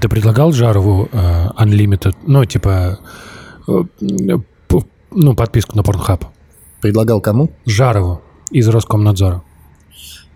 Ты 0.00 0.08
предлагал 0.08 0.52
Жарову 0.52 1.08
э, 1.12 1.48
Unlimited, 1.58 2.14
ну, 2.26 2.44
типа, 2.46 2.98
э, 3.68 3.84
ну, 5.10 5.34
подписку 5.34 5.76
на 5.76 5.82
Pornhub? 5.82 6.26
Предлагал 6.80 7.20
кому? 7.20 7.50
Жарову 7.66 8.22
из 8.50 8.66
Роскомнадзора. 8.68 9.42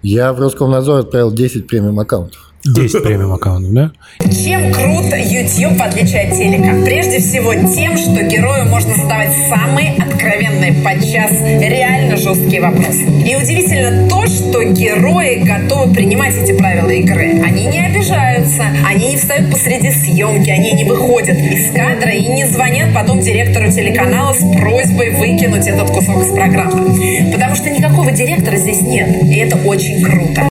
Я 0.02 0.34
в 0.34 0.40
Роскомнадзор 0.40 1.00
отправил 1.00 1.32
10 1.32 1.66
премиум 1.66 1.98
аккаунтов. 1.98 2.52
10 2.64 3.02
премиум 3.02 3.32
аккаунтов, 3.32 3.72
да? 3.72 3.92
Чем 4.20 4.72
крут 4.72 5.04
YouTube 5.14 5.78
в 5.78 5.94
телека? 5.94 6.82
Прежде 6.82 7.18
всего 7.18 7.52
тем, 7.52 7.98
что 7.98 8.22
герою 8.22 8.64
можно 8.70 8.94
задавать 8.94 9.32
самые 9.50 9.94
откровенные, 9.98 10.72
подчас 10.82 11.30
реально 11.42 12.16
жесткие 12.16 12.62
вопросы. 12.62 13.02
И 13.02 13.36
удивительно 13.36 14.08
то, 14.08 14.26
что 14.26 14.64
герои 14.64 15.42
готовы 15.44 15.92
принимать 15.92 16.34
эти 16.36 16.56
правила 16.56 16.88
игры. 16.88 17.42
Они 17.44 17.66
не 17.66 17.84
обижаются, 17.84 18.64
они 18.88 19.08
не 19.08 19.16
встают 19.16 19.50
посреди 19.50 19.90
съемки, 19.90 20.48
они 20.48 20.72
не 20.72 20.84
выходят 20.84 21.36
из 21.36 21.70
кадра 21.74 22.12
и 22.12 22.26
не 22.28 22.46
звонят 22.46 22.94
потом 22.94 23.20
директору 23.20 23.70
телеканала 23.70 24.32
с 24.32 24.38
просьбой 24.58 25.10
выкинуть 25.10 25.66
этот 25.66 25.90
кусок 25.90 26.22
из 26.22 26.32
программы. 26.32 27.30
Потому 27.30 27.54
что 27.56 27.68
никакого 27.68 28.10
директора 28.10 28.56
здесь 28.56 28.80
нет, 28.80 29.22
и 29.22 29.34
это 29.36 29.56
очень 29.68 30.02
круто. 30.02 30.48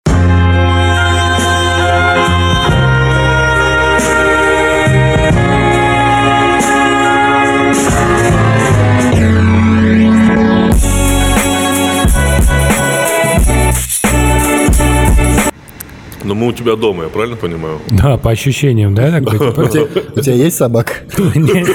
Мы 16.44 16.50
у 16.50 16.52
тебя 16.52 16.76
дома, 16.76 17.04
я 17.04 17.10
правильно 17.10 17.38
понимаю? 17.38 17.80
Да, 17.90 18.18
по 18.18 18.32
ощущениям, 18.32 18.94
да? 18.94 19.20
типа? 19.20 19.62
У 19.62 19.68
тебя, 19.70 19.88
у 20.16 20.20
тебя 20.20 20.36
есть 20.36 20.58
собака? 20.58 20.94
Нет. 21.36 21.68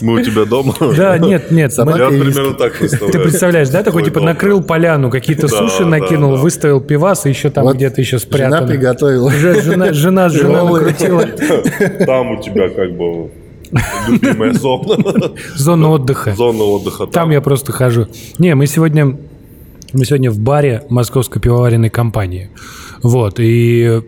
Мы 0.00 0.14
у 0.14 0.24
тебя 0.24 0.44
дома? 0.44 0.74
Да, 0.96 1.18
нет, 1.18 1.52
нет. 1.52 1.72
Я 1.76 1.84
примерно 1.84 2.54
так 2.54 2.76
Ты 2.78 3.18
представляешь, 3.20 3.68
да, 3.68 3.82
такой 3.84 4.02
типа 4.02 4.20
накрыл 4.20 4.60
поляну, 4.62 5.10
какие-то 5.10 5.46
суши 5.48 5.84
накинул, 5.84 6.36
выставил 6.36 6.80
пивас, 6.80 7.26
и 7.26 7.28
еще 7.28 7.50
там 7.50 7.68
где-то 7.68 8.00
еще 8.00 8.18
Жена 8.18 8.28
спрятано. 8.30 8.66
приготовила. 8.66 9.30
Жена, 9.30 9.62
жена, 9.62 9.92
жена, 9.92 10.28
жена 10.28 10.64
накрутила 10.64 11.22
Там 12.06 12.32
у 12.32 12.42
тебя 12.42 12.68
как 12.70 12.96
бы 12.96 13.30
любимая 14.08 14.52
зона. 14.52 14.96
зону 15.56 15.90
отдыха. 15.92 16.34
Зона 16.34 16.64
отдыха. 16.64 17.06
Там 17.06 17.30
я 17.30 17.40
просто 17.40 17.72
хожу. 17.72 18.08
Не, 18.38 18.54
мы 18.54 18.66
сегодня, 18.66 19.16
мы 19.92 20.04
сегодня 20.04 20.30
в 20.30 20.38
баре 20.38 20.84
Московской 20.88 21.40
пивоваренной 21.40 21.90
компании. 21.90 22.50
Вот, 23.02 23.38
и 23.38 24.02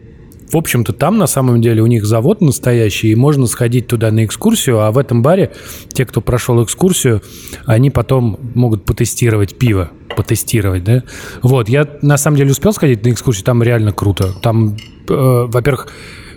в 0.54 0.56
общем-то, 0.56 0.92
там 0.92 1.18
на 1.18 1.26
самом 1.26 1.60
деле 1.60 1.82
у 1.82 1.86
них 1.86 2.04
завод 2.04 2.41
настоящий, 2.41 3.08
и 3.08 3.14
можно 3.16 3.46
сходить 3.46 3.88
туда 3.88 4.12
на 4.12 4.24
экскурсию, 4.24 4.80
а 4.80 4.92
в 4.92 4.98
этом 4.98 5.20
баре 5.20 5.52
те, 5.92 6.04
кто 6.04 6.20
прошел 6.20 6.62
экскурсию, 6.62 7.22
они 7.66 7.91
потом 7.91 8.38
могут 8.54 8.84
потестировать 8.84 9.58
пиво, 9.58 9.91
потестировать, 10.16 10.84
да? 10.84 11.02
Вот, 11.42 11.68
я 11.68 11.88
на 12.02 12.16
самом 12.16 12.36
деле 12.36 12.52
успел 12.52 12.72
сходить 12.72 13.04
на 13.04 13.10
экскурсию, 13.10 13.44
там 13.44 13.62
реально 13.62 13.92
круто. 13.92 14.32
Там, 14.42 14.76
э, 15.08 15.46
во-первых, 15.48 15.88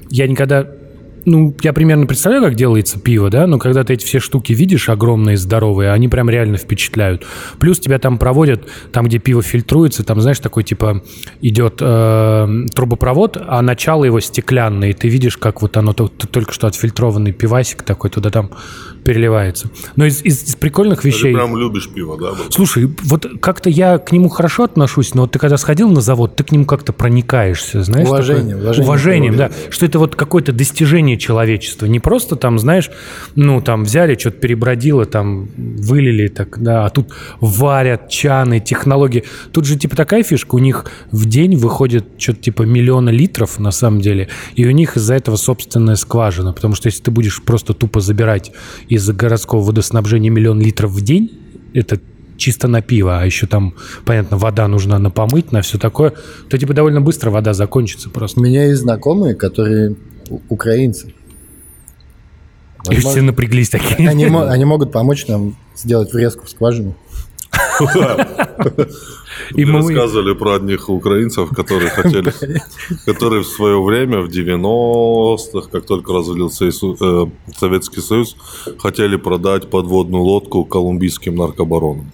я 0.10 0.28
никогда 0.28 0.68
ну, 1.28 1.54
я 1.62 1.74
примерно 1.74 2.06
представляю, 2.06 2.42
как 2.42 2.56
делается 2.56 3.00
пиво, 3.00 3.30
да, 3.30 3.48
но 3.48 3.60
когда 3.60 3.84
ты 3.84 3.94
эти 3.94 4.06
все 4.06 4.20
штуки 4.20 4.54
видишь, 4.54 4.88
огромные, 4.88 5.36
здоровые, 5.36 5.92
они 5.92 6.08
прям 6.08 6.30
реально 6.30 6.56
впечатляют. 6.58 7.26
Плюс 7.60 7.80
тебя 7.80 8.00
там 8.00 8.18
проводят, 8.18 8.68
там, 8.94 9.06
где 9.08 9.20
пиво 9.20 9.42
фильтруется, 9.42 10.06
там, 10.06 10.22
знаешь, 10.22 10.40
такой, 10.40 10.64
типа, 10.64 11.04
идет 11.42 11.80
э, 11.82 12.66
трубопровод, 12.74 13.38
а 13.46 13.62
начало 13.62 14.06
его 14.06 14.22
стеклянное, 14.22 14.92
и 14.92 14.94
ты 14.94 15.10
видишь, 15.10 15.36
как 15.38 15.62
вот 15.62 15.76
оно, 15.76 15.92
то- 15.92 16.08
только 16.08 16.54
что 16.54 16.66
отфильтрованный 16.68 17.34
пивасик 17.34 17.84
такой 17.84 18.10
туда 18.10 18.30
там 18.30 18.50
переливается. 19.08 19.70
Но 19.96 20.06
из, 20.06 20.22
из- 20.26 20.44
из 20.44 20.56
прикольных 20.58 21.02
Ты 21.02 21.08
вещей... 21.08 21.34
прям 21.34 21.56
любишь 21.56 21.88
пиво, 21.90 22.18
да? 22.20 22.32
Слушай, 22.50 22.90
вот 23.06 23.26
как-то 23.40 23.70
я 23.70 24.00
к 24.00 24.12
нему 24.12 24.28
хорошо 24.28 24.66
отношусь, 24.66 25.14
но 25.16 25.22
вот 25.22 25.32
ты 25.32 25.40
когда 25.40 25.56
сходил 25.56 25.90
на 25.90 26.02
завод, 26.02 26.36
ты 26.36 26.44
к 26.44 26.52
нему 26.52 26.66
как-то 26.66 26.92
проникаешься, 26.92 27.84
знаешь? 27.84 28.06
Уважение, 28.10 28.44
такое- 28.44 28.64
уважение 28.64 28.84
Уважением, 28.84 29.36
да. 29.38 29.50
Что 29.70 29.86
это 29.86 29.98
вот 30.00 30.18
какое-то 30.18 30.52
достижение 30.52 31.18
человечества. 31.18 31.86
Не 31.86 32.02
просто 32.02 32.36
там, 32.36 32.60
знаешь, 32.60 32.90
ну 33.36 33.62
там 33.62 33.86
взяли, 33.86 34.18
что-то 34.18 34.40
перебродило, 34.40 35.06
там 35.06 35.48
вылили, 35.56 36.28
так, 36.28 36.62
да, 36.62 36.86
а 36.86 36.90
тут 36.90 37.14
варят, 37.40 38.10
чаны, 38.10 38.60
технологии. 38.60 39.24
Тут 39.54 39.64
же 39.64 39.78
типа 39.78 39.96
такая 39.96 40.24
фишка, 40.24 40.56
у 40.56 40.60
них 40.60 40.84
в 41.12 41.26
день 41.28 41.56
выходит 41.56 42.06
что-то 42.18 42.42
типа 42.42 42.64
миллиона 42.64 43.10
литров 43.10 43.58
на 43.58 43.72
самом 43.72 44.02
деле, 44.02 44.28
и 44.56 44.66
у 44.68 44.72
них 44.72 44.98
из-за 44.98 45.14
этого 45.14 45.38
собственная 45.38 45.96
скважина, 45.96 46.52
потому 46.52 46.76
что 46.76 46.88
если 46.88 47.04
ты 47.04 47.12
будешь 47.12 47.42
просто 47.42 47.74
тупо 47.74 48.02
забирать 48.02 48.52
из 48.98 49.10
городского 49.10 49.62
водоснабжения 49.62 50.30
миллион 50.30 50.60
литров 50.60 50.92
в 50.92 51.02
день, 51.02 51.40
это 51.74 52.00
чисто 52.38 52.68
на 52.68 52.82
пиво, 52.82 53.20
а 53.20 53.26
еще 53.26 53.48
там, 53.48 53.74
понятно, 54.06 54.38
вода 54.38 54.68
нужна 54.68 55.00
на 55.00 55.10
помыть, 55.10 55.52
на 55.52 55.62
все 55.62 55.78
такое, 55.78 56.14
то 56.50 56.58
типа 56.58 56.74
довольно 56.74 57.02
быстро 57.02 57.32
вода 57.32 57.54
закончится 57.54 58.10
просто. 58.10 58.40
У 58.40 58.44
меня 58.44 58.66
есть 58.66 58.82
знакомые, 58.82 59.36
которые 59.36 59.96
украинцы. 60.50 61.14
И 62.90 62.96
все 62.96 62.96
Возможно, 62.96 63.22
напряглись 63.24 63.70
такие. 63.70 64.08
Они, 64.08 64.26
они 64.50 64.66
могут 64.66 64.92
помочь 64.92 65.28
нам 65.28 65.58
сделать 65.76 66.14
врезку 66.14 66.46
в 66.46 66.50
скважину. 66.50 66.96
И 69.56 69.66
мы- 69.66 69.80
рассказывали 69.80 70.34
про 70.34 70.56
одних 70.56 70.90
украинцев, 70.90 71.50
которые 71.50 71.90
хотели, 71.90 72.34
которые 73.06 73.44
в 73.44 73.48
свое 73.48 73.82
время, 73.82 74.22
в 74.22 74.28
90-х, 74.30 75.70
как 75.72 75.86
только 75.86 76.14
развалился 76.14 76.66
э, 76.66 77.26
Советский 77.58 78.02
Союз, 78.02 78.36
хотели 78.80 79.16
продать 79.16 79.70
подводную 79.70 80.24
лодку 80.24 80.66
колумбийским 80.66 81.36
наркобаронам. 81.36 82.12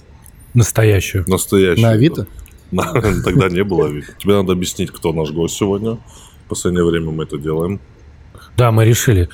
Настоящую. 0.53 1.24
Настоящую. 1.28 1.82
На 1.86 1.92
Авито? 1.92 2.28
Тогда 3.24 3.50
не 3.50 3.64
было 3.64 3.88
Авито. 3.88 4.14
Тебе 4.20 4.36
надо 4.36 4.53
объяснить, 4.53 4.92
кто 4.92 5.14
наш 5.14 5.32
гость 5.32 5.56
сегодня. 5.56 5.98
В 6.46 6.50
последнее 6.50 6.86
время 6.86 7.12
мы 7.12 7.24
это 7.24 7.38
делаем. 7.38 7.80
Да, 8.58 8.72
мы 8.72 8.86
решили. 8.86 9.30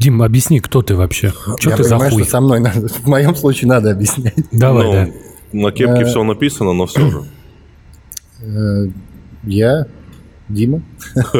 Дим, 0.00 0.22
объясни, 0.22 0.58
кто 0.60 0.82
ты 0.82 0.96
вообще? 0.96 1.32
Что 1.58 1.70
Я 1.70 1.76
ты 1.76 1.84
за 1.84 1.90
понимаю, 1.90 2.10
хуй? 2.12 2.22
что 2.22 2.30
со 2.32 2.40
мной 2.40 2.58
надо. 2.60 2.88
В 2.88 3.06
моем 3.06 3.36
случае 3.36 3.68
надо 3.68 3.92
объяснять. 3.92 4.34
Давай, 4.50 4.84
Ну, 4.86 4.92
да. 4.92 5.08
На 5.54 5.70
кепке 5.72 6.02
Э. 6.02 6.04
все 6.04 6.22
написано, 6.24 6.72
но 6.72 6.86
все 6.86 7.08
же. 7.10 7.22
Э, 8.42 8.86
Я, 9.44 9.86
Дима. 10.48 10.82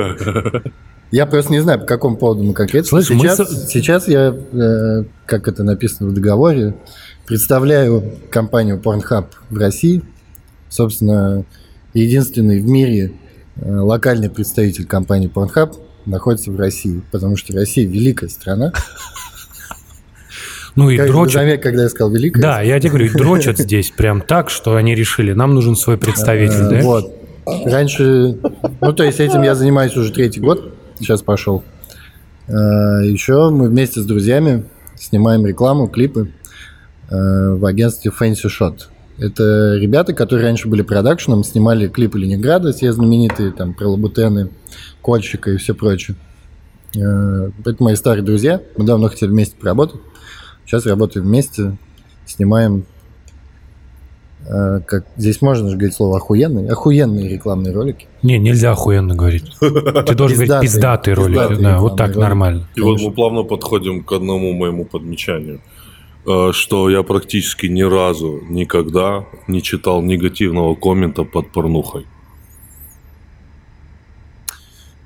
Я 1.11 1.27
просто 1.27 1.53
не 1.53 1.61
знаю, 1.61 1.81
по 1.81 1.87
какому 1.87 2.17
поводу 2.17 2.43
мы 2.43 2.55
конкретно. 2.55 2.89
Слышь, 2.89 3.11
мы 3.11 3.21
сейчас, 3.21 3.37
со- 3.37 3.47
сейчас 3.69 4.09
я, 4.09 4.35
э, 4.35 5.05
как 5.27 5.47
это 5.47 5.63
написано 5.63 6.09
в 6.11 6.15
договоре, 6.15 6.75
представляю 7.27 8.03
компанию 8.31 8.81
Pornhub 8.83 9.27
в 9.49 9.57
России. 9.57 10.03
Собственно, 10.69 11.45
единственный 11.93 12.61
в 12.61 12.67
мире 12.67 13.13
э, 13.57 13.71
локальный 13.77 14.29
представитель 14.29 14.87
компании 14.87 15.31
Pornhub 15.33 15.75
находится 16.05 16.51
в 16.51 16.57
России, 16.59 17.01
потому 17.13 17.37
что 17.37 17.53
Россия 17.53 17.87
великая 17.87 18.29
страна. 18.29 18.73
Ну 20.77 20.91
и 20.91 20.97
Как 20.97 21.07
дрочат. 21.07 21.35
заметь, 21.43 21.61
когда 21.61 21.83
я 21.85 21.89
сказал 21.89 22.11
великая. 22.11 22.41
Да, 22.43 22.61
я 22.63 22.79
тебе 22.81 22.91
говорю, 22.91 23.13
дрочат 23.13 23.59
здесь 23.59 23.91
прям 23.91 24.21
так, 24.21 24.51
что 24.51 24.75
они 24.77 24.95
решили, 24.95 25.33
нам 25.33 25.55
нужен 25.55 25.77
свой 25.77 25.97
представитель, 25.99 26.69
да? 26.69 26.81
Вот. 26.83 27.13
Раньше, 27.47 28.39
ну 28.81 28.93
то 28.93 29.05
есть 29.05 29.21
этим 29.21 29.43
я 29.43 29.55
занимаюсь 29.55 29.97
уже 29.97 30.13
третий 30.13 30.41
год, 30.41 30.75
сейчас 30.99 31.23
пошел. 31.23 31.63
Э, 32.49 32.53
Еще 33.05 33.51
мы 33.51 33.69
вместе 33.69 34.01
с 34.01 34.05
друзьями 34.05 34.65
снимаем 34.97 35.47
рекламу, 35.47 35.89
клипы 35.89 36.31
э, 37.11 37.15
в 37.55 37.65
агентстве 37.67 38.11
Fancy 38.19 38.47
Shot. 38.49 38.79
Это 39.19 39.77
ребята, 39.77 40.13
которые 40.13 40.47
раньше 40.47 40.69
были 40.69 40.83
продакшеном, 40.83 41.45
снимали 41.45 41.87
клипы 41.87 42.19
Ленинграда, 42.19 42.73
все 42.73 42.93
знаменитые, 42.93 43.53
там, 43.53 43.75
про 43.75 43.87
Лабутены, 43.89 44.49
Кольщика 45.03 45.51
и 45.53 45.57
все 45.57 45.75
прочее. 45.75 46.17
Э, 46.97 47.51
Это 47.65 47.83
мои 47.83 47.95
старые 47.95 48.25
друзья, 48.25 48.61
мы 48.77 48.85
давно 48.87 49.09
хотели 49.09 49.31
вместе 49.31 49.55
поработать. 49.57 50.01
Сейчас 50.65 50.87
работаем 50.87 51.27
вместе, 51.27 51.77
снимаем 52.27 52.85
э, 54.47 54.81
как 54.87 55.07
здесь 55.17 55.43
можно 55.43 55.69
же 55.69 55.77
говорить 55.77 55.95
слово 55.95 56.17
охуенные, 56.17 56.71
охуенные 56.71 57.29
рекламные 57.29 57.73
ролики. 57.73 58.07
Не, 58.23 58.39
нельзя 58.39 58.73
охуенно 58.73 59.15
говорить. 59.15 59.51
Ты 59.61 60.15
должен 60.15 60.37
говорить 60.37 60.51
ролики. 60.51 60.63
пиздатые 60.63 61.17
Да, 61.59 61.81
вот 61.81 61.97
так 61.97 62.17
нормально. 62.17 62.69
И 62.75 62.81
вот 62.81 63.01
мы 63.01 63.13
плавно 63.13 63.43
подходим 63.43 64.03
к 64.03 64.13
одному 64.13 64.53
моему 64.53 64.85
подмечанию, 64.85 65.61
э, 66.27 66.51
что 66.53 66.89
я 66.89 67.03
практически 67.03 67.67
ни 67.67 67.83
разу 67.83 68.41
никогда 68.49 69.27
не 69.49 69.63
читал 69.63 70.03
негативного 70.03 70.75
коммента 70.75 71.25
под 71.25 71.53
порнухой. 71.53 72.07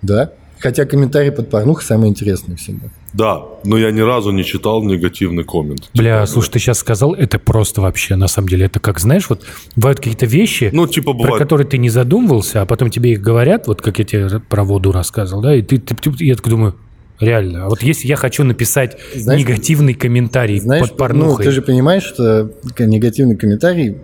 Да? 0.02 0.32
Хотя 0.60 0.84
комментарии 0.84 1.30
под 1.30 1.50
порнухой 1.50 1.84
самые 1.84 2.10
интересные 2.10 2.56
всегда. 2.56 2.88
Да, 3.12 3.42
но 3.64 3.78
я 3.78 3.90
ни 3.90 4.00
разу 4.00 4.30
не 4.32 4.44
читал 4.44 4.82
негативный 4.82 5.44
коммент. 5.44 5.88
Бля, 5.94 6.26
слушай, 6.26 6.50
ты 6.52 6.58
сейчас 6.58 6.78
сказал, 6.78 7.14
это 7.14 7.38
просто 7.38 7.80
вообще, 7.80 8.16
на 8.16 8.28
самом 8.28 8.48
деле, 8.48 8.66
это 8.66 8.80
как, 8.80 8.98
знаешь, 9.00 9.28
вот 9.30 9.44
бывают 9.76 9.98
какие-то 9.98 10.26
вещи, 10.26 10.70
Ну, 10.72 10.86
типа, 10.86 11.12
про 11.12 11.18
бывает. 11.22 11.38
которые 11.42 11.66
ты 11.66 11.78
не 11.78 11.90
задумывался, 11.90 12.62
а 12.62 12.66
потом 12.66 12.90
тебе 12.90 13.12
их 13.12 13.20
говорят, 13.22 13.66
вот 13.66 13.80
как 13.82 13.98
я 13.98 14.04
тебе 14.04 14.40
про 14.40 14.64
воду 14.64 14.92
рассказывал, 14.92 15.42
да, 15.42 15.54
и 15.54 15.62
ты, 15.62 15.78
ты- 15.78 15.94
ты- 15.94 16.24
я 16.24 16.34
так 16.34 16.48
думаю, 16.48 16.74
реально, 17.20 17.64
а 17.66 17.68
вот 17.68 17.82
если 17.82 18.06
я 18.06 18.16
хочу 18.16 18.44
написать 18.44 18.96
Знаешь, 19.14 19.40
негативный 19.40 19.94
комментарий 19.94 20.58
Знаешь, 20.60 20.88
под 20.88 20.96
порнухой, 20.98 21.44
ну, 21.44 21.50
ты 21.50 21.50
же 21.50 21.62
понимаешь, 21.62 22.02
что 22.04 22.52
негативный 22.78 23.36
комментарий 23.36 23.96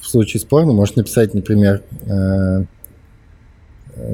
в 0.00 0.06
случае 0.08 0.40
с 0.40 0.44
порно 0.44 0.72
может 0.72 0.96
написать, 0.96 1.34
например, 1.34 1.82
э, 2.06 2.64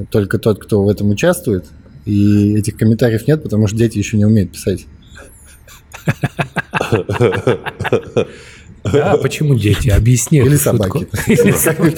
только 0.09 0.37
тот, 0.37 0.59
кто 0.63 0.83
в 0.83 0.89
этом 0.89 1.09
участвует, 1.09 1.65
и 2.05 2.55
этих 2.55 2.77
комментариев 2.77 3.27
нет, 3.27 3.43
потому 3.43 3.67
что 3.67 3.77
дети 3.77 3.97
еще 3.97 4.17
не 4.17 4.25
умеют 4.25 4.51
писать. 4.51 4.85
да, 8.83 9.17
почему 9.17 9.55
дети? 9.55 9.89
Объясни 9.89 10.39
Или 10.39 10.57
собаки. 10.57 11.07
Или 11.27 11.51
собаки. 11.51 11.97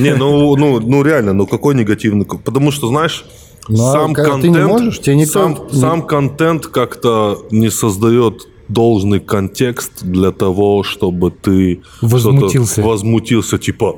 Не, 0.00 0.14
ну, 0.14 0.56
ну, 0.56 0.80
ну 0.80 1.02
реально, 1.02 1.32
ну 1.34 1.46
какой 1.46 1.74
негативный? 1.74 2.24
Потому 2.24 2.70
что, 2.70 2.88
знаешь, 2.88 3.24
Ну, 3.68 3.86
а 3.86 3.92
сам 3.92 4.14
когда 4.14 4.36
ты 4.36 4.42
контент, 4.42 4.56
не 4.56 4.66
можешь, 4.66 4.98
тебе 5.00 5.16
никто 5.16 5.32
сам, 5.32 5.70
сам 5.72 6.02
контент 6.06 6.66
как-то 6.66 7.46
не 7.50 7.70
создает 7.70 8.48
должный 8.68 9.20
контекст 9.20 10.02
для 10.02 10.32
того, 10.32 10.82
чтобы 10.82 11.30
ты 11.30 11.82
Возмутился. 12.00 12.72
что-то 12.72 12.88
возмутился, 12.88 13.58
типа. 13.58 13.96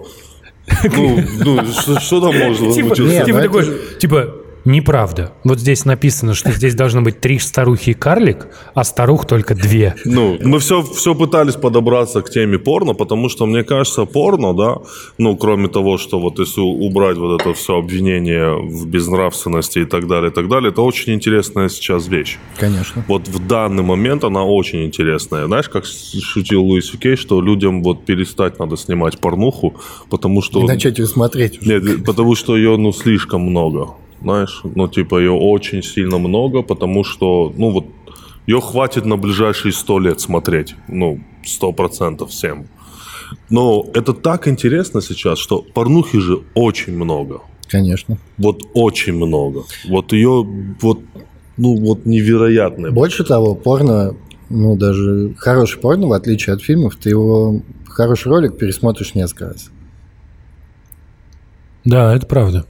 Ну, 0.85 1.25
ну 1.45 1.67
что, 1.73 2.01
что 2.01 2.21
там 2.21 2.39
можно 2.39 2.73
Типа, 2.73 2.95
типа 2.95 3.41
такой, 3.41 3.65
типа, 3.99 4.35
неправда. 4.65 5.33
Вот 5.45 5.59
здесь 5.59 5.85
написано, 5.85 6.35
что 6.35 6.51
здесь 6.53 6.75
должно 6.75 7.03
быть 7.03 7.21
три 7.21 7.39
старухи 7.39 7.91
и 7.91 7.95
карлик, 7.95 8.49
а 8.75 8.85
старух 8.85 9.27
только 9.27 9.55
две. 9.55 9.95
Ну, 10.05 10.39
мы 10.43 10.59
все, 10.59 10.83
все 10.83 11.15
пытались 11.15 11.55
подобраться 11.55 12.23
к 12.23 12.31
теме 12.31 12.59
порно, 12.59 12.95
потому 12.95 13.29
что, 13.29 13.47
мне 13.47 13.65
кажется, 13.65 14.05
порно, 14.05 14.55
да, 14.55 14.79
ну, 15.19 15.37
кроме 15.37 15.69
того, 15.69 15.99
что 15.99 16.19
вот 16.19 16.39
если 16.39 16.61
убрать 16.61 17.17
вот 17.17 17.41
это 17.41 17.55
все 17.55 17.79
обвинение 17.79 18.55
в 18.55 18.87
безнравственности 18.87 19.81
и 19.81 19.85
так 19.85 20.07
далее, 20.07 20.31
и 20.31 20.35
так 20.35 20.49
далее, 20.49 20.71
это 20.71 20.83
очень 20.83 21.15
интересная 21.15 21.69
сейчас 21.69 22.09
вещь. 22.09 22.39
Конечно. 22.57 23.05
Вот 23.09 23.29
в 23.29 23.47
данный 23.47 23.83
момент 23.83 24.25
она 24.25 24.45
очень 24.45 24.85
интересная. 24.85 25.47
Знаешь, 25.47 25.69
как 25.69 25.85
шутил 25.85 26.63
Луис 26.63 26.89
Фикей, 26.89 27.17
что 27.17 27.41
людям 27.41 27.83
вот 27.83 28.05
перестать 28.05 28.59
надо 28.59 28.77
снимать 28.77 29.19
порнуху, 29.19 29.75
потому 30.11 30.43
что... 30.43 30.61
И 30.63 30.67
начать 30.67 30.99
ее 30.99 31.07
смотреть 31.07 31.61
уже. 31.61 31.81
Нет, 31.81 32.05
потому 32.05 32.35
что 32.35 32.57
ее, 32.57 32.77
ну, 32.77 32.93
слишком 32.93 33.43
много. 33.43 33.89
Знаешь, 34.21 34.61
ну, 34.65 34.89
типа, 34.89 35.19
ее 35.19 35.33
очень 35.33 35.83
сильно 35.83 36.19
много, 36.19 36.63
потому 36.63 37.05
что, 37.05 37.53
ну, 37.57 37.71
вот, 37.71 37.87
ее 38.47 38.61
хватит 38.61 39.05
на 39.05 39.17
ближайшие 39.17 39.73
сто 39.73 39.99
лет 39.99 40.21
смотреть. 40.21 40.75
Ну, 40.89 41.21
сто 41.45 41.73
процентов 41.73 42.31
всем. 42.31 42.67
Но 43.51 43.87
это 43.95 44.15
так 44.15 44.49
интересно 44.49 45.03
сейчас, 45.03 45.39
что 45.39 45.63
порнухи 45.63 46.19
же 46.19 46.41
очень 46.55 46.95
много. 46.95 47.43
Конечно. 47.69 48.19
Вот 48.39 48.63
очень 48.75 49.13
много. 49.13 49.65
Вот 49.87 50.13
ее, 50.13 50.47
вот, 50.81 51.01
ну, 51.57 51.77
вот 51.77 52.07
невероятное. 52.07 52.91
Больше 52.91 53.25
того, 53.25 53.55
порно, 53.55 54.15
ну, 54.49 54.77
даже 54.77 55.35
хороший 55.37 55.79
порно, 55.79 56.09
в 56.09 56.13
отличие 56.13 56.55
от 56.55 56.63
фильмов, 56.63 56.97
ты 56.97 57.11
его, 57.11 57.61
хороший 57.87 58.29
ролик 58.29 58.57
пересмотришь 58.57 59.15
несколько 59.15 59.51
раз. 59.51 59.71
Да, 61.85 62.15
это 62.15 62.27
правда. 62.27 62.67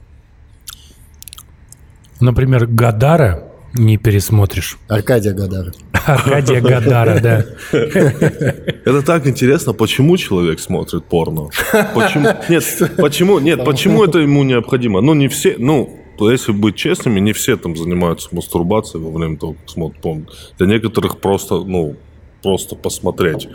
Например, 2.19 2.65
Гадара 2.67 3.43
не 3.73 3.97
пересмотришь. 3.97 4.77
Аркадия 4.87 5.33
Гадара. 5.33 5.71
Аркадия 6.05 6.61
Гадара, 6.61 7.19
да. 7.19 7.45
Это 7.71 9.01
так 9.03 9.27
интересно, 9.27 9.73
почему 9.73 10.17
человек 10.17 10.59
смотрит 10.59 11.05
порно? 11.05 11.49
Почему? 11.93 12.29
Нет, 12.49 12.63
почему? 12.97 13.39
Нет, 13.39 13.63
почему 13.63 14.03
это 14.03 14.19
ему 14.19 14.43
необходимо? 14.43 15.01
Ну, 15.01 15.13
не 15.13 15.27
все, 15.27 15.55
ну, 15.57 15.99
если 16.19 16.51
быть 16.51 16.75
честными, 16.75 17.19
не 17.19 17.33
все 17.33 17.55
там 17.57 17.75
занимаются 17.75 18.29
мастурбацией 18.31 19.03
во 19.03 19.11
время 19.11 19.37
того, 19.37 19.53
как 19.53 19.69
смотрят 19.69 20.01
порно. 20.01 20.25
Для 20.57 20.67
некоторых 20.67 21.19
просто, 21.19 21.59
ну, 21.63 21.95
просто 22.41 22.75
посмотреть. 22.75 23.47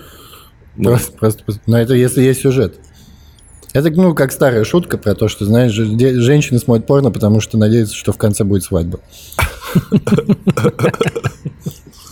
Ну, 0.76 0.90
Просто, 0.90 1.12
просто, 1.12 1.62
но 1.66 1.78
это 1.78 1.94
если 1.94 2.22
есть 2.22 2.40
сюжет. 2.40 2.80
Это, 3.74 3.90
ну, 3.90 4.14
как 4.14 4.30
старая 4.30 4.62
шутка 4.64 4.96
про 4.98 5.14
то, 5.16 5.26
что, 5.28 5.44
знаешь, 5.44 5.72
женщины 5.72 6.60
смотрят 6.60 6.86
порно, 6.86 7.10
потому 7.10 7.40
что 7.40 7.58
надеются, 7.58 7.96
что 7.96 8.12
в 8.12 8.16
конце 8.16 8.44
будет 8.44 8.62
свадьба. 8.62 9.00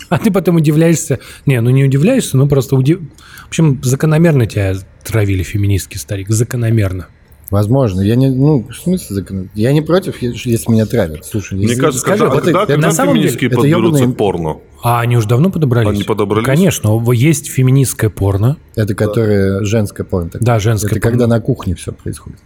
А 0.09 0.19
ты 0.19 0.31
потом 0.31 0.57
удивляешься. 0.57 1.21
Не, 1.47 1.61
ну 1.61 1.71
не 1.71 1.85
удивляешься, 1.85 2.37
ну 2.37 2.47
просто 2.49 2.77
удив... 2.77 3.01
В 3.45 3.49
общем, 3.49 3.81
закономерно 3.83 4.47
тебя 4.47 4.75
травили 5.05 5.43
феминистки, 5.43 5.97
старик. 5.97 6.29
Закономерно. 6.29 7.07
Возможно. 7.51 8.01
Я 8.01 8.17
не, 8.17 8.29
ну, 8.29 8.67
в 8.69 8.75
смысле, 8.75 9.17
закон- 9.17 9.49
я 9.55 9.73
не 9.73 9.81
против, 9.83 10.21
если 10.21 10.71
меня 10.71 10.87
травят. 10.87 11.25
Слушай, 11.25 11.55
Мне 11.59 11.69
если- 11.69 11.81
кажется, 11.81 12.01
скажи, 12.01 12.19
когда, 12.25 12.35
вот 12.35 12.45
когда, 12.45 12.63
это- 12.65 12.73
когда 12.73 12.87
на 12.89 12.93
самом 12.93 13.15
деле, 13.15 13.29
это 13.31 13.57
подберутся 13.57 14.07
к 14.07 14.17
порно? 14.17 14.57
А 14.83 15.01
они 15.01 15.17
уже 15.17 15.29
давно 15.29 15.51
подобрались? 15.51 15.91
Они 15.91 16.03
подобрались? 16.03 16.47
Конечно. 16.47 17.01
Есть 17.13 17.49
феминистское 17.49 18.11
порно. 18.11 18.57
Это 18.75 18.95
которое 18.95 19.65
женское 19.65 20.05
порно. 20.05 20.31
такое. 20.31 20.45
Да, 20.45 20.59
женское 20.59 20.89
Это 20.89 21.01
порно. 21.01 21.11
когда 21.11 21.27
на 21.29 21.41
кухне 21.41 21.75
все 21.75 21.93
происходит. 21.93 22.41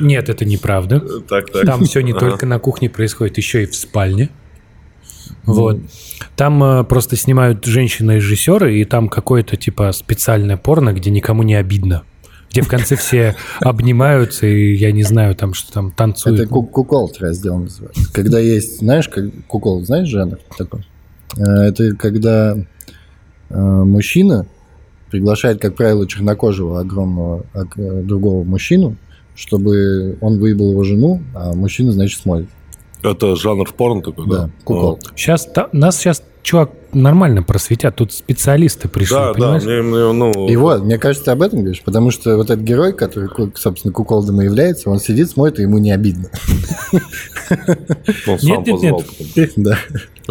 Нет, 0.00 0.28
это 0.28 0.44
неправда. 0.44 1.00
Так, 1.28 1.50
так. 1.50 1.66
Там 1.66 1.84
все 1.84 2.00
не 2.00 2.12
только 2.14 2.46
на 2.46 2.58
кухне 2.58 2.88
происходит, 2.88 3.36
еще 3.36 3.64
и 3.64 3.66
в 3.66 3.76
спальне. 3.76 4.30
Вот. 5.44 5.78
Там 6.36 6.62
э, 6.62 6.84
просто 6.84 7.16
снимают 7.16 7.64
женщины-режиссеры, 7.64 8.78
и 8.78 8.84
там 8.84 9.08
какое-то 9.08 9.56
типа 9.56 9.90
специальное 9.92 10.56
порно, 10.56 10.92
где 10.92 11.10
никому 11.10 11.42
не 11.42 11.56
обидно. 11.56 12.04
Где 12.52 12.60
в 12.62 12.68
конце 12.68 12.96
все 12.96 13.34
обнимаются, 13.60 14.46
и 14.46 14.74
я 14.74 14.92
не 14.92 15.02
знаю, 15.04 15.34
там 15.34 15.54
что 15.54 15.72
там 15.72 15.90
танцуют. 15.90 16.38
Это 16.40 16.48
ку- 16.48 16.62
куколд 16.66 17.18
раздел 17.18 17.58
называется. 17.58 18.12
Когда 18.12 18.38
есть, 18.38 18.78
знаешь, 18.80 19.08
как 19.08 19.24
куколд, 19.46 19.86
знаешь 19.86 20.06
жанр 20.08 20.38
такой? 20.58 20.86
Э, 21.38 21.42
Это 21.68 21.96
когда 21.96 22.56
э, 23.48 23.58
мужчина 23.58 24.46
приглашает, 25.10 25.60
как 25.62 25.76
правило, 25.76 26.06
чернокожего 26.06 26.80
огромного 26.80 27.46
ог- 27.54 27.78
э, 27.78 28.02
другого 28.02 28.44
мужчину, 28.44 28.96
чтобы 29.34 30.18
он 30.20 30.38
выебал 30.38 30.72
его 30.72 30.84
жену, 30.84 31.22
а 31.34 31.54
мужчина, 31.54 31.92
значит, 31.92 32.20
смотрит. 32.20 32.48
Это 33.02 33.34
жанр 33.34 33.72
порно 33.72 34.02
такой, 34.02 34.28
да? 34.28 34.36
Да, 34.36 34.50
куколд. 34.64 35.10
Сейчас 35.16 35.48
нас 35.72 35.96
сейчас 35.98 36.22
чувак 36.42 36.70
нормально 36.92 37.42
просветят. 37.42 37.96
Тут 37.96 38.12
специалисты 38.12 38.88
пришли, 38.88 39.16
Да, 39.16 39.28
да, 39.28 39.32
понимаешь? 39.34 39.62
мне, 39.64 39.82
мне, 39.82 40.12
ну... 40.12 40.48
И 40.48 40.56
вот, 40.56 40.82
мне 40.84 40.98
кажется, 40.98 41.26
ты 41.26 41.30
об 41.30 41.42
этом 41.42 41.60
говоришь, 41.60 41.82
потому 41.82 42.10
что 42.10 42.36
вот 42.36 42.50
этот 42.50 42.64
герой, 42.64 42.92
который, 42.92 43.28
собственно, 43.54 43.92
куколдом 43.92 44.40
и 44.42 44.44
является, 44.44 44.90
он 44.90 44.98
сидит, 44.98 45.30
смотрит, 45.30 45.60
и 45.60 45.62
ему 45.62 45.78
не 45.78 45.92
обидно. 45.92 46.28
Он 48.26 48.38
сам 48.38 48.48
Нет, 48.48 48.66
нет, 48.66 48.82
нет. 49.36 49.52
Да. 49.56 49.78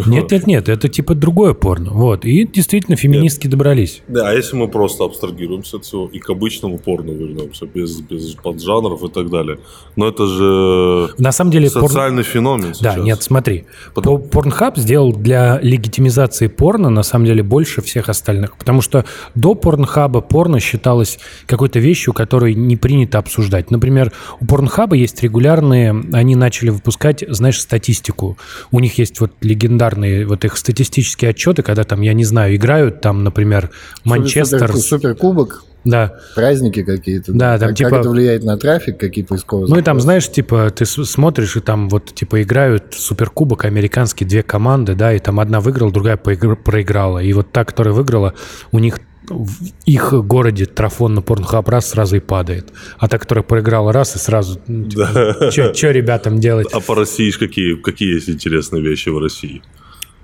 Нет, 0.06 0.30
нет, 0.30 0.46
нет, 0.46 0.68
это 0.70 0.88
типа 0.88 1.14
другое 1.14 1.52
порно. 1.52 1.90
Вот. 1.92 2.24
И 2.24 2.46
действительно 2.46 2.96
феминистки 2.96 3.46
добрались. 3.46 4.02
Да, 4.08 4.30
а 4.30 4.32
если 4.32 4.56
мы 4.56 4.68
просто 4.68 5.04
абстрагируемся 5.04 5.76
от 5.76 5.84
всего 5.84 6.08
и 6.10 6.18
к 6.18 6.30
обычному 6.30 6.78
порно 6.78 7.10
вернемся, 7.10 7.66
без, 7.66 8.00
без 8.00 8.32
поджанров 8.34 9.02
и 9.02 9.08
так 9.08 9.30
далее. 9.30 9.58
Но 9.96 10.08
это 10.08 10.26
же 10.26 11.14
На 11.18 11.30
самом 11.30 11.50
деле 11.50 11.70
порно... 11.70 11.88
социальный 11.88 12.22
феномен 12.22 12.72
Да, 12.80 12.96
нет, 12.96 13.22
смотри. 13.22 13.64
Потом- 13.94 14.22
Порнхаб 14.22 14.78
сделал 14.78 15.12
для 15.12 15.60
легитимизации 15.60 16.01
порно, 16.48 16.90
на 16.90 17.02
самом 17.02 17.26
деле, 17.26 17.42
больше 17.42 17.82
всех 17.82 18.08
остальных. 18.08 18.56
Потому 18.56 18.80
что 18.82 19.04
до 19.34 19.54
Порнхаба 19.54 20.20
порно 20.20 20.60
считалось 20.60 21.18
какой-то 21.46 21.78
вещью, 21.78 22.12
которую 22.12 22.56
не 22.58 22.76
принято 22.76 23.18
обсуждать. 23.18 23.70
Например, 23.70 24.12
у 24.40 24.46
Порнхаба 24.46 24.96
есть 24.96 25.22
регулярные... 25.22 25.90
Они 26.12 26.36
начали 26.36 26.70
выпускать, 26.70 27.24
знаешь, 27.28 27.60
статистику. 27.60 28.38
У 28.70 28.80
них 28.80 28.98
есть 28.98 29.20
вот 29.20 29.32
легендарные 29.40 30.26
вот 30.26 30.44
их 30.44 30.56
статистические 30.56 31.30
отчеты, 31.30 31.62
когда 31.62 31.84
там, 31.84 32.00
я 32.00 32.14
не 32.14 32.24
знаю, 32.24 32.56
играют 32.56 33.00
там, 33.00 33.24
например, 33.24 33.70
Манчестер... 34.04 34.70
Супер- 34.70 34.80
Суперкубок, 34.80 35.64
Да, 35.84 36.18
праздники 36.34 36.82
какие-то. 36.82 37.32
Да, 37.32 37.58
там 37.58 37.70
как, 37.70 37.78
типа- 37.78 37.90
как 37.90 38.00
это 38.00 38.10
влияет 38.10 38.44
на 38.44 38.56
трафик, 38.56 38.98
какие 38.98 39.24
поисковые 39.24 39.68
Ну 39.68 39.74
и 39.76 39.82
там, 39.82 39.98
запросы. 39.98 40.04
знаешь, 40.04 40.30
типа, 40.30 40.70
ты 40.70 40.86
смотришь, 40.86 41.56
и 41.56 41.60
там 41.60 41.88
вот, 41.88 42.14
типа, 42.14 42.42
играют 42.42 42.94
суперкубок 42.94 43.64
американские 43.64 44.28
две 44.28 44.42
команды, 44.42 44.94
да, 44.94 45.12
и 45.12 45.18
там 45.18 45.40
одна 45.40 45.60
выиграла, 45.60 45.92
другая 45.92 46.16
проиграла. 46.16 47.18
И 47.18 47.32
вот 47.32 47.50
та, 47.52 47.64
которая 47.64 47.94
выиграла, 47.94 48.34
у 48.70 48.78
них 48.78 49.00
в 49.28 49.70
их 49.86 50.12
городе 50.12 50.66
трафон 50.66 51.14
на 51.14 51.22
порнхаб 51.22 51.68
раз 51.68 51.90
сразу 51.90 52.16
и 52.16 52.20
падает. 52.20 52.72
А 52.98 53.08
та, 53.08 53.18
которая 53.18 53.42
проиграла 53.42 53.92
раз 53.92 54.16
и 54.16 54.18
сразу, 54.18 54.60
ну, 54.66 54.88
типа, 54.88 55.50
что 55.50 55.90
ребятам 55.90 56.38
делать? 56.38 56.68
А 56.72 56.80
по 56.80 56.94
России 56.94 57.30
какие, 57.30 57.76
какие 57.76 58.14
есть 58.14 58.28
интересные 58.28 58.82
вещи 58.82 59.08
в 59.08 59.18
России? 59.18 59.62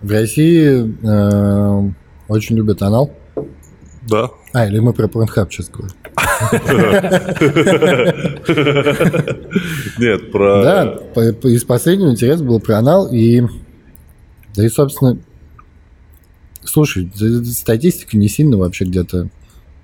В 0.03 0.11
России 0.11 0.95
э, 1.03 1.91
очень 2.29 2.57
любят 2.57 2.83
анал. 2.83 3.13
Да? 4.09 4.31
А, 4.53 4.67
или 4.67 4.79
мы 4.79 4.93
про 4.93 5.09
порнхаб 5.09 5.53
сейчас 5.53 5.69
говорим. 5.69 5.95
Нет, 9.99 10.33
про... 10.33 10.63
Да, 10.63 10.85
из 11.49 11.65
последнего 11.65 12.11
интерес 12.11 12.41
был 12.41 12.61
про 12.61 12.79
анал, 12.79 13.09
и... 13.13 13.43
Да 14.55 14.65
и, 14.65 14.69
собственно, 14.69 15.19
слушай, 16.65 17.11
статистика 17.45 18.17
не 18.17 18.29
сильно 18.29 18.57
вообще 18.57 18.85
где-то 18.85 19.29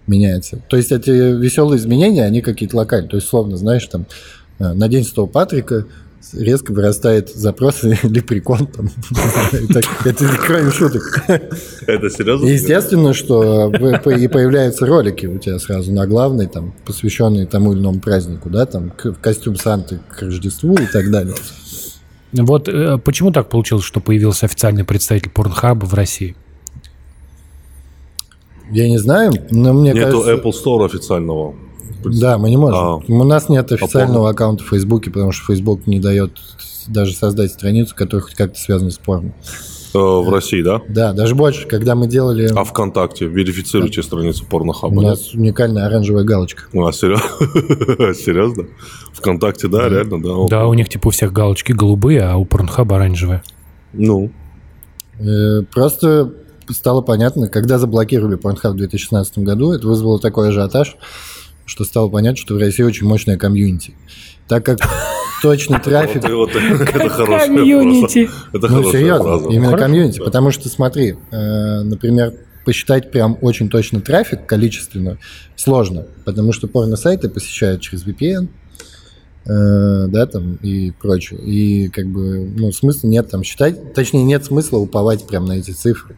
меняется. 0.07 0.63
То 0.69 0.77
есть 0.77 0.93
эти 0.93 1.11
веселые 1.11 1.79
изменения, 1.79 2.25
они 2.25 2.41
какие-то 2.41 2.77
локальные. 2.77 3.11
То 3.11 3.17
есть, 3.17 3.29
словно, 3.29 3.57
знаешь, 3.57 3.87
там, 3.87 4.07
э, 4.59 4.73
на 4.73 4.89
День 4.89 5.05
Святого 5.05 5.27
Патрика 5.27 5.87
резко 6.33 6.73
вырастает 6.73 7.31
запрос 7.35 7.83
лепрекон 8.03 8.67
там. 8.67 8.89
Это 10.05 10.29
кроме 10.47 10.71
шуток. 10.71 11.23
Это 11.87 12.11
серьезно? 12.11 12.47
Естественно, 12.47 13.13
что 13.15 13.69
в- 13.71 14.11
и 14.11 14.29
появляются 14.29 14.87
ролики 14.87 15.27
у 15.27 15.39
тебя 15.39 15.59
сразу 15.59 15.93
на 15.93 16.07
главной, 16.07 16.47
там, 16.47 16.75
посвященные 16.85 17.47
тому 17.47 17.73
или 17.73 17.81
иному 17.81 18.01
празднику, 18.01 18.49
да, 18.51 18.67
там, 18.67 18.91
к- 18.91 19.13
костюм 19.21 19.57
Санты 19.57 20.01
к 20.09 20.23
Рождеству 20.23 20.75
и 20.75 20.87
так 20.87 21.11
далее. 21.11 21.35
Вот 22.33 22.69
э, 22.69 22.99
почему 22.99 23.31
так 23.31 23.49
получилось, 23.49 23.85
что 23.85 24.01
появился 24.01 24.47
официальный 24.47 24.85
представитель 24.85 25.31
Порнхаба 25.31 25.85
в 25.87 25.95
России? 25.95 26.35
Я 28.71 28.89
не 28.89 28.99
знаю, 28.99 29.33
но 29.51 29.73
мне 29.73 29.93
Нету 29.93 30.23
кажется... 30.23 30.33
Apple 30.35 30.53
Store 30.53 30.87
официального. 30.87 31.55
Да, 32.05 32.39
мы 32.39 32.51
не 32.51 32.57
можем. 32.57 32.79
А. 32.79 32.97
У 33.07 33.25
нас 33.25 33.49
нет 33.49 33.71
официального 33.73 34.31
аккаунта 34.31 34.65
в 34.65 34.69
Фейсбуке, 34.69 35.11
потому 35.11 35.33
что 35.33 35.45
Facebook 35.53 35.87
не 35.87 36.01
дает 36.01 36.33
даже 36.87 37.15
создать 37.15 37.53
страницу, 37.53 37.95
которая 37.97 38.23
хоть 38.23 38.35
как-то 38.35 38.59
связана 38.59 38.91
с 38.91 38.99
порно. 38.99 39.33
Э, 39.95 39.99
В 39.99 40.29
России, 40.29 40.61
да? 40.63 40.83
Да, 40.89 41.13
даже 41.13 41.35
больше, 41.35 41.67
когда 41.69 41.95
мы 41.95 42.07
делали... 42.09 42.51
А 42.55 42.65
ВКонтакте 42.65 43.27
верифицируйте 43.27 44.03
страницу 44.03 44.45
у 44.45 44.47
порнохаба. 44.49 44.93
нет? 44.95 45.03
нас 45.05 45.35
уникальная 45.35 45.87
оранжевая 45.87 46.25
галочка. 46.25 46.65
А, 46.75 46.93
серьезно? 46.93 47.29
Серьезно? 48.15 48.67
ВКонтакте, 49.13 49.69
да, 49.69 49.89
реально, 49.89 50.21
да? 50.23 50.31
Да, 50.49 50.67
у 50.67 50.75
них 50.75 50.89
типа 50.89 51.09
у 51.09 51.11
всех 51.11 51.33
галочки 51.33 51.73
голубые, 51.73 52.23
а 52.23 52.37
у 52.37 52.45
Порнхаба 52.45 52.97
оранжевые. 52.97 53.43
Ну, 53.93 54.31
Э, 55.21 55.63
Просто 55.73 56.33
стало 56.71 57.01
понятно, 57.03 57.49
когда 57.49 57.79
заблокировали 57.79 58.37
Pornhub 58.39 58.71
в 58.73 58.77
2016 58.77 59.39
году, 59.39 59.73
это 59.73 59.87
вызвало 59.87 60.19
такой 60.19 60.49
ажиотаж, 60.49 60.97
что 61.67 61.85
стало 61.85 62.09
понятно, 62.09 62.37
что 62.37 62.55
в 62.55 62.59
России 62.59 62.83
очень 62.83 63.07
мощная 63.07 63.37
комьюнити. 63.37 63.95
Так 64.49 64.65
как 64.65 64.79
точный 65.43 65.81
трафик... 65.85 66.23
вот, 66.25 66.51
вот, 66.53 66.55
это 66.55 67.09
хорошая 67.09 67.47
комьюнити. 67.49 68.29
Это 68.53 68.69
Ну, 68.69 68.91
серьезно, 68.91 69.39
фраза. 69.39 69.49
именно 69.49 69.67
Хорошо. 69.69 69.85
комьюнити. 69.85 70.19
Потому 70.19 70.51
что, 70.51 70.69
смотри, 70.69 71.17
э, 71.31 71.81
например, 71.83 72.35
посчитать 72.65 73.11
прям 73.11 73.39
очень 73.43 73.69
точно 73.69 74.01
трафик 74.01 74.47
количественно 74.47 75.19
сложно, 75.57 76.07
потому 76.25 76.53
что 76.53 76.67
порно-сайты 76.67 77.29
посещают 77.29 77.83
через 77.83 78.05
VPN, 78.07 78.49
э, 79.47 80.07
да, 80.09 80.27
там 80.27 80.57
и 80.63 80.91
прочее. 80.93 81.41
И 81.41 81.89
как 81.89 82.07
бы, 82.07 82.51
ну, 82.57 82.73
смысла 82.73 83.09
нет 83.09 83.31
там 83.31 83.43
считать, 83.45 83.93
точнее, 83.95 84.25
нет 84.25 84.45
смысла 84.45 84.79
уповать 84.79 85.27
прям 85.27 85.45
на 85.47 85.53
эти 85.59 85.73
цифры. 85.73 86.17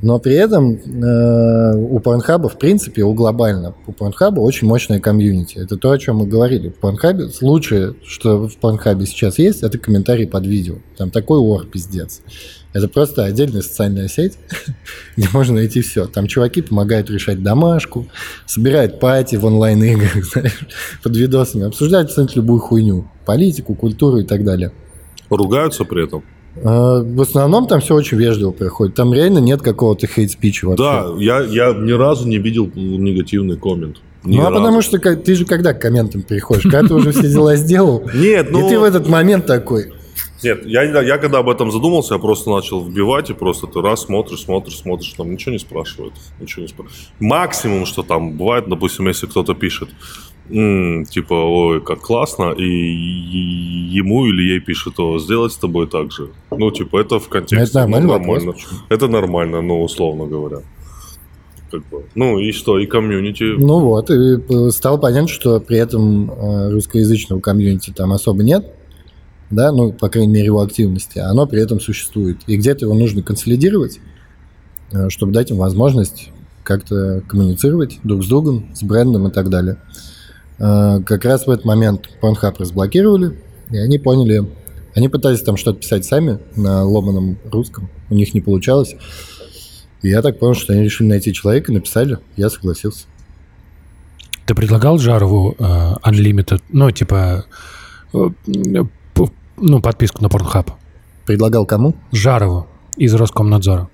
Но 0.00 0.20
при 0.20 0.34
этом 0.34 0.74
э, 0.74 1.76
у 1.76 1.98
Порнхаба, 1.98 2.48
в 2.48 2.56
принципе, 2.56 3.02
у 3.02 3.14
глобально, 3.14 3.74
у 3.86 3.92
Порнхаба 3.92 4.40
очень 4.40 4.68
мощная 4.68 5.00
комьюнити. 5.00 5.58
Это 5.58 5.76
то, 5.76 5.90
о 5.90 5.98
чем 5.98 6.18
мы 6.18 6.26
говорили. 6.26 6.68
В 6.68 6.76
Порнхабе 6.76 7.28
лучшее, 7.40 7.94
что 8.04 8.48
в 8.48 8.56
Порнхабе 8.58 9.06
сейчас 9.06 9.38
есть, 9.38 9.64
это 9.64 9.76
комментарии 9.76 10.26
под 10.26 10.46
видео. 10.46 10.76
Там 10.96 11.10
такой 11.10 11.38
ор 11.40 11.66
пиздец. 11.66 12.20
Это 12.72 12.86
просто 12.88 13.24
отдельная 13.24 13.62
социальная 13.62 14.06
сеть, 14.06 14.38
где 15.16 15.28
можно 15.32 15.56
найти 15.56 15.80
все. 15.80 16.06
Там 16.06 16.28
чуваки 16.28 16.62
помогают 16.62 17.10
решать 17.10 17.42
домашку, 17.42 18.06
собирают 18.46 19.00
пати 19.00 19.34
в 19.34 19.44
онлайн-играх, 19.44 20.12
под 21.02 21.16
видосами, 21.16 21.66
обсуждают 21.66 22.10
абсолютно 22.10 22.36
любую 22.36 22.60
хуйню. 22.60 23.10
Политику, 23.26 23.74
культуру 23.74 24.18
и 24.18 24.24
так 24.24 24.44
далее. 24.44 24.70
Ругаются 25.28 25.84
при 25.84 26.04
этом? 26.04 26.22
А, 26.64 27.02
В 27.02 27.20
основном 27.20 27.66
там 27.66 27.80
все 27.80 27.94
очень 27.94 28.18
вежливо 28.18 28.50
проходит. 28.50 28.94
Там 28.94 29.12
реально 29.12 29.38
нет 29.38 29.62
какого-то 29.62 30.06
хейт-спича 30.06 30.66
вообще. 30.66 30.82
Да, 30.82 31.06
я, 31.18 31.40
я 31.40 31.72
ни 31.72 31.92
разу 31.92 32.26
не 32.28 32.38
видел 32.38 32.70
негативный 32.74 33.56
коммент. 33.56 33.98
Ни 34.24 34.36
Ну, 34.36 34.42
а 34.42 34.50
разу. 34.50 34.56
потому 34.56 34.82
что 34.82 34.98
ты 35.16 35.34
же 35.34 35.44
когда 35.44 35.72
к 35.74 35.80
комментам 35.80 36.22
приходишь? 36.22 36.64
Когда 36.64 36.82
ты 36.88 36.94
уже 36.94 37.12
все 37.12 37.28
дела 37.28 37.56
сделал, 37.56 38.02
Нет, 38.14 38.50
ну... 38.50 38.66
и 38.66 38.70
ты 38.70 38.78
в 38.78 38.82
этот 38.82 39.08
момент 39.08 39.46
такой, 39.46 39.92
Нет, 40.42 40.66
я, 40.66 40.82
я 40.82 41.18
когда 41.18 41.38
об 41.38 41.48
этом 41.48 41.70
задумался, 41.70 42.14
я 42.14 42.20
просто 42.20 42.50
начал 42.50 42.84
вбивать, 42.84 43.30
и 43.30 43.34
просто 43.34 43.66
ты 43.66 43.80
раз 43.80 44.02
смотришь, 44.02 44.40
смотришь, 44.42 44.78
смотришь, 44.78 45.12
там 45.16 45.30
ничего 45.30 45.52
не 45.52 45.58
спрашивают. 45.58 46.14
Ничего 46.40 46.62
не 46.62 46.68
спрашивают. 46.68 47.00
Максимум, 47.20 47.86
что 47.86 48.02
там 48.02 48.36
бывает, 48.36 48.64
допустим, 48.68 49.06
если 49.08 49.26
кто-то 49.26 49.54
пишет, 49.54 49.88
«М, 50.50 51.04
типа, 51.04 51.34
ой, 51.34 51.80
как 51.80 52.00
классно, 52.00 52.52
и, 52.52 52.64
ему 52.64 54.26
или 54.26 54.42
ей 54.52 54.60
пишет, 54.60 54.98
о, 54.98 55.18
сделать 55.18 55.52
с 55.52 55.56
тобой 55.56 55.86
так 55.86 56.12
же. 56.12 56.28
Ну, 56.50 56.70
типа, 56.70 57.00
это 57.00 57.18
в 57.18 57.28
контексте. 57.28 57.64
Это 57.64 57.80
нормальный 57.80 58.06
ну, 58.06 58.12
нормально. 58.18 58.54
Это 58.88 59.08
нормально, 59.08 59.62
ну, 59.62 59.82
условно 59.82 60.26
говоря. 60.26 60.58
Как 61.70 61.86
бы. 61.88 62.04
Ну, 62.14 62.38
и 62.38 62.52
что, 62.52 62.78
и 62.78 62.86
комьюнити. 62.86 63.56
ну 63.58 63.80
вот, 63.80 64.10
и 64.10 64.14
э, 64.14 64.70
стало 64.70 64.96
понятно, 64.96 65.28
что 65.28 65.60
при 65.60 65.76
этом 65.76 66.30
э, 66.30 66.70
русскоязычного 66.70 67.40
комьюнити 67.40 67.92
там 67.94 68.12
особо 68.12 68.42
нет, 68.42 68.72
да, 69.50 69.72
ну, 69.72 69.92
по 69.92 70.08
крайней 70.08 70.32
мере, 70.32 70.46
его 70.46 70.60
активности, 70.60 71.18
оно 71.18 71.46
при 71.46 71.62
этом 71.62 71.80
существует. 71.80 72.38
И 72.46 72.56
где-то 72.56 72.86
его 72.86 72.94
нужно 72.94 73.22
консолидировать, 73.22 74.00
э, 74.92 75.10
чтобы 75.10 75.32
дать 75.32 75.50
им 75.50 75.58
возможность 75.58 76.30
как-то 76.62 77.22
коммуницировать 77.26 77.98
друг 78.04 78.24
с 78.24 78.28
другом, 78.28 78.68
с 78.74 78.82
брендом 78.82 79.28
и 79.28 79.30
так 79.30 79.48
далее. 79.48 79.78
Э, 80.58 81.00
Как 81.04 81.24
раз 81.24 81.46
в 81.46 81.50
этот 81.50 81.64
момент 81.64 82.08
Pornhub 82.20 82.54
разблокировали, 82.58 83.38
и 83.70 83.78
они 83.78 83.98
поняли, 83.98 84.44
они 84.94 85.08
пытались 85.08 85.42
там 85.42 85.56
что-то 85.56 85.80
писать 85.80 86.04
сами 86.04 86.38
на 86.56 86.84
ломаном 86.84 87.38
русском, 87.50 87.88
у 88.10 88.14
них 88.14 88.34
не 88.34 88.40
получалось. 88.40 88.94
И 90.02 90.08
я 90.08 90.22
так 90.22 90.38
понял, 90.38 90.54
что 90.54 90.72
они 90.72 90.82
решили 90.82 91.08
найти 91.08 91.32
человека, 91.32 91.72
написали, 91.72 92.18
я 92.36 92.50
согласился. 92.50 93.06
Ты 94.46 94.54
предлагал 94.54 94.98
Жарову 94.98 95.54
э, 95.58 95.62
Unlimited, 96.04 96.62
ну, 96.70 96.90
типа, 96.90 97.44
э, 98.14 98.28
ну, 99.56 99.80
подписку 99.82 100.22
на 100.22 100.28
Порнхаб? 100.28 100.70
Предлагал 101.26 101.66
кому? 101.66 101.94
Жарову 102.12 102.66
из 102.96 103.12
Роскомнадзора. 103.14 103.88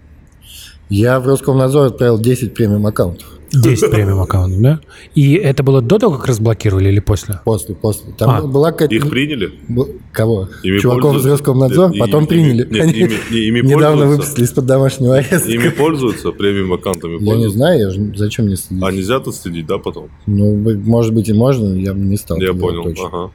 Я 0.88 1.18
в 1.18 1.26
Роскомнадзор 1.26 1.86
отправил 1.86 2.18
10 2.18 2.54
премиум 2.54 2.86
аккаунтов. 2.86 3.33
10 3.60 3.90
премиум 3.90 4.20
аккаунтов, 4.20 4.60
да? 4.60 4.80
И 5.14 5.34
это 5.34 5.62
было 5.62 5.80
до 5.82 5.98
того, 5.98 6.16
как 6.16 6.26
разблокировали 6.26 6.88
или 6.88 7.00
после? 7.00 7.40
После, 7.44 7.74
после. 7.74 8.12
Там 8.18 8.30
А, 8.30 8.42
была 8.42 8.72
какая-то... 8.72 8.94
Их 8.94 9.08
приняли? 9.08 9.52
Б- 9.68 9.86
Кого? 10.12 10.48
Ими 10.62 10.78
Чуваков 10.78 10.98
из 11.16 11.22
пользуются? 11.22 11.30
Роскомнадзор, 11.30 11.90
Нет, 11.90 12.00
потом 12.00 12.24
ими- 12.24 12.28
приняли. 12.28 12.68
нет, 12.70 12.82
Они 12.82 12.92
ими- 12.92 13.38
ими 13.48 13.60
Недавно 13.66 14.06
выпустили 14.06 14.44
из-под 14.44 14.66
домашнего 14.66 15.16
ареста. 15.16 15.48
Ими 15.50 15.68
пользуются, 15.76 16.30
премиум 16.32 16.72
аккаунтами 16.72 17.18
Я 17.24 17.36
не 17.36 17.48
знаю, 17.50 17.78
я 17.80 17.90
же- 17.90 18.12
зачем 18.16 18.46
мне 18.46 18.56
следить? 18.56 18.82
А 18.84 18.90
нельзя 18.92 19.20
тут 19.20 19.34
следить, 19.34 19.66
да, 19.66 19.78
потом? 19.78 20.08
Ну, 20.26 20.56
может 20.84 21.14
быть 21.14 21.28
и 21.28 21.32
можно, 21.32 21.68
но 21.70 21.76
я 21.76 21.92
бы 21.94 22.00
не 22.00 22.16
стал. 22.16 22.38
Я 22.40 22.52
понял. 22.52 22.84
точно. 22.84 23.06
Ага. 23.06 23.30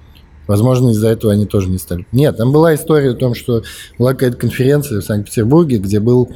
Возможно, 0.48 0.90
из-за 0.90 1.10
этого 1.10 1.32
они 1.32 1.46
тоже 1.46 1.70
не 1.70 1.78
стали. 1.78 2.08
Нет, 2.12 2.38
там 2.38 2.52
была 2.52 2.74
история 2.74 3.12
о 3.12 3.14
том, 3.14 3.36
что 3.36 3.62
была 4.00 4.14
какая-то 4.14 4.36
конференция 4.38 5.00
в 5.00 5.04
Санкт-Петербурге, 5.04 5.78
где 5.78 6.00
был 6.00 6.30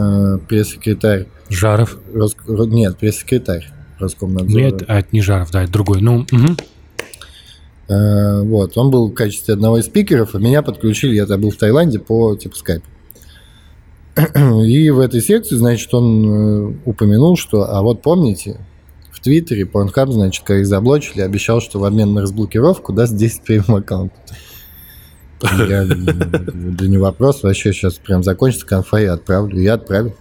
э, 0.00 0.38
пресс-секретарь. 0.48 1.26
Жаров. 1.48 1.98
Рос- 2.14 2.36
Ро- 2.46 2.66
Нет, 2.66 2.96
пресс-секретарь 2.98 3.68
Роскомнадзора. 3.98 4.62
Нет, 4.62 4.82
а 4.88 4.98
это 5.00 5.08
не 5.12 5.20
Жаров, 5.20 5.50
да, 5.50 5.62
это 5.64 5.72
другой. 5.72 6.00
Ну. 6.00 6.26
Э, 7.88 8.42
Вот, 8.42 8.76
он 8.78 8.90
был 8.90 9.08
в 9.10 9.14
качестве 9.14 9.54
одного 9.54 9.78
из 9.78 9.86
спикеров, 9.86 10.34
а 10.34 10.38
меня 10.38 10.62
подключили, 10.62 11.14
я 11.14 11.22
тогда 11.26 11.38
был 11.38 11.50
в 11.50 11.56
Таиланде 11.56 11.98
по 11.98 12.36
типа 12.36 12.56
скайпу. 12.56 12.86
И 14.64 14.90
в 14.90 14.98
этой 15.00 15.20
секции, 15.20 15.56
значит, 15.56 15.92
он 15.94 16.26
э, 16.70 16.74
упомянул, 16.84 17.36
что, 17.36 17.62
а 17.74 17.80
вот 17.82 18.02
помните, 18.02 18.58
в 19.12 19.20
Твиттере 19.20 19.64
Pornhub, 19.64 20.10
значит, 20.12 20.44
когда 20.44 20.60
их 20.60 20.66
заблочили, 20.66 21.20
обещал, 21.20 21.60
что 21.60 21.78
в 21.78 21.84
обмен 21.84 22.12
на 22.14 22.22
разблокировку 22.22 22.92
даст 22.92 23.14
10 23.16 23.42
премиум 23.42 23.76
аккаунтов. 23.76 24.18
Я, 25.42 25.84
да 25.86 26.86
не 26.86 26.98
вопрос, 26.98 27.42
вообще 27.42 27.72
сейчас 27.72 27.94
прям 27.94 28.22
закончится 28.22 28.66
конфа, 28.66 28.98
я 28.98 29.14
отправлю. 29.14 29.58
Я 29.60 29.74
отправил. 29.74 30.14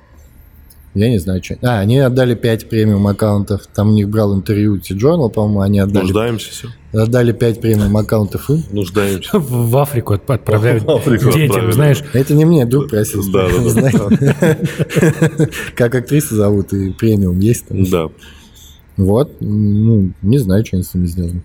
Я 0.95 1.09
не 1.09 1.19
знаю, 1.19 1.43
что. 1.43 1.55
А, 1.61 1.79
они 1.79 1.99
отдали 1.99 2.33
5 2.33 2.67
премиум 2.67 3.05
аккаунтов. 3.05 3.67
Там 3.75 3.89
у 3.89 3.93
них 3.93 4.09
брал 4.09 4.35
интервью 4.35 4.79
T-Journal, 4.79 5.29
по-моему, 5.29 5.61
они 5.61 5.79
отдали, 5.79 6.03
Нуждаемся 6.03 6.49
все. 6.49 6.67
отдали 6.91 7.31
5 7.31 7.61
премиум 7.61 7.95
аккаунтов 7.95 8.49
им. 8.49 8.63
Нуждаемся. 8.71 9.29
в 9.39 9.77
Африку 9.77 10.15
отп- 10.15 10.33
отправляют 10.33 10.83
В 10.85 10.89
Африку 10.89 11.25
детям, 11.31 11.43
отправили. 11.51 11.71
знаешь. 11.73 12.03
Это 12.13 12.33
не 12.33 12.43
мне, 12.45 12.65
друг 12.65 12.89
просил. 12.89 13.23
Да, 13.31 13.47
да, 13.49 13.91
да. 14.09 14.57
Как 15.75 15.93
актрису 15.93 16.35
зовут, 16.35 16.73
и 16.73 16.89
премиум 16.91 17.39
есть 17.39 17.67
там. 17.67 17.83
Да. 17.83 18.07
Вот, 18.97 19.31
ну, 19.39 20.11
не 20.23 20.39
знаю, 20.39 20.65
что 20.65 20.75
они 20.77 20.83
с 20.83 20.93
ними 20.93 21.05
сделали. 21.05 21.41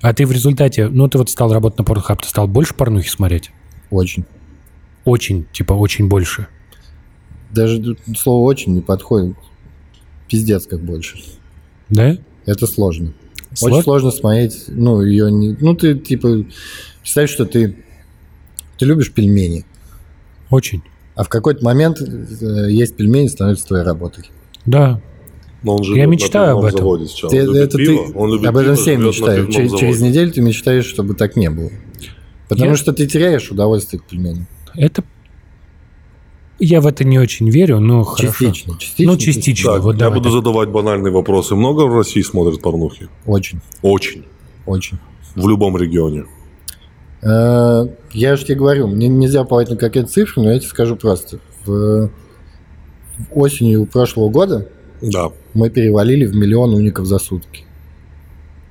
А 0.00 0.12
ты 0.12 0.26
в 0.26 0.32
результате, 0.32 0.88
ну, 0.88 1.08
ты 1.08 1.18
вот 1.18 1.30
стал 1.30 1.52
работать 1.52 1.78
на 1.78 1.84
Порнхаб, 1.84 2.22
ты 2.22 2.28
стал 2.28 2.46
больше 2.48 2.74
порнухи 2.74 3.08
смотреть? 3.08 3.50
Очень. 3.90 4.24
Очень, 5.04 5.46
типа, 5.52 5.72
очень 5.72 6.08
больше. 6.08 6.46
Даже 7.50 7.96
слово 8.16 8.44
очень 8.44 8.74
не 8.74 8.80
подходит. 8.80 9.36
Пиздец 10.28 10.66
как 10.66 10.80
больше. 10.80 11.18
Да? 11.90 12.16
Это 12.46 12.66
сложно. 12.66 13.12
Сло- 13.54 13.70
Очень 13.70 13.82
сложно 13.82 14.10
смотреть, 14.10 14.64
ну, 14.68 15.02
ее 15.02 15.30
не... 15.30 15.54
Ну, 15.60 15.74
ты, 15.74 15.98
типа, 15.98 16.46
представь, 17.02 17.30
что 17.30 17.44
ты, 17.44 17.76
ты 18.78 18.86
любишь 18.86 19.12
пельмени, 19.12 19.66
Очень. 20.48 20.82
а 21.14 21.24
в 21.24 21.28
какой-то 21.28 21.62
момент 21.62 22.00
э, 22.00 22.70
есть 22.70 22.96
пельмени 22.96 23.26
становится 23.26 23.66
твоей 23.66 23.84
работой. 23.84 24.30
Да. 24.64 25.02
Но 25.62 25.76
он 25.76 25.84
живет 25.84 25.98
Я 25.98 26.06
мечтаю 26.06 26.58
об 26.58 26.64
этом. 26.64 26.78
заводе 26.78 27.06
сейчас. 27.06 27.30
Ты- 27.30 27.40
Он 27.40 27.46
любит 27.54 27.62
это 27.62 27.78
пиво, 27.78 28.06
ты, 28.06 28.18
он 28.18 28.32
любит 28.32 28.46
об 28.48 28.56
этом 28.56 28.74
пиво, 28.74 28.82
все 28.82 28.96
пивном 28.96 29.52
Через, 29.52 29.72
через 29.78 30.00
неделю 30.00 30.32
ты 30.32 30.40
мечтаешь, 30.42 30.84
чтобы 30.86 31.14
так 31.14 31.36
не 31.36 31.50
было. 31.50 31.70
Потому 32.48 32.70
Я- 32.70 32.76
что 32.76 32.92
ты 32.92 33.06
теряешь 33.06 33.50
удовольствие 33.50 34.00
к 34.00 34.04
пельменям. 34.04 34.46
Это... 34.74 35.04
Я 36.58 36.80
в 36.80 36.86
это 36.86 37.02
не 37.04 37.18
очень 37.18 37.48
верю, 37.50 37.80
но 37.80 38.04
хорошо. 38.04 38.32
Частично. 38.46 38.78
Частично. 38.78 39.12
Ну, 39.12 39.18
частично. 39.18 39.72
Так, 39.72 39.82
вот 39.82 39.92
я 39.94 39.98
давай 40.00 40.18
буду 40.18 40.30
так. 40.30 40.38
задавать 40.38 40.68
банальные 40.68 41.12
вопросы. 41.12 41.54
Много 41.56 41.82
в 41.86 41.96
России 41.96 42.22
смотрят 42.22 42.60
порнухи? 42.60 43.08
Очень. 43.26 43.60
Очень. 43.82 44.24
Очень. 44.66 44.98
В 45.34 45.48
любом 45.48 45.76
регионе. 45.76 46.24
Э, 47.22 47.86
Я 48.12 48.36
же 48.36 48.44
тебе 48.44 48.56
говорю, 48.56 48.86
мне 48.88 49.08
нельзя 49.08 49.42
уповать 49.42 49.70
на 49.70 49.76
какие-то 49.76 50.08
цифры, 50.10 50.42
но 50.42 50.52
я 50.52 50.58
тебе 50.58 50.68
скажу 50.68 50.96
просто. 50.96 51.38
В 51.64 52.10
в 53.18 53.38
осенью 53.38 53.86
прошлого 53.86 54.30
года 54.30 54.68
Да. 55.02 55.30
мы 55.54 55.68
перевалили 55.70 56.24
в 56.26 56.34
миллион 56.34 56.74
уников 56.74 57.06
за 57.06 57.18
сутки. 57.18 57.64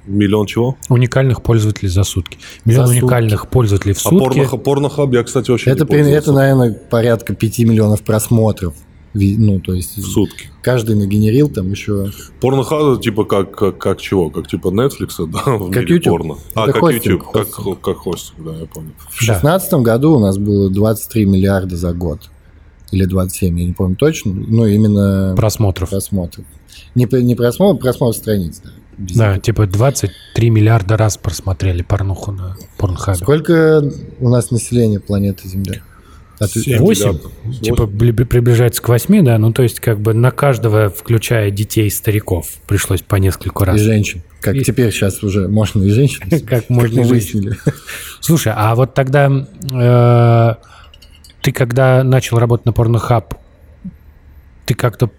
Миллион 0.07 0.47
чего? 0.47 0.77
Уникальных 0.89 1.43
пользователей 1.43 1.89
за 1.89 2.03
сутки. 2.03 2.39
Миллион 2.65 2.87
За 2.87 2.93
сутки. 2.93 3.03
уникальных 3.03 3.47
пользователей 3.49 3.93
в 3.93 3.97
А 3.97 4.09
сутки. 4.09 4.17
порно, 4.39 4.57
порнохаб 4.57 5.13
я, 5.13 5.23
кстати, 5.23 5.51
вообще 5.51 5.69
Это, 5.69 5.83
не 5.83 5.89
при- 5.91 6.09
это, 6.11 6.31
наверное, 6.31 6.73
порядка 6.73 7.35
5 7.35 7.59
миллионов 7.65 8.01
просмотров. 8.01 8.73
Ну, 9.13 9.59
то 9.59 9.73
есть 9.73 9.97
В 9.97 10.01
сутки. 10.07 10.49
каждый 10.63 10.95
нагенерил 10.95 11.49
там 11.49 11.69
еще... 11.69 12.11
Порнохаб 12.39 13.01
типа 13.01 13.25
как, 13.25 13.51
как, 13.55 13.77
как 13.77 13.99
чего? 14.01 14.29
Как 14.29 14.47
типа 14.47 14.69
Netflix, 14.69 15.27
да? 15.27 15.39
В 15.57 15.69
Как 15.69 15.81
мире 15.83 15.95
YouTube. 15.95 16.11
порно. 16.17 16.35
А, 16.55 16.63
Это 16.63 16.71
как 16.73 16.81
хостинг, 16.81 17.05
YouTube. 17.05 17.31
Как, 17.31 17.51
хостинг. 17.51 17.81
как 17.81 17.97
хостинг, 17.97 18.43
да, 18.45 18.51
я 18.57 18.65
понял. 18.67 18.91
В 18.97 19.19
2016 19.19 19.73
году 19.83 20.15
у 20.15 20.19
нас 20.19 20.37
было 20.37 20.69
23 20.71 21.25
миллиарда 21.25 21.75
за 21.75 21.91
год. 21.93 22.29
Или 22.91 23.05
27, 23.05 23.59
я 23.59 23.65
не 23.65 23.73
помню 23.73 23.95
точно. 23.95 24.33
Ну, 24.33 24.65
именно 24.65 25.33
просмотров. 25.35 25.89
просмотров. 25.89 26.45
Не, 26.95 27.07
не 27.23 27.35
просмотр, 27.35 27.79
просмотр 27.81 28.17
страниц. 28.17 28.61
Да. 28.63 28.71
Без- 28.97 29.15
Да, 29.15 29.39
типа 29.39 29.65
23 29.67 30.49
миллиарда 30.49 30.97
раз 30.97 31.17
просмотрели 31.17 31.81
порнуху 31.81 32.31
на 32.33 32.57
порнхабе. 32.77 33.17
Сколько 33.17 33.81
у 34.19 34.29
нас 34.29 34.51
населения 34.51 34.99
планеты 34.99 35.47
Земля? 35.47 35.81
Ты- 36.39 36.47
Семь. 36.59 36.79
8? 36.79 37.05
миллиардов. 37.09 37.31
Типа 37.61 37.83
бли- 37.83 38.25
приближается 38.25 38.81
к 38.81 38.89
8, 38.89 39.23
да? 39.23 39.37
Ну, 39.37 39.53
то 39.53 39.61
есть, 39.61 39.79
как 39.79 39.99
бы 40.01 40.13
на 40.15 40.31
каждого, 40.31 40.89
включая 40.89 41.51
детей 41.51 41.85
и 41.85 41.89
стариков, 41.91 42.47
пришлось 42.67 43.01
по 43.03 43.15
нескольку 43.17 43.63
И 43.63 43.67
раз. 43.67 43.79
женщин. 43.79 44.23
Как 44.41 44.55
И- 44.55 44.63
теперь 44.63 44.91
сейчас 44.91 45.21
уже 45.23 45.47
можно 45.47 45.83
и 45.83 45.89
женщин. 45.91 46.21
Как 46.47 46.67
можно 46.69 47.01
и 47.01 47.03
выяснили. 47.03 47.55
Слушай, 48.21 48.53
а 48.55 48.73
вот 48.75 48.95
тогда 48.95 49.27
э, 49.71 50.55
ты 51.41 51.51
когда 51.51 52.03
начал 52.03 52.37
работать 52.37 52.65
на 52.65 52.73
Порнохаб, 52.73 53.35
ты 54.65 54.73
как-то, 54.73 55.09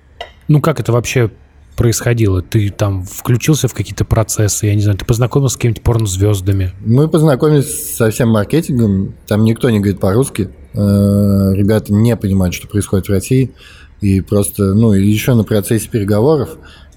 ну 0.48 0.60
как 0.60 0.80
это 0.80 0.92
вообще 0.92 1.30
происходило? 1.76 2.42
Ты 2.42 2.70
там 2.70 3.04
включился 3.04 3.68
в 3.68 3.74
какие-то 3.74 4.04
процессы, 4.04 4.66
я 4.66 4.74
не 4.74 4.82
знаю, 4.82 4.98
ты 4.98 5.04
познакомился 5.04 5.54
с 5.54 5.56
какими-то 5.56 5.80
порнозвездами? 5.80 6.72
Мы 6.80 7.08
познакомились 7.08 7.96
со 7.96 8.10
всем 8.10 8.30
маркетингом. 8.30 9.14
Там 9.26 9.44
никто 9.44 9.70
не 9.70 9.78
говорит 9.80 10.00
по-русски. 10.00 10.50
Э, 10.74 11.52
Ребята 11.54 11.92
не 11.92 12.16
понимают, 12.16 12.54
что 12.54 12.68
происходит 12.68 13.06
в 13.06 13.10
России. 13.10 13.52
И 14.00 14.20
просто, 14.20 14.74
ну, 14.74 14.92
еще 14.92 15.34
на 15.34 15.44
процессе 15.44 15.88
переговоров 15.88 16.50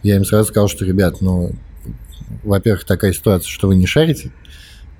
я 0.03 0.17
им 0.17 0.25
сразу 0.25 0.50
сказал, 0.50 0.67
что, 0.67 0.86
ребят, 0.86 1.22
ну, 1.22 1.51
во-первых, 2.44 2.84
такая 2.84 3.13
ситуация, 3.13 3.50
что 3.50 3.67
вы 3.67 3.75
не 3.75 3.86
шарите. 3.86 4.32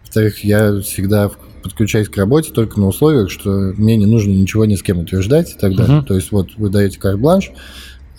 Во-вторых, 0.03 0.44
я 0.44 0.79
всегда 0.82 1.29
подключаюсь 1.66 2.08
к 2.10 2.16
работе 2.18 2.52
только 2.54 2.80
на 2.80 2.88
условиях, 2.88 3.32
что 3.32 3.50
мне 3.50 3.98
не 3.98 4.06
нужно 4.06 4.30
ничего 4.32 4.66
ни 4.66 4.76
с 4.76 4.84
кем 4.84 5.00
утверждать 5.00 5.52
и 5.52 5.58
так 5.60 5.76
далее. 5.76 5.98
Мгм. 5.98 6.06
То 6.06 6.14
есть 6.14 6.32
вот 6.32 6.50
вы 6.58 6.70
даете 6.70 7.00
карт-бланш, 7.00 7.50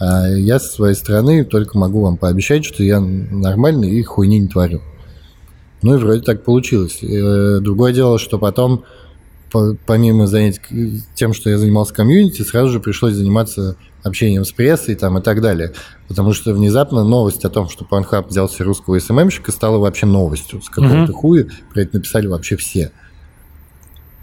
а 0.00 0.28
я 0.28 0.58
со 0.58 0.66
своей 0.68 0.94
стороны 0.96 1.44
только 1.44 1.78
могу 1.78 2.02
вам 2.02 2.16
пообещать, 2.16 2.64
что 2.64 2.82
я 2.82 3.00
нормальный 3.00 3.90
и 3.90 4.02
хуйни 4.02 4.40
не 4.40 4.48
творю. 4.48 4.82
Ну 5.82 5.94
и 5.94 5.98
вроде 5.98 6.22
так 6.22 6.42
получилось. 6.42 6.98
Э, 7.02 7.60
Другое 7.60 7.92
дело, 7.92 8.18
что 8.18 8.38
потом, 8.38 8.82
по- 9.52 9.76
помимо 9.86 10.26
занятий 10.26 10.58
к- 10.60 11.14
тем, 11.14 11.32
что 11.32 11.48
я 11.48 11.56
занимался 11.58 11.94
комьюнити, 11.94 12.42
сразу 12.42 12.70
же 12.70 12.80
пришлось 12.80 13.14
заниматься 13.14 13.76
общением 14.02 14.44
с 14.44 14.52
прессой 14.52 14.96
там, 14.96 15.18
и 15.18 15.22
так 15.22 15.40
далее. 15.40 15.72
Потому 16.08 16.32
что 16.32 16.52
внезапно 16.52 17.04
новость 17.04 17.44
о 17.44 17.48
том, 17.50 17.68
что 17.68 17.84
Pornhub 17.88 18.28
взял 18.28 18.48
себе 18.48 18.64
русского 18.64 18.98
СММщика, 18.98 19.52
стала 19.52 19.78
вообще 19.78 20.06
новостью. 20.06 20.60
С 20.62 20.68
какого-то 20.68 20.96
Мгм. 21.04 21.12
хуя 21.12 21.46
про 21.72 21.82
это 21.82 21.96
написали 21.96 22.26
вообще 22.26 22.56
все. 22.56 22.90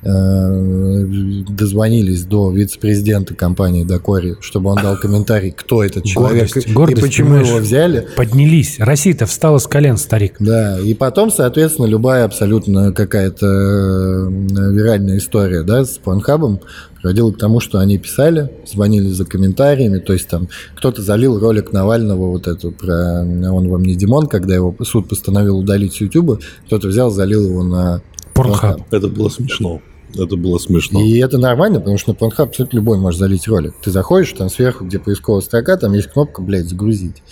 Э, 0.06 1.04
Дозвонились 1.50 2.24
до 2.24 2.52
вице-президента 2.52 3.36
компании 3.36 3.84
Докори, 3.84 4.36
чтобы 4.42 4.72
он 4.72 4.78
дал 4.82 4.98
комментарий, 4.98 5.52
кто 5.52 5.84
этот 5.84 6.04
человек 6.04 6.50
Гордость, 6.54 6.74
гордость, 6.74 6.98
и 6.98 7.02
почему 7.02 7.28
понимаешь? 7.30 7.48
его 7.48 7.58
взяли. 7.60 8.08
Поднялись. 8.16 8.80
Россия-то 8.80 9.26
встала 9.26 9.60
с 9.60 9.68
колен, 9.68 9.98
старик. 9.98 10.36
Да, 10.39 10.80
и 10.80 10.94
потом, 10.94 11.32
соответственно, 11.32 11.86
любая 11.86 12.26
абсолютно 12.26 12.92
какая-то 12.92 13.46
э, 13.46 14.30
виральная 14.72 15.18
история, 15.20 15.63
да, 15.63 15.86
с 15.86 15.98
Порнхабом 15.98 16.60
приводила 17.02 17.32
к 17.32 17.38
тому, 17.38 17.60
что 17.60 17.80
они 17.80 17.98
писали, 17.98 18.50
звонили 18.66 19.10
за 19.10 19.26
комментариями, 19.26 20.00
то 20.00 20.13
есть 20.13 20.28
там 20.28 20.48
кто-то 20.76 21.02
залил 21.02 21.39
ролик 21.39 21.72
Навального 21.72 22.28
вот 22.28 22.48
эту 22.48 22.72
про 22.72 23.22
«Он 23.22 23.70
вам 23.70 23.84
не 23.84 23.96
Димон», 23.96 24.28
когда 24.28 24.56
его 24.56 24.76
суд 24.84 25.08
постановил 25.08 25.60
удалить 25.60 25.94
с 25.94 26.02
Ютуба, 26.02 26.39
кто-то 26.66 26.88
взял, 26.88 27.10
залил 27.12 27.46
его 27.46 27.63
на 27.63 28.02
Порнхаб. 28.34 28.82
Это 28.92 29.08
было 29.08 29.30
смешно. 29.30 29.82
Это 30.15 30.36
было 30.36 30.58
смешно. 30.58 31.02
И 31.02 31.17
это 31.17 31.38
нормально, 31.38 31.80
потому 31.80 31.97
что 31.97 32.12
на 32.12 32.15
Pornhub 32.15 32.43
абсолютно 32.43 32.78
любой 32.78 32.97
может 32.97 33.19
залить 33.19 33.47
ролик. 33.47 33.73
Ты 33.84 33.91
заходишь, 33.91 34.34
там 34.34 34.49
сверху, 34.49 34.86
где 34.86 34.99
поисковая 34.99 35.41
строка, 35.41 35.78
там 35.78 35.93
есть 35.93 36.10
кнопка, 36.10 36.41
блядь, 36.41 36.69
загрузить. 36.69 37.23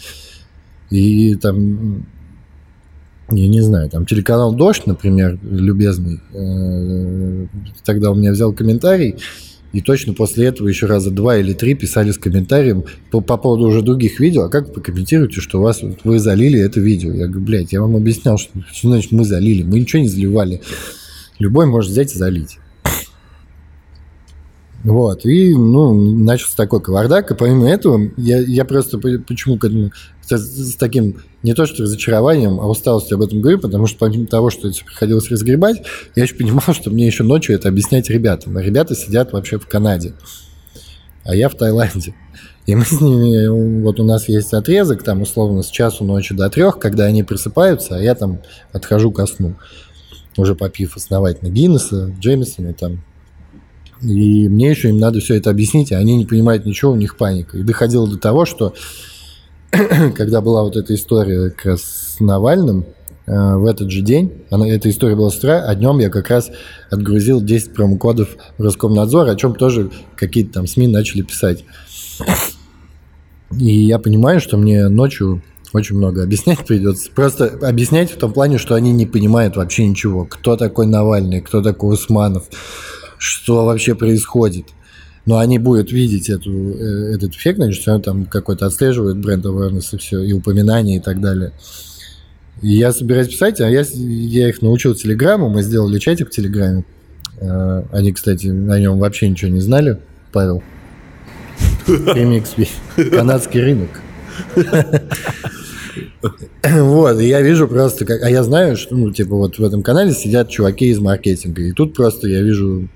И 0.90 1.36
там, 1.36 2.06
я 3.30 3.48
не 3.48 3.62
знаю, 3.62 3.90
там 3.90 4.06
телеканал 4.06 4.54
«Дождь», 4.54 4.86
например, 4.86 5.40
любезный, 5.42 6.20
э, 6.34 7.48
тогда 7.86 8.12
у 8.12 8.16
меня 8.16 8.32
взял 8.32 8.52
комментарий, 8.52 9.16
и 9.74 9.80
точно 9.80 10.14
после 10.14 10.48
этого 10.48 10.68
еще 10.68 10.86
раза 10.86 11.12
два 11.12 11.38
или 11.38 11.54
три 11.54 11.76
писали 11.76 12.12
с 12.12 12.18
комментарием 12.18 12.84
по, 13.10 13.22
по 13.22 13.38
поводу 13.38 13.68
уже 13.68 13.82
других 13.82 14.20
видео, 14.20 14.44
а 14.44 14.50
как 14.50 14.68
вы 14.68 14.74
прокомментируете, 14.74 15.40
что 15.40 15.60
у 15.60 15.62
вас 15.62 15.82
вы 16.04 16.20
залили 16.20 16.60
это 16.60 16.82
видео? 16.82 17.14
Я 17.14 17.28
говорю, 17.28 17.46
блядь, 17.46 17.72
я 17.72 17.82
вам 17.82 17.96
объяснял, 17.96 18.38
что, 18.38 18.52
что 18.74 18.90
значит 18.90 19.14
мы 19.14 19.24
залили, 19.24 19.64
мы 19.64 19.80
ничего 19.80 20.02
не 20.02 20.10
заливали. 20.10 20.62
Любой 21.40 21.68
может 21.68 21.92
взять 21.92 22.14
и 22.14 22.18
залить. 22.18 22.58
Вот, 24.84 25.26
и, 25.26 25.54
ну, 25.54 25.94
начался 25.94 26.56
такой 26.58 26.82
кавардак, 26.82 27.30
и 27.30 27.36
помимо 27.36 27.70
этого, 27.70 28.10
я, 28.18 28.40
я 28.40 28.66
просто 28.66 28.98
по- 28.98 29.20
почему 29.20 29.58
к 29.60 29.66
этому, 29.66 29.92
с, 30.26 30.32
с 30.32 30.76
таким, 30.76 31.22
не 31.44 31.54
то 31.54 31.68
что 31.68 31.84
разочарованием, 31.84 32.60
а 32.60 32.68
усталостью 32.68 33.16
об 33.16 33.22
этом 33.22 33.42
говорю, 33.42 33.60
потому 33.60 33.86
что 33.86 34.00
помимо 34.00 34.26
того, 34.26 34.50
что 34.50 34.70
это 34.70 34.84
приходилось 34.84 35.30
разгребать, 35.30 35.84
я 36.16 36.24
еще 36.24 36.36
понимал, 36.36 36.74
что 36.74 36.90
мне 36.90 37.06
еще 37.06 37.24
ночью 37.24 37.54
это 37.54 37.70
объяснять 37.70 38.10
ребятам. 38.10 38.58
А 38.58 38.62
ребята 38.64 38.96
сидят 38.96 39.34
вообще 39.34 39.60
в 39.60 39.68
Канаде, 39.68 40.14
а 41.26 41.36
я 41.36 41.48
в 41.48 41.56
Таиланде. 41.56 42.16
И 42.66 42.76
мы 42.76 42.86
с 42.86 43.02
ними, 43.02 43.82
вот 43.82 44.00
у 44.00 44.04
нас 44.04 44.30
есть 44.30 44.54
отрезок, 44.54 45.04
там, 45.04 45.22
условно, 45.22 45.62
с 45.62 45.70
часу 45.70 46.04
ночи 46.04 46.34
до 46.34 46.50
трех, 46.50 46.80
когда 46.80 47.06
они 47.06 47.22
просыпаются, 47.22 47.98
а 47.98 48.00
я 48.00 48.16
там 48.16 48.40
отхожу 48.72 49.12
ко 49.12 49.26
сну, 49.28 49.56
уже 50.38 50.56
попив 50.56 50.96
основательно 50.96 51.50
Гиннесса, 51.50 52.16
Джеймисона, 52.20 52.74
там, 52.74 53.04
и 54.02 54.50
мне 54.50 54.72
еще 54.72 54.90
им 54.90 54.98
надо 54.98 55.20
все 55.20 55.36
это 55.36 55.50
объяснить, 55.50 55.92
а 55.92 55.98
они 55.98 56.16
не 56.18 56.26
понимают 56.26 56.66
ничего, 56.66 56.92
у 56.92 56.96
них 56.96 57.18
паника. 57.18 57.58
И 57.58 57.64
доходило 57.64 58.08
до 58.08 58.18
того, 58.18 58.46
что 58.46 58.74
когда 60.16 60.42
была 60.42 60.64
вот 60.64 60.76
эта 60.76 60.96
история 60.96 61.52
как 61.52 61.66
раз 61.66 61.82
с 61.82 62.20
Навальным, 62.20 62.86
э, 63.28 63.56
в 63.56 63.66
этот 63.66 63.92
же 63.92 64.02
день, 64.02 64.44
она, 64.50 64.68
эта 64.68 64.90
история 64.90 65.16
была 65.16 65.30
с 65.30 65.38
утра, 65.38 65.64
а 65.66 65.76
днем 65.76 66.00
я 66.00 66.10
как 66.10 66.30
раз 66.30 66.50
отгрузил 66.90 67.42
10 67.42 67.74
промокодов 67.74 68.38
в 68.58 68.64
Роскомнадзор, 68.64 69.30
о 69.30 69.36
чем 69.36 69.56
тоже 69.56 69.92
какие-то 70.16 70.54
там 70.54 70.68
СМИ 70.68 70.88
начали 70.88 71.22
писать. 71.22 71.64
И 73.52 73.86
я 73.86 74.00
понимаю, 74.00 74.40
что 74.40 74.58
мне 74.58 74.88
ночью 74.88 75.44
очень 75.74 75.96
много 75.96 76.24
объяснять 76.24 76.60
придется. 76.66 77.12
Просто 77.14 77.46
объяснять 77.62 78.12
в 78.12 78.18
том 78.18 78.34
плане, 78.34 78.58
что 78.58 78.76
они 78.76 78.92
не 78.92 79.06
понимают 79.06 79.56
вообще 79.56 79.86
ничего. 79.86 80.26
Кто 80.26 80.58
такой 80.58 80.88
Навальный, 80.88 81.42
кто 81.42 81.62
такой 81.62 81.94
Усманов, 81.94 82.46
что 83.22 83.66
вообще 83.66 83.94
происходит. 83.94 84.66
Но 85.28 85.38
они 85.38 85.60
будут 85.60 85.92
видеть 85.92 86.30
эту, 86.30 86.52
э, 86.52 87.14
этот 87.14 87.36
эффект, 87.36 87.58
значит, 87.58 87.82
все 87.82 88.00
там 88.00 88.26
какой-то 88.26 88.66
отслеживают 88.66 89.20
бренд 89.20 89.46
awareness 89.46 89.94
и 89.94 89.98
все, 89.98 90.22
и 90.22 90.34
упоминания 90.34 90.98
и 90.98 91.00
так 91.00 91.22
далее. 91.22 91.52
И 92.64 92.70
я 92.70 92.92
собираюсь 92.92 93.28
писать, 93.28 93.62
а 93.62 93.70
я, 93.70 93.86
я 93.94 94.50
их 94.50 94.64
научил 94.64 94.96
Телеграмму, 94.96 95.50
мы 95.50 95.62
сделали 95.62 96.00
чатик 96.00 96.30
в 96.30 96.32
Телеграме. 96.32 96.84
Э, 97.40 97.84
Они, 97.92 98.12
кстати, 98.12 98.48
на 98.48 98.80
нем 98.80 98.98
вообще 98.98 99.30
ничего 99.30 99.52
не 99.52 99.60
знали, 99.60 100.00
Павел. 100.32 100.64
Remix, 101.86 102.68
канадский 103.12 103.62
рынок. 103.62 104.02
Вот, 106.64 107.20
и 107.20 107.28
я 107.28 107.42
вижу 107.42 107.68
просто, 107.68 108.06
как, 108.06 108.24
а 108.24 108.30
я 108.30 108.44
знаю, 108.44 108.78
что, 108.78 108.96
ну, 108.96 109.12
типа, 109.12 109.36
вот 109.36 109.60
в 109.60 109.64
этом 109.64 109.84
канале 109.84 110.14
сидят 110.14 110.50
чуваки 110.50 110.88
из 110.88 111.00
маркетинга, 111.00 111.62
и 111.62 111.72
тут 111.72 111.94
просто 111.94 112.28
я 112.28 112.42
вижу, 112.42 112.88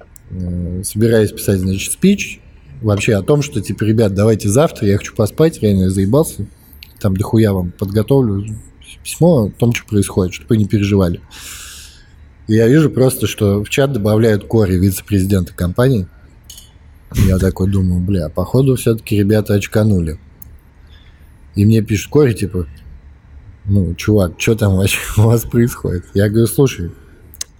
собираюсь 0.83 1.31
писать, 1.31 1.59
значит, 1.59 1.91
спич 1.91 2.39
вообще 2.81 3.15
о 3.15 3.21
том, 3.21 3.41
что, 3.41 3.61
типа, 3.61 3.83
ребят, 3.83 4.13
давайте 4.13 4.49
завтра, 4.49 4.87
я 4.87 4.97
хочу 4.97 5.15
поспать, 5.15 5.61
реально 5.61 5.83
я 5.83 5.89
заебался, 5.89 6.45
там 6.99 7.15
дохуя 7.15 7.53
вам 7.53 7.71
подготовлю 7.71 8.45
письмо 9.03 9.45
о 9.45 9.49
том, 9.49 9.73
что 9.73 9.85
происходит, 9.85 10.33
чтобы 10.33 10.49
вы 10.49 10.57
не 10.57 10.65
переживали. 10.65 11.21
И 12.47 12.53
я 12.53 12.67
вижу 12.67 12.89
просто, 12.89 13.27
что 13.27 13.63
в 13.63 13.69
чат 13.69 13.91
добавляют 13.93 14.45
Кори, 14.45 14.77
вице-президента 14.77 15.53
компании. 15.53 16.07
Я 17.15 17.37
такой 17.37 17.69
думаю, 17.69 18.01
бля, 18.01 18.29
походу 18.29 18.75
все-таки 18.75 19.17
ребята 19.17 19.53
очканули. 19.53 20.19
И 21.55 21.65
мне 21.65 21.81
пишут 21.81 22.11
Кори, 22.11 22.33
типа, 22.33 22.67
ну, 23.65 23.95
чувак, 23.95 24.33
что 24.37 24.55
там 24.55 24.75
вообще 24.75 24.99
у 25.17 25.21
вас 25.23 25.43
происходит? 25.43 26.05
Я 26.13 26.29
говорю, 26.29 26.47
слушай, 26.47 26.91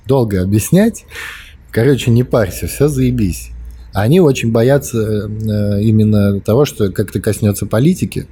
долго 0.06 0.42
объяснять. 0.42 1.06
Короче, 1.76 2.10
не 2.10 2.24
парься, 2.24 2.68
все 2.68 2.88
заебись. 2.88 3.50
Они 3.92 4.22
очень 4.22 4.54
боятся 4.54 4.98
э, 5.28 5.82
именно 5.82 6.40
того, 6.40 6.64
что 6.64 6.90
как-то 6.90 7.20
коснется 7.20 7.66
политики, 7.66 8.28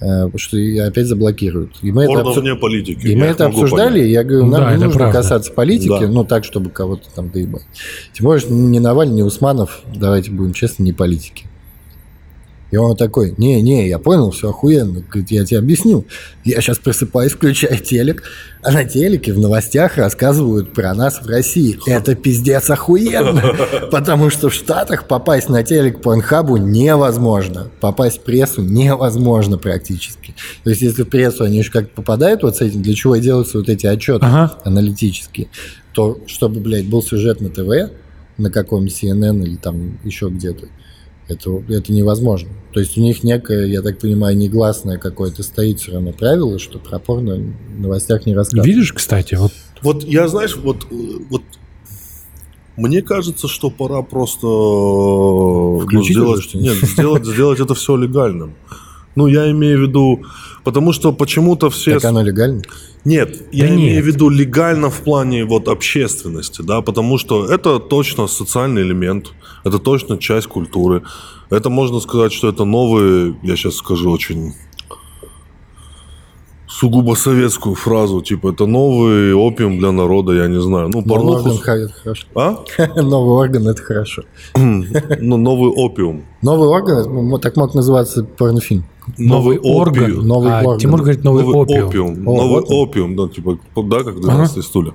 э, 0.00 0.30
что 0.36 0.56
опять 0.86 1.06
заблокируют. 1.06 1.72
И 1.82 1.92
мы 1.92 2.04
это, 2.04 2.14
Порно 2.14 2.30
обсу- 2.30 2.40
вне 2.40 2.54
политики. 2.54 3.06
и 3.06 3.14
мы 3.14 3.26
я 3.26 3.32
это 3.32 3.44
обсуждали, 3.44 3.98
понять. 3.98 4.10
я 4.10 4.24
говорю, 4.24 4.46
нам 4.46 4.60
Да, 4.62 4.70
не 4.70 4.76
это 4.76 4.84
нужно 4.86 4.98
правда. 5.00 5.18
касаться 5.18 5.52
политики, 5.52 6.00
Да. 6.00 6.08
ну 6.08 6.24
так, 6.24 6.44
чтобы 6.44 6.70
кого-то 6.70 7.08
там 7.14 7.28
доебать. 7.28 7.66
Тем 8.14 8.24
более, 8.24 8.40
что 8.40 8.54
ни 8.54 8.78
Навальный, 8.78 9.16
ни 9.16 9.22
Усманов, 9.22 9.82
давайте 9.94 10.30
будем 10.30 10.54
честны, 10.54 10.84
не 10.84 10.94
политики. 10.94 11.44
И 12.72 12.76
он 12.78 12.96
такой, 12.96 13.34
не-не, 13.36 13.86
я 13.86 13.98
понял, 13.98 14.30
все 14.30 14.48
охуенно. 14.48 15.02
Говорит, 15.02 15.30
я 15.30 15.44
тебе 15.44 15.58
объясню. 15.58 16.06
Я 16.42 16.62
сейчас 16.62 16.78
просыпаюсь, 16.78 17.32
включаю 17.32 17.76
телек, 17.78 18.22
а 18.62 18.72
на 18.72 18.86
телеке 18.86 19.34
в 19.34 19.38
новостях 19.38 19.98
рассказывают 19.98 20.72
про 20.72 20.94
нас 20.94 21.20
в 21.20 21.26
России. 21.26 21.78
Это 21.86 22.14
пиздец 22.14 22.70
охуенно. 22.70 23.54
Потому 23.90 24.30
что 24.30 24.48
в 24.48 24.54
Штатах 24.54 25.06
попасть 25.06 25.50
на 25.50 25.62
телек 25.62 25.98
по 25.98 26.12
Порнхабу 26.12 26.56
невозможно. 26.56 27.70
Попасть 27.80 28.20
в 28.20 28.22
прессу 28.22 28.62
невозможно 28.62 29.58
практически. 29.58 30.34
То 30.64 30.70
есть, 30.70 30.80
если 30.80 31.02
в 31.02 31.10
прессу 31.10 31.44
они 31.44 31.62
же 31.62 31.70
как 31.70 31.90
попадают 31.90 32.42
вот 32.42 32.56
с 32.56 32.62
этим, 32.62 32.80
для 32.80 32.94
чего 32.94 33.16
и 33.16 33.20
делаются 33.20 33.58
вот 33.58 33.68
эти 33.68 33.86
отчеты 33.86 34.24
Ага. 34.24 34.56
аналитические, 34.64 35.48
то 35.92 36.18
чтобы, 36.26 36.60
блядь, 36.60 36.86
был 36.86 37.02
сюжет 37.02 37.42
на 37.42 37.50
ТВ, 37.50 37.92
на 38.38 38.50
каком 38.50 38.86
CNN 38.86 39.42
или 39.42 39.56
там 39.56 39.98
еще 40.04 40.30
где-то, 40.30 40.68
это, 41.32 41.62
это 41.68 41.92
невозможно. 41.92 42.50
То 42.72 42.80
есть 42.80 42.96
у 42.96 43.00
них 43.00 43.22
некое, 43.22 43.66
я 43.66 43.82
так 43.82 43.98
понимаю, 43.98 44.36
негласное 44.36 44.98
какое-то 44.98 45.42
стоит 45.42 45.80
все 45.80 45.92
равно 45.92 46.12
правило, 46.12 46.58
что 46.58 46.78
про 46.78 46.98
порно 46.98 47.36
в 47.36 47.80
новостях 47.80 48.26
не 48.26 48.34
рассказывают. 48.34 48.66
Видишь, 48.66 48.92
кстати, 48.92 49.34
вот 49.34 49.52
Вот 49.82 50.04
я, 50.04 50.28
знаешь, 50.28 50.56
вот, 50.56 50.86
э, 50.90 50.94
вот 51.28 51.42
мне 52.76 53.02
кажется, 53.02 53.48
что 53.48 53.70
пора 53.70 54.02
просто 54.02 54.46
э, 54.46 54.50
ну, 54.50 55.80
Включить 55.80 56.16
сделать, 56.16 56.46
уже 56.46 56.58
нет, 56.58 56.76
сделать, 56.76 57.26
сделать 57.26 57.60
это 57.60 57.74
все 57.74 57.96
легальным. 57.96 58.54
Ну, 59.14 59.26
я 59.26 59.50
имею 59.50 59.78
в 59.78 59.82
виду, 59.88 60.22
потому 60.64 60.92
что 60.92 61.12
почему-то 61.12 61.70
все... 61.70 61.94
Так 61.94 62.04
оно 62.06 62.22
легально? 62.22 62.62
Нет, 63.04 63.46
я 63.52 63.66
Да 63.68 63.74
имею 63.74 63.94
нет. 63.96 64.04
в 64.04 64.06
виду 64.06 64.28
легально 64.28 64.88
в 64.90 65.00
плане 65.00 65.44
вот 65.44 65.68
общественности, 65.68 66.62
да, 66.62 66.80
потому 66.82 67.18
что 67.18 67.46
это 67.46 67.78
точно 67.78 68.26
социальный 68.28 68.82
элемент, 68.82 69.32
это 69.64 69.78
точно 69.78 70.18
часть 70.18 70.46
культуры. 70.46 71.02
Это 71.50 71.68
можно 71.70 72.00
сказать, 72.00 72.32
что 72.32 72.48
это 72.48 72.64
новый, 72.64 73.36
я 73.42 73.56
сейчас 73.56 73.74
скажу 73.76 74.10
очень 74.10 74.54
сугубо 76.68 77.14
советскую 77.14 77.74
фразу, 77.74 78.22
типа 78.22 78.48
это 78.52 78.66
новый 78.66 79.34
опиум 79.34 79.78
для 79.78 79.92
народа, 79.92 80.32
я 80.32 80.48
не 80.48 80.60
знаю. 80.60 80.88
Ну, 80.88 81.02
Новый 81.02 81.08
порнуху... 81.08 81.38
орган 81.38 81.58
ха- 81.58 81.76
это 81.76 81.92
хорошо. 81.92 82.26
А? 82.34 82.64
Новый 83.02 83.34
орган 83.36 83.68
это 83.68 83.82
хорошо. 83.82 84.22
Ну, 84.56 85.36
новый 85.36 85.70
опиум. 85.70 86.24
Новый 86.42 86.68
орган, 86.68 87.40
так 87.40 87.56
мог 87.56 87.74
называться 87.74 88.24
порнофильм. 88.24 88.84
Новый 89.18 89.58
орган. 89.58 90.04
опиум. 90.04 90.26
Новый 90.26 90.52
а 90.52 90.62
орган. 90.62 90.78
Тимур 90.78 91.00
говорит 91.00 91.24
новый, 91.24 91.44
опиум. 91.44 92.28
О, 92.28 92.36
Новый 92.36 92.48
вот 92.60 92.66
опиум, 92.68 93.16
да, 93.16 93.28
типа, 93.28 93.58
да, 93.76 94.02
как 94.02 94.20
12 94.20 94.64
стулья. 94.64 94.92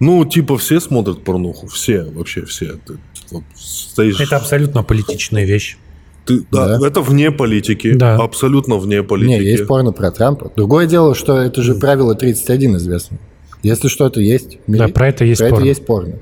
Ну, 0.00 0.24
типа, 0.24 0.56
все 0.58 0.80
смотрят 0.80 1.22
порнуху, 1.24 1.66
все, 1.66 2.04
вообще 2.04 2.44
все. 2.44 2.74
Ты, 2.86 2.98
вот, 3.30 3.44
стоишь, 3.56 4.20
Это 4.20 4.36
абсолютно 4.36 4.82
политичная 4.82 5.44
вещь. 5.44 5.76
ты- 6.24 6.44
да, 6.50 6.78
Да. 6.78 6.86
это 6.86 7.00
вне 7.00 7.30
политики, 7.30 7.94
Да. 7.94 8.16
абсолютно 8.16 8.76
вне 8.76 9.02
политики. 9.02 9.40
Не, 9.40 9.50
есть 9.50 9.66
порно 9.66 9.92
про 9.92 10.10
Трампа. 10.10 10.52
Другое 10.56 10.86
дело, 10.86 11.14
что 11.14 11.38
это 11.38 11.62
же 11.62 11.74
правило 11.74 12.14
31 12.14 12.76
известно. 12.76 13.18
Если 13.62 13.88
что-то 13.88 14.20
есть 14.20 14.58
в 14.66 14.70
мире, 14.70 14.86
Да, 14.86 14.92
про 14.92 15.08
это 15.08 15.24
есть 15.24 15.40
про 15.40 15.48
порно. 15.48 15.60
это 15.62 15.68
есть 15.68 15.84
порно. 15.86 16.14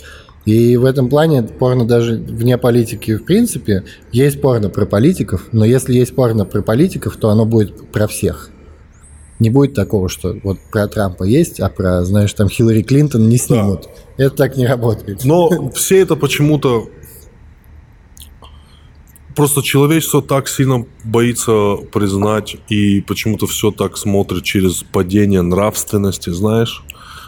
И 0.46 0.76
в 0.76 0.84
этом 0.84 1.08
плане 1.08 1.42
порно 1.42 1.84
даже 1.84 2.14
вне 2.14 2.56
политики 2.56 3.16
в 3.16 3.24
принципе 3.24 3.84
есть 4.12 4.40
порно 4.40 4.70
про 4.70 4.86
политиков, 4.86 5.48
но 5.50 5.64
если 5.64 5.94
есть 5.94 6.14
порно 6.14 6.44
про 6.44 6.62
политиков, 6.62 7.16
то 7.16 7.30
оно 7.30 7.44
будет 7.44 7.90
про 7.90 8.06
всех. 8.06 8.50
Не 9.40 9.50
будет 9.50 9.74
такого, 9.74 10.08
что 10.08 10.36
вот 10.44 10.58
про 10.70 10.86
Трампа 10.86 11.24
есть, 11.24 11.58
а 11.60 11.68
про, 11.68 12.04
знаешь, 12.04 12.32
там 12.32 12.48
Хиллари 12.48 12.82
Клинтон 12.82 13.28
не 13.28 13.36
снимут. 13.36 13.88
Это 14.16 14.34
так 14.34 14.56
не 14.56 14.66
работает. 14.66 15.24
Но 15.24 15.70
все 15.74 15.98
это 15.98 16.14
почему-то... 16.14 16.88
Просто 19.34 19.62
человечество 19.62 20.22
так 20.22 20.48
сильно 20.48 20.86
боится 21.04 21.76
признать 21.92 22.56
и 22.70 23.02
почему-то 23.02 23.46
все 23.46 23.70
так 23.70 23.98
смотрит 23.98 24.44
через 24.44 24.82
падение 24.84 25.42
нравственности, 25.42 26.30
знаешь? 26.30 26.82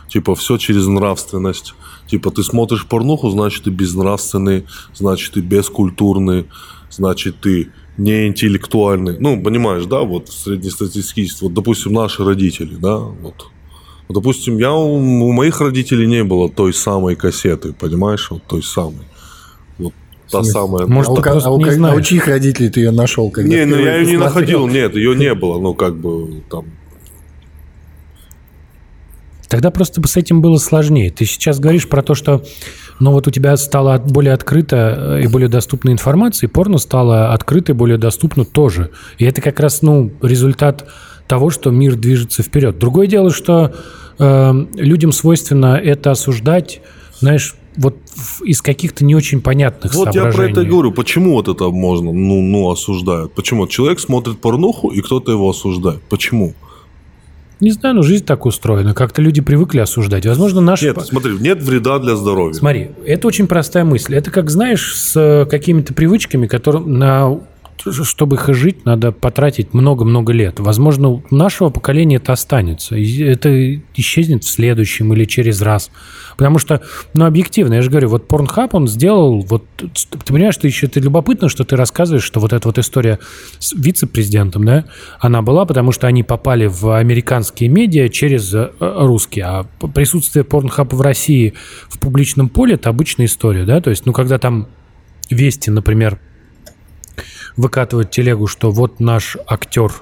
Типа 0.09 0.35
все 0.35 0.57
через 0.57 0.87
нравственность. 0.87 1.75
Типа 2.07 2.31
ты 2.31 2.42
смотришь 2.42 2.87
порнуху, 2.87 3.31
значит 3.31 3.64
ты 3.64 3.71
безнравственный, 3.71 4.64
значит 4.94 5.35
ты 5.35 5.40
бескультурный, 5.40 6.47
значит 6.90 7.40
ты 7.40 7.71
неинтеллектуальный. 7.99 9.16
Ну, 9.18 9.42
понимаешь, 9.42 9.85
да, 9.85 10.01
вот 10.01 10.29
среднестатистический, 10.29 11.31
вот, 11.42 11.53
допустим, 11.53 11.92
наши 11.92 12.25
родители, 12.25 12.75
да, 12.77 12.97
вот. 12.97 13.51
Вот, 14.09 14.14
Допустим, 14.14 14.57
я 14.57 14.73
у, 14.73 14.94
у 14.94 15.33
моих 15.33 15.61
родителей 15.61 16.07
не 16.07 16.25
было 16.25 16.49
той 16.49 16.73
самой 16.73 17.14
кассеты, 17.14 17.75
понимаешь, 17.75 18.31
вот 18.31 18.42
той 18.44 18.62
самой. 18.62 19.07
Вот 19.79 19.92
та 20.31 20.42
самая. 20.44 20.87
Может, 20.87 21.11
а, 21.27 21.35
у, 21.35 21.40
а 21.40 21.51
у 21.51 21.61
не 21.61 21.87
а 21.87 21.94
у 21.94 22.01
чьих 22.01 22.27
родителей 22.27 22.71
ты 22.71 22.81
ее 22.81 22.90
нашел? 22.90 23.31
Когда 23.31 23.49
не, 23.49 23.66
ну 23.66 23.77
я 23.77 23.97
ее 23.97 24.07
не 24.07 24.16
находил, 24.16 24.66
нет, 24.66 24.94
ее 24.94 25.14
не 25.14 25.35
было, 25.35 25.61
ну 25.61 25.75
как 25.75 25.97
бы 25.97 26.42
там. 26.51 26.64
Тогда 29.48 29.70
просто 29.70 30.00
бы 30.00 30.08
с 30.08 30.16
этим 30.16 30.40
было 30.40 30.58
сложнее. 30.58 31.11
Ты 31.11 31.24
сейчас 31.24 31.58
говоришь 31.58 31.88
про 31.88 32.02
то, 32.02 32.14
что 32.14 32.44
ну 33.00 33.12
вот 33.12 33.26
у 33.26 33.30
тебя 33.30 33.56
стала 33.56 33.94
от- 33.94 34.11
более 34.11 34.34
открыта 34.34 35.16
э, 35.18 35.22
и 35.24 35.26
более 35.26 35.48
доступна 35.48 35.90
информация, 35.90 36.48
и 36.48 36.50
порно 36.50 36.78
стало 36.78 37.32
открыто 37.32 37.72
и 37.72 37.74
более 37.74 37.98
доступно 37.98 38.44
тоже. 38.44 38.90
И 39.18 39.24
это 39.24 39.40
как 39.40 39.58
раз 39.61 39.82
ну, 39.82 40.11
результат 40.22 40.87
того, 41.26 41.50
что 41.50 41.70
мир 41.70 41.94
движется 41.96 42.42
вперед. 42.42 42.78
Другое 42.78 43.06
дело, 43.06 43.30
что 43.30 43.74
э, 44.18 44.52
людям 44.74 45.12
свойственно 45.12 45.76
это 45.82 46.11
осуждать, 46.11 46.80
знаешь, 47.20 47.54
вот 47.76 47.96
из 48.42 48.61
каких-то 48.61 49.04
не 49.04 49.14
очень 49.14 49.40
понятных 49.40 49.94
Вот 49.94 50.06
я 50.06 50.22
про 50.22 50.32
соображений. 50.32 50.52
это 50.52 50.61
и 50.62 50.64
говорю, 50.64 50.92
почему 50.92 51.34
вот 51.34 51.46
это 51.48 51.68
можно, 51.70 52.12
ну, 52.12 52.42
ну, 52.42 52.70
осуждают. 52.70 53.32
Почему? 53.34 53.68
Человек 53.68 54.00
смотрит 54.00 54.40
порнуху, 54.40 54.88
и 54.88 55.00
кто-то 55.00 55.30
его 55.30 55.48
осуждает. 55.48 56.02
Почему? 56.08 56.54
Не 57.61 57.73
знаю, 57.73 57.97
но 57.97 58.03
жизнь 58.03 58.25
так 58.25 58.47
устроена. 58.47 58.94
Как-то 58.94 59.21
люди 59.21 59.40
привыкли 59.40 59.81
осуждать. 59.81 60.27
Возможно, 60.27 60.61
наши... 60.61 60.87
Нет, 60.87 61.01
смотри, 61.03 61.33
нет 61.38 61.62
вреда 61.62 61.99
для 61.99 62.14
здоровья. 62.14 62.55
Смотри, 62.55 62.90
это 63.05 63.27
очень 63.27 63.47
простая 63.47 63.85
мысль. 63.85 64.14
Это 64.14 64.31
как, 64.31 64.51
знаешь, 64.51 64.94
с 64.94 65.16
э, 65.16 65.47
какими-то 65.47 65.92
привычками, 65.92 66.47
которые 66.47 66.85
на 66.85 67.40
чтобы 67.84 68.36
их 68.36 68.48
жить, 68.54 68.84
надо 68.84 69.12
потратить 69.12 69.74
много-много 69.74 70.32
лет. 70.32 70.60
Возможно, 70.60 71.08
у 71.08 71.22
нашего 71.30 71.70
поколения 71.70 72.16
это 72.16 72.32
останется. 72.32 72.96
Это 72.96 73.76
исчезнет 73.94 74.44
в 74.44 74.48
следующем 74.48 75.12
или 75.12 75.24
через 75.24 75.62
раз. 75.62 75.90
Потому 76.36 76.58
что, 76.58 76.82
ну, 77.14 77.24
объективно, 77.24 77.74
я 77.74 77.82
же 77.82 77.90
говорю, 77.90 78.08
вот 78.08 78.30
Pornhub 78.30 78.70
он 78.72 78.86
сделал, 78.86 79.40
вот, 79.40 79.64
ты 79.76 80.32
понимаешь, 80.32 80.54
что 80.54 80.66
еще 80.66 80.86
это 80.86 81.00
любопытно, 81.00 81.48
что 81.48 81.64
ты 81.64 81.76
рассказываешь, 81.76 82.24
что 82.24 82.40
вот 82.40 82.52
эта 82.52 82.68
вот 82.68 82.78
история 82.78 83.18
с 83.58 83.72
вице-президентом, 83.72 84.64
да, 84.64 84.84
она 85.18 85.42
была, 85.42 85.64
потому 85.64 85.90
что 85.92 86.06
они 86.06 86.22
попали 86.22 86.66
в 86.66 86.96
американские 86.96 87.68
медиа 87.68 88.08
через 88.08 88.54
э, 88.54 88.70
русские, 88.80 89.44
а 89.46 89.66
присутствие 89.94 90.44
Pornhub 90.44 90.94
в 90.94 91.00
России 91.00 91.54
в 91.88 91.98
публичном 91.98 92.48
поле– 92.48 92.74
это 92.76 92.88
обычная 92.90 93.26
история, 93.26 93.64
да, 93.64 93.80
то 93.80 93.90
есть, 93.90 94.06
ну, 94.06 94.12
когда 94.12 94.38
там 94.38 94.68
Вести, 95.30 95.70
например, 95.70 96.18
выкатывают 97.59 98.11
телегу, 98.11 98.47
что 98.47 98.71
вот 98.71 99.01
наш 99.01 99.37
актер, 99.47 99.92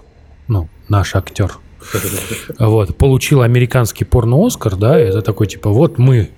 ну, 0.46 0.68
наш 0.88 1.16
актер, 1.16 1.58
вот, 2.58 2.96
получил 2.96 3.42
американский 3.42 4.04
порно-Оскар, 4.04 4.76
да, 4.76 4.96
это 4.98 5.22
такой, 5.22 5.48
типа, 5.48 5.70
вот 5.70 5.98
мы 5.98 6.30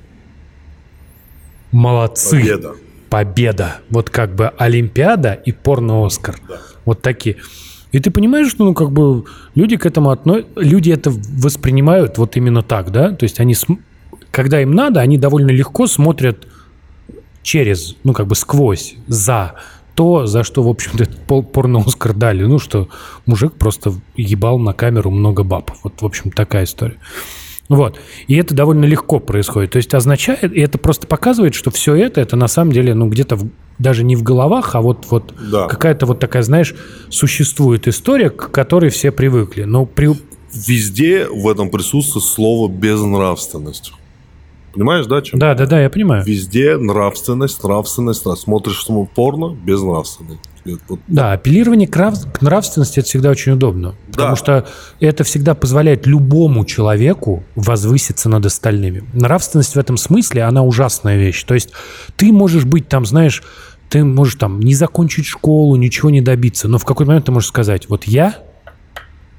молодцы. 1.73 2.39
Победа. 2.41 2.73
Победа. 3.11 3.77
Вот 3.91 4.11
как 4.11 4.35
бы 4.35 4.49
Олимпиада 4.59 5.33
и 5.33 5.53
порно-Оскар. 5.53 6.37
Вот 6.85 7.03
такие. 7.03 7.37
И 7.91 8.01
ты 8.01 8.11
понимаешь, 8.11 8.51
что, 8.51 8.65
ну, 8.65 8.75
как 8.75 8.91
бы, 8.93 9.25
люди 9.55 9.77
к 9.77 9.87
этому 9.87 10.11
относятся, 10.11 10.51
люди 10.57 10.91
это 10.91 11.11
воспринимают 11.11 12.19
вот 12.19 12.37
именно 12.37 12.63
так, 12.63 12.93
да? 12.93 13.13
То 13.13 13.25
есть 13.25 13.41
они, 13.41 13.55
см- 13.55 13.83
когда 14.31 14.61
им 14.61 14.73
надо, 14.73 15.01
они 15.01 15.17
довольно 15.17 15.51
легко 15.51 15.87
смотрят 15.87 16.47
через, 17.43 17.97
ну, 18.05 18.13
как 18.13 18.27
бы 18.27 18.35
сквозь, 18.35 18.95
за 19.07 19.55
то, 19.99 20.27
за 20.29 20.45
что, 20.45 20.63
в 20.63 20.69
общем-то, 20.69 21.07
порно-Оскар 21.43 22.13
дали. 22.15 22.45
Ну, 22.45 22.61
что 22.61 22.87
мужик 23.27 23.55
просто 23.55 23.93
ебал 24.15 24.61
на 24.61 24.73
камеру 24.73 25.11
много 25.11 25.43
баб. 25.43 25.73
Вот, 25.83 26.01
в 26.03 26.07
общем, 26.07 26.31
такая 26.31 26.67
история. 26.67 26.99
Вот. 27.69 27.99
И 28.29 28.37
это 28.37 28.55
довольно 28.55 28.85
легко 28.85 29.19
происходит. 29.19 29.73
То 29.73 29.79
есть 29.79 29.93
означает, 29.95 30.45
и 30.57 30.61
это 30.61 30.79
просто 30.79 31.09
показывает, 31.09 31.57
что 31.57 31.73
все 31.73 31.97
это, 31.97 32.21
это 32.21 32.37
на 32.37 32.47
самом 32.47 32.71
деле, 32.71 32.95
ну, 32.95 33.09
где-то 33.09 33.35
в- 33.35 33.49
даже 33.81 34.05
не 34.05 34.15
в 34.15 34.23
головах, 34.23 34.77
а 34.77 34.83
вот, 34.83 35.07
вот 35.11 35.35
Да. 35.51 35.67
какая-то 35.67 36.07
вот 36.07 36.21
такая, 36.21 36.45
знаешь, 36.45 36.77
существует 37.11 37.89
история, 37.89 38.31
к 38.31 38.53
которой 38.53 38.91
все 38.91 39.11
привыкли. 39.11 39.65
Но 39.65 39.85
при... 39.85 40.11
Везде 40.69 41.27
в 41.27 41.49
этом 41.49 41.71
присутствует 41.71 42.25
слово 42.25 42.69
безнравственность. 42.69 43.93
Понимаешь, 44.79 45.07
да, 45.07 45.21
чем? 45.23 45.41
Да, 45.41 45.55
да, 45.57 45.67
да, 45.67 45.83
я 45.83 45.91
понимаю. 45.91 46.23
Везде 46.25 46.77
нравственность, 46.77 47.64
нравственность. 47.64 48.25
нрав- 48.25 48.38
Смотришь 48.38 48.77
что 48.77 49.05
порно, 49.12 49.53
безнравственность. 49.64 50.38
Вот 50.88 51.01
Да, 51.09 51.33
апеллирование 51.33 51.88
к, 51.88 51.97
нрав- 51.97 52.31
к 52.33 52.41
нравственности 52.43 53.01
это 53.01 53.09
всегда 53.09 53.31
очень 53.31 53.53
удобно. 53.53 53.97
Потому 54.12 54.31
Да. 54.31 54.37
что 54.37 54.67
это 55.01 55.25
всегда 55.25 55.57
позволяет 55.57 56.07
любому 56.07 56.64
человеку 56.64 57.43
возвыситься 57.57 58.29
над 58.29 58.47
остальными. 58.47 59.03
Нравственность 59.14 59.75
в 59.75 59.79
этом 59.81 59.97
смысле, 59.97 60.45
она 60.45 60.62
ужасная 60.62 61.17
вещь. 61.17 61.43
То 61.43 61.55
есть 61.55 61.71
ты 62.14 62.31
можешь 62.33 62.64
быть 62.64 62.88
там, 62.88 63.05
знаешь, 63.05 63.43
ты 63.88 64.05
можешь 64.05 64.37
там 64.37 64.61
не 64.61 64.75
закончить 64.75 65.27
школу, 65.27 65.75
ничего 65.75 66.11
не 66.11 66.21
добиться, 66.21 66.69
но 66.69 66.79
в 66.79 66.85
какой-то 66.85 67.09
момент 67.11 67.27
ты 67.27 67.33
можешь 67.33 67.49
сказать, 67.49 67.88
вот 67.88 68.05
я 68.05 68.37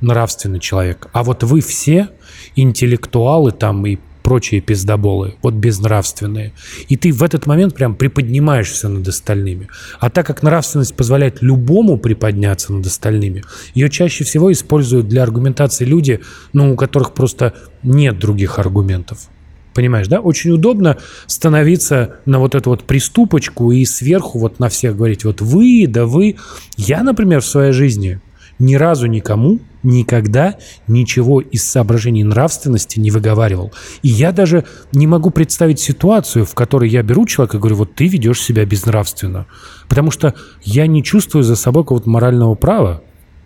нравственный 0.01 0.59
человек, 0.59 1.07
а 1.13 1.23
вот 1.23 1.43
вы 1.43 1.61
все 1.61 2.09
интеллектуалы 2.57 3.51
там 3.53 3.85
и 3.85 3.99
прочие 4.29 4.61
пиздоболы, 4.61 5.37
вот 5.41 5.55
безнравственные. 5.55 6.53
И 6.87 6.97
ты 6.97 7.11
в 7.11 7.23
этот 7.23 7.47
момент 7.47 7.73
прям 7.73 7.95
приподнимаешься 7.95 8.87
над 8.87 9.07
остальными. 9.07 9.69
А 9.99 10.11
так 10.11 10.27
как 10.27 10.43
нравственность 10.43 10.95
позволяет 10.95 11.41
любому 11.41 11.97
приподняться 11.97 12.71
над 12.71 12.85
остальными, 12.85 13.43
ее 13.73 13.89
чаще 13.89 14.23
всего 14.23 14.51
используют 14.51 15.07
для 15.07 15.23
аргументации 15.23 15.83
люди, 15.83 16.19
ну, 16.53 16.73
у 16.73 16.75
которых 16.75 17.15
просто 17.15 17.55
нет 17.81 18.19
других 18.19 18.59
аргументов. 18.59 19.29
Понимаешь, 19.73 20.07
да? 20.07 20.19
Очень 20.19 20.51
удобно 20.51 20.97
становиться 21.25 22.17
на 22.27 22.37
вот 22.37 22.53
эту 22.53 22.69
вот 22.69 22.83
приступочку 22.83 23.71
и 23.71 23.83
сверху 23.83 24.37
вот 24.37 24.59
на 24.59 24.69
всех 24.69 24.95
говорить, 24.95 25.25
вот 25.25 25.41
вы, 25.41 25.87
да 25.87 26.05
вы. 26.05 26.35
Я, 26.77 27.01
например, 27.01 27.41
в 27.41 27.47
своей 27.47 27.71
жизни 27.71 28.19
ни 28.59 28.75
разу 28.75 29.07
никому 29.07 29.59
никогда 29.83 30.57
ничего 30.87 31.39
из 31.39 31.63
соображений 31.65 32.23
нравственности 32.23 32.99
не 32.99 33.11
выговаривал. 33.11 33.71
И 34.01 34.09
я 34.09 34.31
даже 34.31 34.65
не 34.91 35.07
могу 35.07 35.29
представить 35.29 35.79
ситуацию, 35.79 36.45
в 36.45 36.53
которой 36.53 36.89
я 36.89 37.01
беру 37.01 37.25
человека 37.25 37.57
и 37.57 37.59
говорю, 37.59 37.77
вот 37.77 37.95
ты 37.95 38.07
ведешь 38.07 38.41
себя 38.41 38.65
безнравственно. 38.65 39.47
Потому 39.87 40.11
что 40.11 40.33
я 40.63 40.85
не 40.87 41.03
чувствую 41.03 41.43
за 41.43 41.55
собой 41.55 41.83
какого-то 41.83 42.09
морального 42.09 42.55
права. 42.55 43.01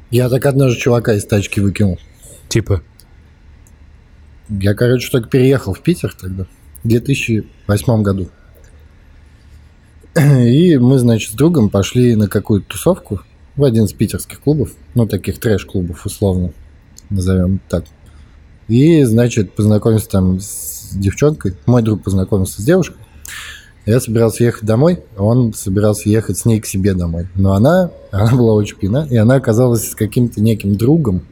Я 0.09 0.29
так 0.29 0.45
однажды 0.45 0.79
чувака 0.79 1.13
из 1.13 1.25
тачки 1.25 1.59
выкинул. 1.59 1.99
Типа, 2.49 2.81
Я, 4.49 4.73
короче, 4.73 5.09
только 5.09 5.29
переехал 5.29 5.73
в 5.73 5.81
Питер 5.81 6.13
тогда, 6.19 6.45
в 6.83 6.87
2008 6.87 8.01
году. 8.01 8.29
И 10.15 10.77
мы, 10.77 10.99
значит, 10.99 11.31
с 11.31 11.33
другом 11.33 11.69
пошли 11.69 12.15
на 12.15 12.27
какую-то 12.27 12.69
тусовку 12.69 13.21
в 13.55 13.63
один 13.63 13.85
из 13.85 13.93
питерских 13.93 14.41
клубов, 14.41 14.71
ну, 14.95 15.07
таких 15.07 15.39
трэш-клубов, 15.39 16.05
условно, 16.05 16.51
назовем 17.09 17.59
так. 17.69 17.85
И, 18.67 19.03
значит, 19.03 19.53
познакомился 19.53 20.09
там 20.09 20.39
с 20.39 20.91
девчонкой. 20.93 21.55
Мой 21.65 21.81
друг 21.81 22.03
познакомился 22.03 22.61
с 22.61 22.65
девушкой. 22.65 22.97
Я 23.85 23.99
собирался 23.99 24.45
ехать 24.45 24.63
домой, 24.63 25.03
он 25.17 25.53
собирался 25.53 26.07
ехать 26.07 26.37
с 26.37 26.45
ней 26.45 26.61
к 26.61 26.65
себе 26.65 26.93
домой. 26.93 27.27
Но 27.35 27.53
она, 27.53 27.91
она 28.11 28.31
была 28.33 28.53
очень 28.53 28.77
пьяна, 28.77 29.05
и 29.09 29.17
она 29.17 29.35
оказалась 29.35 29.89
с 29.89 29.95
каким-то 29.95 30.41
неким 30.41 30.75
другом. 30.75 31.23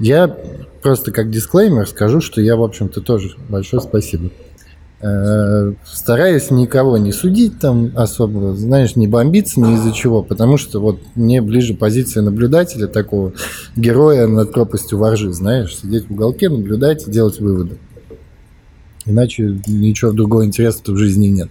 Я 0.00 0.36
просто 0.82 1.12
как 1.12 1.30
дисклеймер 1.30 1.86
скажу, 1.86 2.20
что 2.20 2.40
я, 2.40 2.56
в 2.56 2.62
общем-то, 2.62 3.00
тоже 3.00 3.36
большое 3.48 3.80
спасибо. 3.80 4.30
Э, 5.00 5.74
Стараюсь 5.84 6.50
никого 6.50 6.96
не 6.96 7.12
судить 7.12 7.58
там 7.58 7.92
особо, 7.94 8.54
знаешь, 8.54 8.96
не 8.96 9.06
бомбиться 9.06 9.60
ни 9.60 9.74
из-за 9.74 9.92
чего, 9.92 10.22
потому 10.22 10.56
что 10.56 10.80
вот 10.80 11.00
мне 11.14 11.42
ближе 11.42 11.74
позиция 11.74 12.22
наблюдателя, 12.22 12.86
такого 12.86 13.32
героя 13.76 14.26
над 14.26 14.52
пропастью 14.52 14.98
воржи, 14.98 15.32
знаешь, 15.32 15.76
сидеть 15.76 16.08
в 16.08 16.12
уголке, 16.12 16.48
наблюдать 16.48 17.06
и 17.06 17.10
делать 17.10 17.40
выводы. 17.40 17.78
Иначе 19.04 19.60
ничего 19.66 20.12
другого 20.12 20.44
интереса 20.44 20.80
в 20.86 20.96
жизни 20.96 21.28
нет. 21.28 21.50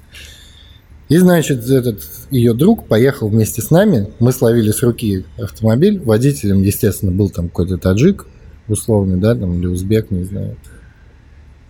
И, 1.08 1.18
значит, 1.18 1.70
этот 1.70 2.02
ее 2.32 2.54
друг 2.54 2.88
поехал 2.88 3.30
вместе 3.30 3.62
с 3.62 3.70
нами. 3.70 4.10
Мы 4.20 4.32
словили 4.32 4.72
с 4.72 4.82
руки 4.82 5.24
автомобиль. 5.38 6.00
Водителем, 6.00 6.64
естественно, 6.64 7.12
был 7.12 7.30
там 7.30 7.48
какой-то 7.48 7.78
таджик 7.78 8.26
условный, 8.68 9.18
да, 9.18 9.36
там, 9.36 9.60
или 9.60 9.68
узбек, 9.68 10.10
не 10.10 10.24
знаю. 10.24 10.58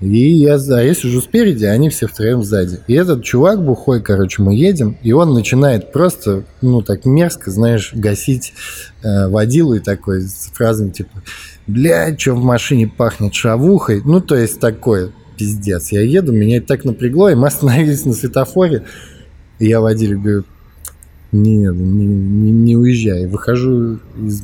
И 0.01 0.33
я, 0.33 0.57
за- 0.57 0.83
я 0.83 0.93
сижу 0.93 1.21
спереди, 1.21 1.63
а 1.65 1.71
они 1.71 1.89
все 1.89 2.07
втроем 2.07 2.43
сзади. 2.43 2.79
И 2.87 2.93
этот 2.93 3.23
чувак 3.23 3.63
бухой, 3.63 4.01
короче, 4.01 4.41
мы 4.43 4.53
едем, 4.53 4.97
и 5.01 5.13
он 5.13 5.33
начинает 5.33 5.93
просто, 5.93 6.43
ну, 6.61 6.81
так 6.81 7.05
мерзко, 7.05 7.49
знаешь, 7.49 7.91
гасить 7.93 8.53
э, 9.03 9.27
водилу 9.29 9.73
и 9.75 9.79
такой 9.79 10.21
с 10.23 10.49
фразами 10.53 10.89
типа 10.91 11.23
«Блядь, 11.65 12.19
что 12.19 12.33
в 12.33 12.43
машине 12.43 12.87
пахнет 12.87 13.33
шавухой?» 13.33 14.01
Ну, 14.03 14.19
то 14.19 14.35
есть 14.35 14.59
такое, 14.59 15.11
пиздец. 15.37 15.91
Я 15.91 16.01
еду, 16.01 16.33
меня 16.33 16.57
это 16.57 16.67
так 16.67 16.83
напрягло, 16.83 17.29
и 17.29 17.35
мы 17.35 17.47
остановились 17.47 18.05
на 18.05 18.13
светофоре, 18.13 18.83
и 19.59 19.67
я 19.67 19.79
водителю 19.79 20.19
говорю, 20.19 20.43
не, 21.31 21.57
не, 21.57 22.05
не, 22.05 22.51
не 22.51 22.77
уезжай. 22.77 23.27
Выхожу 23.27 23.99
из, 24.21 24.43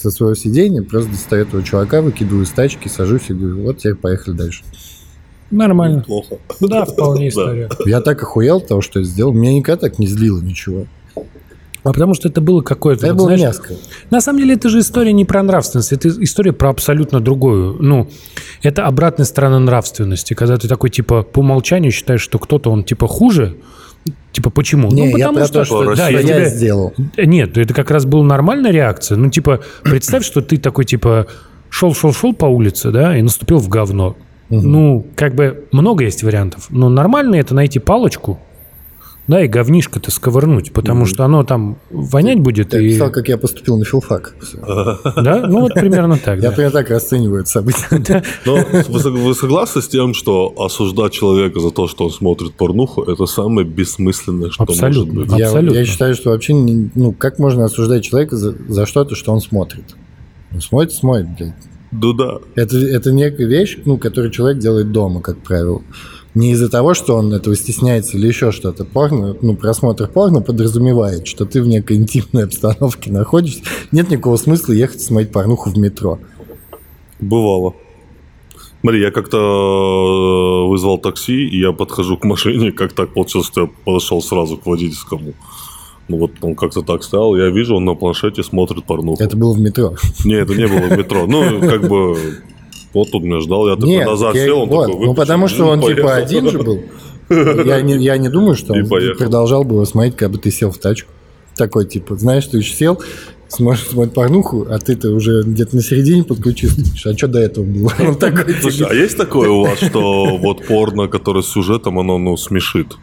со 0.00 0.10
своего 0.10 0.34
сиденья, 0.34 0.82
просто 0.82 1.10
достаю 1.10 1.42
этого 1.42 1.62
чувака, 1.62 2.00
выкидываю 2.00 2.44
из 2.44 2.50
тачки, 2.50 2.88
сажусь 2.88 3.28
и 3.28 3.34
говорю, 3.34 3.62
вот 3.62 3.78
теперь 3.78 3.94
поехали 3.94 4.34
дальше. 4.34 4.62
нормально. 5.50 6.02
плохо. 6.02 6.38
Да, 6.60 6.84
вполне 6.84 7.28
история. 7.30 7.68
Я 7.86 8.00
так 8.00 8.22
охуел 8.22 8.58
от 8.58 8.68
того, 8.68 8.80
что 8.80 9.00
я 9.00 9.04
сделал. 9.04 9.32
Меня 9.32 9.54
никогда 9.54 9.88
так 9.88 9.98
не 9.98 10.06
злило 10.06 10.40
ничего. 10.40 10.86
А 11.82 11.92
потому 11.92 12.14
что 12.14 12.28
это 12.28 12.40
было 12.40 12.60
какое-то, 12.60 13.06
Это 13.06 13.14
вот, 13.14 13.28
было 13.28 13.36
знаешь. 13.36 13.56
На 14.10 14.20
самом 14.20 14.40
деле, 14.40 14.54
это 14.54 14.68
же 14.68 14.80
история 14.80 15.12
не 15.12 15.24
про 15.24 15.42
нравственность, 15.42 15.92
это 15.92 16.08
история 16.08 16.52
про 16.52 16.70
абсолютно 16.70 17.20
другую. 17.20 17.76
Ну, 17.80 18.08
это 18.62 18.84
обратная 18.84 19.24
сторона 19.24 19.58
нравственности, 19.58 20.34
когда 20.34 20.58
ты 20.58 20.68
такой, 20.68 20.90
типа, 20.90 21.22
по 21.22 21.40
умолчанию 21.40 21.90
считаешь, 21.90 22.20
что 22.20 22.38
кто-то, 22.38 22.70
он, 22.70 22.84
типа, 22.84 23.08
хуже. 23.08 23.56
Типа, 24.32 24.50
почему? 24.50 24.88
Не, 24.90 25.10
ну, 25.10 25.16
я 25.16 25.28
потому 25.28 25.38
про 25.38 25.46
что... 25.46 25.58
то, 25.60 25.64
что, 25.64 25.84
да, 25.94 26.04
что 26.04 26.12
я 26.12 26.20
я, 26.20 26.26
тебя- 26.26 26.48
сделал. 26.48 26.94
Нет, 27.16 27.58
это 27.58 27.74
как 27.74 27.90
раз 27.90 28.04
была 28.04 28.24
нормальная 28.24 28.70
реакция. 28.70 29.16
Ну, 29.16 29.28
типа, 29.30 29.60
представь, 29.82 30.24
что 30.24 30.40
ты 30.40 30.56
такой, 30.56 30.84
типа, 30.84 31.26
шел-шел-шел 31.68 32.34
по 32.34 32.46
улице, 32.46 32.90
да, 32.90 33.16
и 33.16 33.22
наступил 33.22 33.58
в 33.58 33.68
говно. 33.68 34.16
Ну, 34.48 35.06
как 35.14 35.34
бы 35.34 35.64
много 35.72 36.04
есть 36.04 36.22
вариантов. 36.22 36.66
Но 36.70 36.88
нормально 36.88 37.36
это 37.36 37.54
найти 37.54 37.78
палочку, 37.78 38.40
да, 39.30 39.44
и 39.44 39.46
говнишко-то 39.46 40.10
сковырнуть, 40.10 40.72
потому 40.72 41.06
что 41.06 41.24
оно 41.24 41.44
там 41.44 41.78
вонять 41.90 42.40
будет. 42.40 42.70
Ты 42.70 42.84
и... 42.84 42.88
писал, 42.88 43.12
как 43.12 43.28
я 43.28 43.38
поступил 43.38 43.78
на 43.78 43.84
филфак. 43.84 44.34
Да? 45.20 45.46
Ну, 45.46 45.60
вот 45.60 45.74
примерно 45.74 46.18
так. 46.18 46.42
Я 46.42 46.50
прям 46.50 46.72
так 46.72 46.90
расцениваю 46.90 47.42
это 47.42 47.50
событие. 47.50 48.22
Но 48.44 48.56
вы, 48.56 48.98
сог- 48.98 49.16
вы 49.16 49.34
согласны 49.34 49.82
с 49.82 49.88
тем, 49.88 50.14
что 50.14 50.52
осуждать 50.58 51.12
человека 51.12 51.60
за 51.60 51.70
то, 51.70 51.86
что 51.86 52.06
он 52.06 52.10
смотрит 52.10 52.54
порнуху, 52.54 53.02
это 53.02 53.26
самое 53.26 53.66
бессмысленное, 53.66 54.50
что 54.50 54.66
может 54.66 55.08
быть? 55.08 55.30
Я, 55.38 55.46
Абсолютно. 55.46 55.78
я 55.78 55.84
считаю, 55.84 56.14
что 56.14 56.30
вообще, 56.30 56.54
ну, 56.54 57.12
как 57.12 57.38
можно 57.38 57.64
осуждать 57.64 58.04
человека 58.04 58.36
за, 58.36 58.56
за 58.68 58.86
что-то, 58.86 59.14
что 59.14 59.32
он 59.32 59.40
смотрит? 59.40 59.84
Ну, 60.50 60.60
смотрит, 60.60 60.92
смотрит, 60.92 61.28
блядь. 61.38 61.54
Ну 61.92 62.12
да. 62.12 62.38
Это, 62.56 62.76
это 62.78 63.12
некая 63.12 63.46
вещь, 63.46 63.78
ну, 63.84 63.96
которую 63.96 64.32
человек 64.32 64.58
делает 64.58 64.90
дома, 64.90 65.20
как 65.20 65.38
правило. 65.38 65.82
Не 66.34 66.52
из-за 66.52 66.68
того, 66.68 66.94
что 66.94 67.16
он 67.16 67.32
этого 67.32 67.56
стесняется 67.56 68.16
или 68.16 68.28
еще 68.28 68.52
что-то. 68.52 68.84
Порно, 68.84 69.36
ну, 69.42 69.56
просмотр 69.56 70.06
порно 70.08 70.40
подразумевает, 70.40 71.26
что 71.26 71.44
ты 71.44 71.60
в 71.60 71.66
некой 71.66 71.96
интимной 71.96 72.44
обстановке 72.44 73.10
находишься. 73.10 73.62
Нет 73.90 74.10
никакого 74.10 74.36
смысла 74.36 74.72
ехать 74.72 75.00
смотреть 75.00 75.32
порнуху 75.32 75.70
в 75.70 75.76
метро. 75.76 76.18
Бывало. 77.18 77.74
Смотри, 78.80 79.00
я 79.02 79.10
как-то 79.10 79.36
э, 79.36 80.68
вызвал 80.68 80.98
такси, 80.98 81.48
и 81.48 81.60
я 81.60 81.72
подхожу 81.72 82.16
к 82.16 82.24
машине, 82.24 82.72
как 82.72 82.92
так 82.94 83.12
получилось, 83.12 83.48
что 83.48 83.62
я 83.62 83.70
подошел 83.84 84.22
сразу 84.22 84.56
к 84.56 84.64
водительскому. 84.64 85.34
Ну 86.08 86.16
вот 86.16 86.32
он 86.40 86.54
как-то 86.54 86.82
так 86.82 87.02
стоял, 87.02 87.36
я 87.36 87.50
вижу, 87.50 87.76
он 87.76 87.84
на 87.84 87.94
планшете 87.94 88.42
смотрит 88.42 88.84
порнуху. 88.84 89.22
Это 89.22 89.36
было 89.36 89.52
в 89.52 89.60
метро. 89.60 89.94
Не, 90.24 90.36
это 90.36 90.54
не 90.54 90.66
было 90.66 90.88
в 90.88 90.96
метро. 90.96 91.26
Ну, 91.26 91.60
как 91.60 91.88
бы, 91.88 92.16
вот 92.92 93.10
тут 93.10 93.22
меня 93.22 93.40
ждал, 93.40 93.68
я 93.68 93.74
такой 93.76 93.88
Нет, 93.90 94.06
назад 94.06 94.34
я- 94.34 94.44
сел, 94.44 94.60
он 94.60 94.68
вот, 94.68 94.82
такой 94.86 94.92
ну 94.94 94.98
выключил, 95.00 95.14
потому 95.14 95.48
что 95.48 95.64
он 95.66 95.80
поехал. 95.80 95.96
типа 96.02 96.16
один 96.16 96.50
же 96.50 96.58
был. 96.58 96.80
Я 97.30 97.80
не, 97.80 97.94
я 98.02 98.16
не 98.18 98.28
думаю, 98.28 98.56
что 98.56 98.72
он 98.72 98.88
продолжал 99.16 99.62
бы 99.62 99.76
его 99.76 99.84
смотреть, 99.84 100.16
как 100.16 100.32
бы 100.32 100.38
ты 100.38 100.50
сел 100.50 100.72
в 100.72 100.78
тачку. 100.78 101.10
такой, 101.56 101.86
типа, 101.86 102.16
знаешь, 102.16 102.46
ты 102.46 102.58
еще 102.58 102.74
сел, 102.74 103.00
сможешь 103.46 103.86
смотреть 103.86 104.14
порнуху, 104.14 104.66
а 104.68 104.78
ты-то 104.80 105.10
уже 105.10 105.42
где-то 105.44 105.76
на 105.76 105.82
середине 105.82 106.24
подключился. 106.24 106.82
А 107.08 107.16
что 107.16 107.28
до 107.28 107.38
этого 107.38 107.64
было? 107.64 107.92
Он 108.00 108.16
такой, 108.16 108.54
Слушай, 108.60 108.78
типа, 108.78 108.90
а 108.90 108.94
есть 108.94 109.16
такое 109.16 109.48
у 109.48 109.60
вас, 109.62 109.78
что 109.78 110.36
вот 110.38 110.66
порно, 110.66 111.06
которое 111.06 111.42
с 111.42 111.46
сюжетом, 111.48 112.00
оно, 112.00 112.18
ну, 112.18 112.36
смешит? 112.36 112.96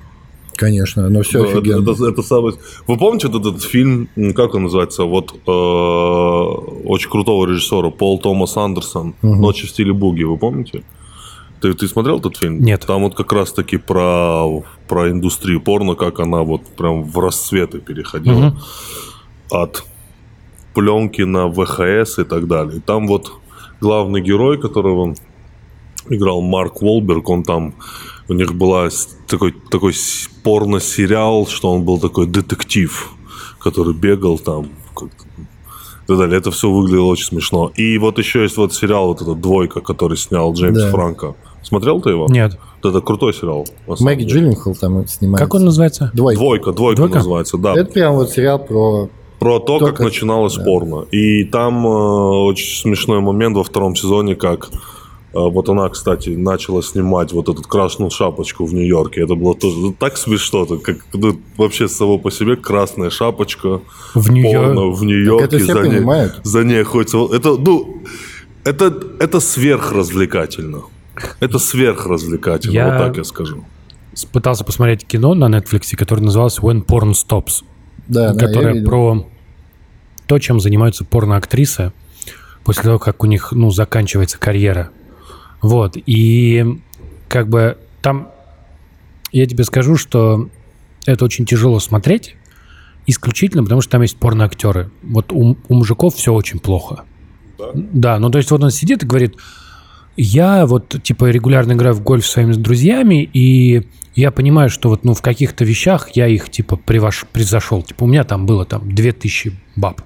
Конечно, 0.58 1.06
оно 1.06 1.22
все 1.22 1.38
Ну, 1.40 1.46
это, 1.46 1.58
офигенно. 1.60 1.92
это- 1.92 2.06
это 2.10 2.22
самое- 2.24 2.56
Вы 2.88 2.98
помните 2.98 3.28
вот 3.30 3.46
этот 3.46 3.62
фильм, 3.64 4.10
как 4.36 4.56
он 4.56 4.64
называется, 4.64 5.04
вот 5.06 5.32
э, 5.32 5.52
очень 5.52 7.10
крутого 7.10 7.46
режиссера 7.48 7.90
Пол 7.92 8.20
Томас 8.20 8.58
Андерсон 8.58 9.14
«Ночи 9.22 9.66
в 9.68 9.70
стиле 9.70 9.94
буги», 9.94 10.24
вы 10.24 10.38
помните? 10.38 10.84
Ты, 11.62 11.74
ты 11.74 11.88
смотрел 11.88 12.20
этот 12.20 12.38
фильм? 12.38 12.60
Нет. 12.62 12.86
Там 12.86 13.02
вот 13.04 13.16
как 13.16 13.34
раз-таки 13.34 13.78
про, 13.78 14.62
про 14.88 15.10
индустрию 15.10 15.60
порно, 15.62 15.96
как 15.96 16.20
она 16.20 16.44
вот 16.44 16.62
прям 16.78 17.04
в 17.04 17.18
расцветы 17.20 17.80
переходила. 17.80 18.56
От 19.50 19.84
пленки 20.76 21.24
на 21.24 21.48
ВХС 21.48 22.20
и 22.20 22.24
так 22.24 22.48
далее. 22.48 22.82
Там 22.86 23.08
вот 23.08 23.32
главный 23.82 24.22
герой, 24.22 24.60
которого 24.60 25.16
играл 26.10 26.42
Марк 26.42 26.82
Уолберг, 26.84 27.28
он 27.30 27.44
там, 27.44 27.74
у 28.30 28.34
них 28.34 28.54
была 28.54 28.90
такой, 29.28 29.54
такой 29.72 29.94
порно-сериал, 30.44 31.48
что 31.48 31.72
он 31.72 31.84
был 31.84 32.00
такой 32.00 32.28
детектив, 32.28 33.12
который 33.60 33.94
бегал 33.94 34.38
там, 34.38 34.66
и 34.66 36.08
так 36.08 36.18
далее. 36.18 36.38
Это 36.38 36.52
все 36.52 36.70
выглядело 36.70 37.06
очень 37.06 37.26
смешно. 37.26 37.72
И 37.76 37.98
вот 37.98 38.18
еще 38.18 38.44
есть 38.44 38.58
вот 38.58 38.74
сериал, 38.74 39.08
вот 39.08 39.22
этот 39.22 39.42
«Двойка», 39.42 39.82
который 39.82 40.18
снял 40.18 40.54
Джеймс 40.54 40.80
Да. 40.80 40.90
Франко. 40.92 41.36
Смотрел 41.64 42.00
ты 42.02 42.12
его? 42.12 42.28
Нет. 42.30 42.58
Вот 42.82 42.90
Это 42.90 43.02
крутой 43.02 43.34
сериал. 43.34 43.68
Мэгги 43.88 44.24
деле. 44.24 44.32
Джилленхол 44.32 44.76
там 44.76 45.06
снимается. 45.08 45.46
Как 45.46 45.54
он 45.56 45.66
называется? 45.66 46.12
Двойка. 46.14 46.40
Двойка, 46.40 46.72
двойка, 46.72 46.96
«Двойка»? 46.98 47.18
называется, 47.18 47.58
да. 47.58 47.74
Это 47.74 47.92
прям 47.92 48.16
вот 48.16 48.30
сериал 48.30 48.60
про... 48.60 49.10
Про 49.40 49.60
то, 49.60 49.78
То, 49.78 49.86
как 49.88 50.00
начиналось 50.00 50.56
да. 50.56 50.64
порно. 50.64 51.06
И 51.12 51.44
там 51.44 51.86
э, 51.86 51.90
очень 51.90 52.76
смешной 52.76 53.20
момент 53.20 53.56
во 53.56 53.64
втором 53.64 53.96
сезоне, 53.96 54.36
как 54.36 54.72
вот 55.34 55.70
она, 55.70 55.88
кстати, 55.90 56.30
начала 56.30 56.82
снимать 56.82 57.34
вот 57.34 57.50
эту 57.50 57.62
красную 57.62 58.10
шапочку 58.12 58.66
в 58.66 58.74
Нью-Йорке. 58.74 59.22
Это 59.24 59.36
было 59.36 59.54
тоже 59.56 59.78
ну, 59.78 59.94
так 59.94 60.18
смешно, 60.18 60.66
то 60.66 60.78
как 60.78 60.98
ну, 61.14 61.40
вообще 61.58 61.88
само 61.88 62.18
по 62.18 62.32
себе 62.32 62.56
красная 62.56 63.10
шапочка 63.10 63.82
В 64.16 64.30
Нью-Йорке. 64.32 64.58
порно 64.58 64.92
в 64.92 65.04
Нью-Йорке. 65.04 65.46
Так 65.48 65.54
это 65.54 65.64
все 65.64 65.74
за 65.74 65.82
ней- 65.82 65.98
понимают. 66.00 66.40
за 66.44 66.64
ней 66.64 66.82
охотится. 66.82 67.18
Это, 67.34 67.58
ну, 67.58 68.04
это, 68.64 68.94
это 69.20 69.40
сверхразвлекательно. 69.40 70.84
Это 71.40 71.60
сверхразвлекательно, 71.60 72.74
Я- 72.74 72.90
вот 72.90 72.98
так 72.98 73.18
я 73.18 73.24
скажу. 73.24 73.66
Пытался 74.32 74.64
посмотреть 74.64 75.06
кино 75.06 75.34
на 75.36 75.46
Netflix, 75.46 75.96
которое 75.96 76.22
называлось 76.24 76.60
When 76.60 76.84
Porn 76.86 77.12
Stops. 77.12 77.64
Да, 78.08 78.34
да, 78.34 78.48
которая 78.48 78.74
видел. 78.74 78.88
про 78.88 79.28
то, 80.28 80.40
чем 80.40 80.60
занимаются 80.60 81.04
порноактрисы 81.06 81.92
после 82.64 82.84
того, 82.84 83.00
как 83.00 83.24
у 83.24 83.28
них, 83.28 83.52
ну, 83.52 83.70
заканчивается 83.72 84.40
карьера. 84.40 84.90
Вот. 85.62 85.98
И 86.06 86.80
как 87.28 87.50
бы 87.50 87.78
там 88.02 88.30
я 89.32 89.46
тебе 89.46 89.64
скажу, 89.64 89.96
что 89.96 90.50
это 91.06 91.26
очень 91.26 91.46
тяжело 91.46 91.80
смотреть, 91.80 92.36
исключительно 93.06 93.64
потому, 93.64 93.82
что 93.82 93.92
там 93.92 94.02
есть 94.02 94.18
порноактеры. 94.18 94.92
Вот 95.04 95.32
у, 95.32 95.58
у 95.68 95.74
мужиков 95.74 96.16
все 96.16 96.34
очень 96.34 96.60
плохо. 96.60 97.04
Да? 97.74 98.20
ну 98.20 98.30
то 98.30 98.38
есть 98.38 98.52
вот 98.52 98.64
он 98.64 98.70
сидит 98.70 99.04
и 99.04 99.06
говорит, 99.08 99.36
я 100.16 100.66
вот 100.66 101.02
типа 101.02 101.30
регулярно 101.30 101.74
играю 101.74 101.96
в 101.96 102.02
гольф 102.02 102.26
со 102.26 102.34
своими 102.34 102.54
друзьями, 102.54 103.30
и 103.34 103.88
я 104.16 104.32
понимаю, 104.32 104.70
что 104.70 104.90
вот 104.90 105.04
ну 105.04 105.14
в 105.14 105.22
каких-то 105.22 105.64
вещах 105.64 106.10
я 106.16 106.28
их 106.28 106.50
типа 106.50 106.76
превош... 106.76 107.26
превзошел. 107.32 107.84
Типа 107.84 108.04
у 108.04 108.08
меня 108.08 108.24
там 108.24 108.46
было 108.46 108.66
там 108.66 108.92
2000 108.92 109.54
баб. 109.76 110.02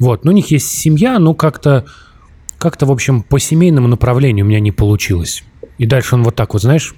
Вот, 0.00 0.24
ну 0.24 0.32
у 0.32 0.34
них 0.34 0.50
есть 0.50 0.66
семья, 0.66 1.18
ну 1.20 1.34
как-то, 1.34 1.86
как-то 2.64 2.86
в 2.86 2.90
общем 2.90 3.22
по 3.22 3.38
семейному 3.38 3.88
направлению 3.88 4.46
у 4.46 4.48
меня 4.48 4.58
не 4.58 4.72
получилось. 4.72 5.44
И 5.76 5.84
дальше 5.84 6.14
он 6.14 6.22
вот 6.22 6.34
так 6.34 6.54
вот, 6.54 6.62
знаешь, 6.62 6.94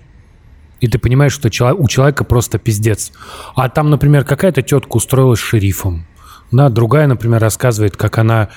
и 0.81 0.87
ты 0.87 1.01
понимаешь, 1.01 1.33
что 1.33 1.49
у 1.49 1.89
человека 1.89 2.23
просто 2.23 2.61
пиздец. 2.61 3.11
А 3.57 3.69
там, 3.69 3.91
например, 3.91 4.25
какая-то 4.25 4.63
тетка 4.63 4.97
устроилась 4.97 5.41
шерифом. 5.41 6.07
Да, 6.53 6.69
другая, 6.69 7.09
например, 7.09 7.41
рассказывает, 7.41 7.97
как 7.97 8.19
она 8.19 8.51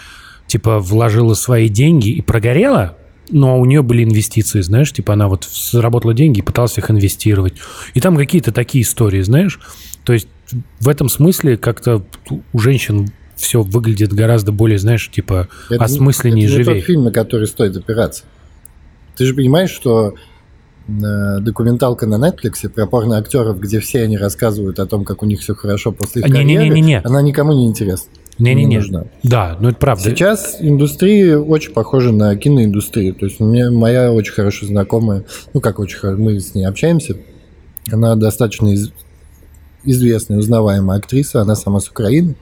типа 0.46 0.78
вложила 0.78 1.34
свои 1.34 1.68
деньги 1.68 2.10
и 2.10 2.22
прогорела, 2.22 2.96
но 3.32 3.60
у 3.60 3.66
нее 3.66 3.82
были 3.82 4.04
инвестиции, 4.04 4.62
знаешь, 4.62 4.94
типа 4.94 5.14
она 5.14 5.30
вот 5.30 5.46
заработала 5.46 6.14
деньги 6.14 6.40
и 6.40 6.44
пыталась 6.44 6.78
их 6.78 6.92
инвестировать. 6.92 7.56
И 7.96 8.02
там 8.02 8.18
какие-то 8.18 8.52
такие 8.52 8.84
истории, 8.84 9.22
знаешь. 9.22 9.60
То 10.04 10.14
есть 10.14 10.28
в 10.80 10.88
этом 10.88 11.10
смысле 11.10 11.58
как-то 11.58 12.06
у 12.54 12.60
женщин 12.60 13.10
все 13.40 13.62
выглядит 13.64 14.14
гораздо 14.14 14.52
более, 14.52 14.78
знаешь, 14.80 15.10
типа 15.10 15.48
Это 15.70 15.80
не- 15.80 15.86
осмысленнее 15.86 16.46
и 16.46 16.50
это 16.50 16.58
не 16.58 16.64
живее. 16.64 16.82
тот 16.82 16.86
фильм, 16.88 17.04
на 17.06 17.12
который 17.12 17.48
стоит 17.48 17.76
опираться. 17.78 18.24
Ты 19.18 19.26
же 19.26 19.34
понимаешь, 19.34 19.70
что 19.72 20.14
э, 20.88 21.40
документалка 21.40 22.06
на 22.08 22.16
Netflix 22.16 22.68
про 22.70 22.86
порноактеров, 22.86 23.60
где 23.60 23.80
все 23.80 24.04
они 24.04 24.18
рассказывают 24.18 24.80
о 24.80 24.86
том, 24.86 25.04
как 25.06 25.24
у 25.24 25.26
них 25.26 25.40
все 25.42 25.56
хорошо 25.56 25.92
после 25.92 26.22
их 26.22 26.28
Не-не-не-не-не. 26.30 26.82
карьеры, 26.82 27.02
она 27.06 27.22
никому 27.22 27.54
не 27.54 27.66
интересна. 27.68 28.12
Не-не-не. 28.40 28.66
не 28.68 28.78
нужна. 28.78 29.04
Да, 29.24 29.58
ну 29.60 29.68
это 29.70 29.78
правда. 29.80 30.04
Сейчас 30.10 30.58
индустрия 30.62 31.38
очень 31.38 31.74
похожа 31.74 32.14
на 32.14 32.34
киноиндустрию. 32.38 33.14
То 33.14 33.26
есть 33.26 33.42
у 33.42 33.46
меня 33.46 33.70
моя 33.70 34.14
очень 34.14 34.32
хорошо 34.34 34.66
знакомая, 34.66 35.26
ну 35.54 35.60
как 35.60 35.80
очень 35.80 35.98
хорошо, 35.98 36.22
мы 36.22 36.40
с 36.40 36.56
ней 36.56 36.64
общаемся, 36.66 37.18
она 37.92 38.16
достаточно 38.16 38.70
из- 38.74 38.92
известная, 39.84 40.38
узнаваемая 40.38 41.00
актриса, 41.00 41.42
она 41.42 41.56
сама 41.56 41.80
с 41.82 41.90
Украины. 41.90 42.36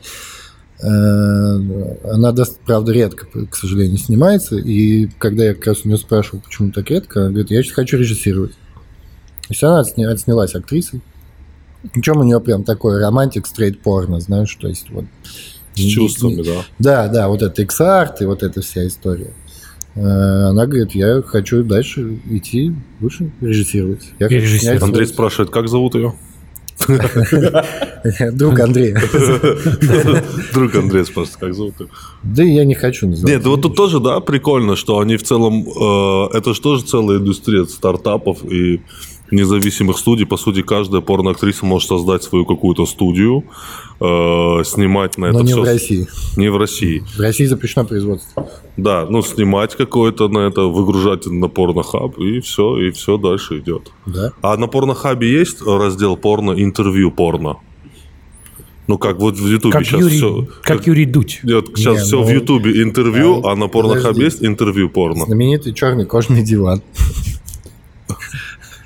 Она, 0.80 2.32
даст- 2.32 2.60
правда, 2.66 2.92
редко, 2.92 3.26
к 3.50 3.56
сожалению, 3.56 3.98
снимается. 3.98 4.58
И 4.58 5.08
когда 5.18 5.46
я 5.46 5.54
как 5.56 5.68
раз 5.68 5.82
у 5.84 5.88
нее 5.88 5.98
спрашивал, 5.98 6.42
почему 6.42 6.72
так 6.72 6.90
редко, 6.90 7.22
она 7.22 7.30
говорит, 7.30 7.52
я 7.52 7.64
сейчас 7.64 7.74
хочу 7.74 7.98
режиссировать. 7.98 8.52
То 8.52 9.48
есть 9.50 9.64
она 9.64 9.82
отсня- 9.82 10.08
отснялась 10.10 10.54
актрисой. 10.56 11.02
Причем 11.94 12.18
у 12.18 12.24
нее 12.24 12.40
прям 12.42 12.64
такой 12.64 13.00
романтик, 13.00 13.48
стрейт 13.48 13.82
порно, 13.82 14.20
знаешь, 14.20 14.54
то 14.56 14.68
есть 14.68 14.90
вот 14.90 15.06
С 15.76 15.80
чувствами, 15.80 16.42
да. 16.44 16.64
да, 16.80 17.08
да, 17.08 17.28
вот 17.30 17.42
это 17.42 17.62
X-Art 17.62 18.16
и 18.22 18.26
вот 18.26 18.44
эта 18.44 18.62
вся 18.62 18.86
история. 18.88 19.32
Э, 19.96 20.02
Она 20.50 20.66
говорит, 20.66 20.92
я 20.96 21.22
хочу 21.22 21.64
дальше 21.64 22.20
идти, 22.30 22.74
лучше 23.00 23.32
режиссировать. 23.42 24.02
Я 24.20 24.26
И 24.28 24.30
хочу 24.30 24.42
режиссировать. 24.42 24.84
Андрей 24.84 25.08
спрашивает, 25.08 25.50
как 25.50 25.70
зовут 25.70 25.96
ее? 25.96 26.14
Друг 28.34 28.60
Андрея. 28.60 29.02
Друг 30.54 30.76
Андрей 30.76 31.06
спрашивает, 31.06 31.38
как 31.40 31.54
зовут? 31.54 31.76
Да 32.24 32.44
я 32.44 32.66
не 32.66 32.76
хочу 32.76 33.08
называть. 33.08 33.34
Нет, 33.34 33.46
вот 33.46 33.62
тут 33.62 33.76
тоже, 33.76 34.00
да, 34.00 34.20
прикольно, 34.20 34.76
что 34.76 35.00
они 35.00 35.18
в 35.18 35.24
целом, 35.24 35.68
э, 35.68 36.38
это 36.38 36.54
же 36.54 36.62
тоже 36.62 36.84
целая 36.84 37.18
индустрия 37.18 37.66
стартапов 37.66 38.44
и 38.44 38.82
независимых 39.32 39.98
студий. 39.98 40.26
По 40.26 40.38
сути, 40.38 40.62
каждая 40.62 41.02
порноактриса 41.02 41.66
может 41.66 41.88
создать 41.88 42.24
свою 42.24 42.46
какую-то 42.46 42.86
студию, 42.86 43.44
э, 44.00 44.64
снимать 44.66 45.18
на 45.18 45.26
это 45.26 45.38
Но 45.38 45.42
не 45.42 45.52
все. 45.54 45.62
в 45.62 45.66
России. 45.66 46.08
Не 46.36 46.50
в 46.50 46.58
России. 46.58 47.04
В 47.16 47.20
России 47.20 47.46
запрещено 47.46 47.86
производство. 47.86 48.50
Да, 48.78 49.06
ну 49.10 49.22
снимать 49.22 49.76
какое-то 49.76 50.28
на 50.28 50.40
это, 50.40 50.62
выгружать 50.62 51.26
на 51.26 51.48
порнохаб, 51.48 52.18
и 52.20 52.40
все, 52.42 52.78
и 52.78 52.92
все 52.92 53.18
дальше 53.18 53.60
идет. 53.60 53.92
Да. 54.06 54.32
А 54.42 54.58
на 54.58 54.68
порнохабе 54.68 55.32
есть 55.32 55.62
раздел 55.62 56.16
порно, 56.16 56.52
интервью 56.52 57.12
порно? 57.12 57.58
Ну, 58.88 58.98
как 58.98 59.20
вот 59.20 59.38
в 59.38 59.46
Ютубе 59.46 59.74
Как 59.74 59.86
сейчас 59.86 60.00
Юрий, 60.00 60.18
все. 60.18 60.48
как 60.64 60.88
Юрий 60.88 61.06
Дудь. 61.06 61.42
сейчас 61.44 61.98
Не, 61.98 62.04
все 62.04 62.20
ну, 62.20 62.24
в 62.24 62.30
Ютубе 62.30 62.82
интервью, 62.82 63.46
а, 63.46 63.52
а 63.52 63.56
на 63.58 63.68
порнохабе 63.68 64.24
есть 64.24 64.42
интервью 64.44 64.90
порно. 64.90 65.26
Знаменитый 65.26 65.74
черный 65.74 66.06
кожаный 66.06 66.42
диван. 66.42 66.82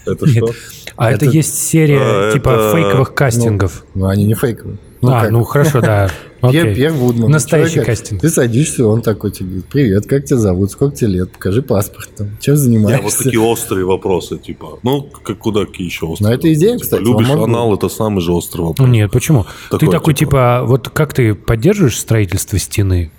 Это 0.05 0.25
Нет. 0.25 0.35
что? 0.35 0.53
А 0.95 1.11
это, 1.11 1.25
Это- 1.25 1.35
есть 1.35 1.57
серия 1.67 1.99
А, 2.01 2.31
типа 2.33 2.49
это- 2.49 2.71
фейковых 2.75 3.13
кастингов. 3.13 3.85
Ну, 3.93 4.07
они 4.07 4.25
не 4.25 4.33
фейковые. 4.35 4.77
Ну, 5.01 5.11
а, 5.11 5.21
как? 5.21 5.31
ну 5.31 5.43
хорошо, 5.43 5.81
да. 5.81 6.09
Пьер, 6.41 6.63
Окей. 6.65 6.75
Пьер 6.75 6.91
Вудман. 6.93 7.31
Настоящий 7.31 7.75
Человек, 7.75 7.97
кастинг. 7.97 8.21
Ты 8.21 8.29
садишься, 8.29 8.85
он 8.87 9.01
такой 9.01 9.31
тебе 9.31 9.47
говорит, 9.47 9.65
привет, 9.65 10.05
как 10.07 10.25
тебя 10.25 10.37
зовут, 10.37 10.71
сколько 10.71 10.95
тебе 10.95 11.07
лет, 11.11 11.31
покажи 11.31 11.61
паспорт, 11.63 12.09
там, 12.15 12.37
чем 12.39 12.53
Я 12.55 12.59
занимаешься. 12.59 13.03
вот 13.03 13.13
такие 13.17 13.39
острые 13.39 13.85
вопросы, 13.85 14.37
типа, 14.37 14.79
ну, 14.83 15.01
как, 15.03 15.37
куда 15.39 15.65
какие 15.65 15.85
еще 15.87 16.05
острые? 16.05 16.29
Ну, 16.31 16.35
это 16.37 16.53
идея, 16.53 16.71
вопросы? 16.73 16.83
кстати, 16.85 17.01
Любишь 17.01 17.27
можно- 17.27 17.43
анал, 17.45 17.73
это 17.75 17.89
самый 17.89 18.21
же 18.21 18.31
острый 18.31 18.61
Ну 18.61 18.67
вопрос. 18.69 18.89
нет, 18.89 19.11
почему? 19.11 19.45
Такое, 19.69 19.79
ты 19.79 19.87
такой 19.91 20.13
типа- 20.13 20.29
типа, 20.31 20.63
вот 20.65 20.89
как 20.89 21.13
ты 21.13 21.33
поддерживаешь 21.35 21.97
строительство 21.99 22.57
стены 22.59 23.11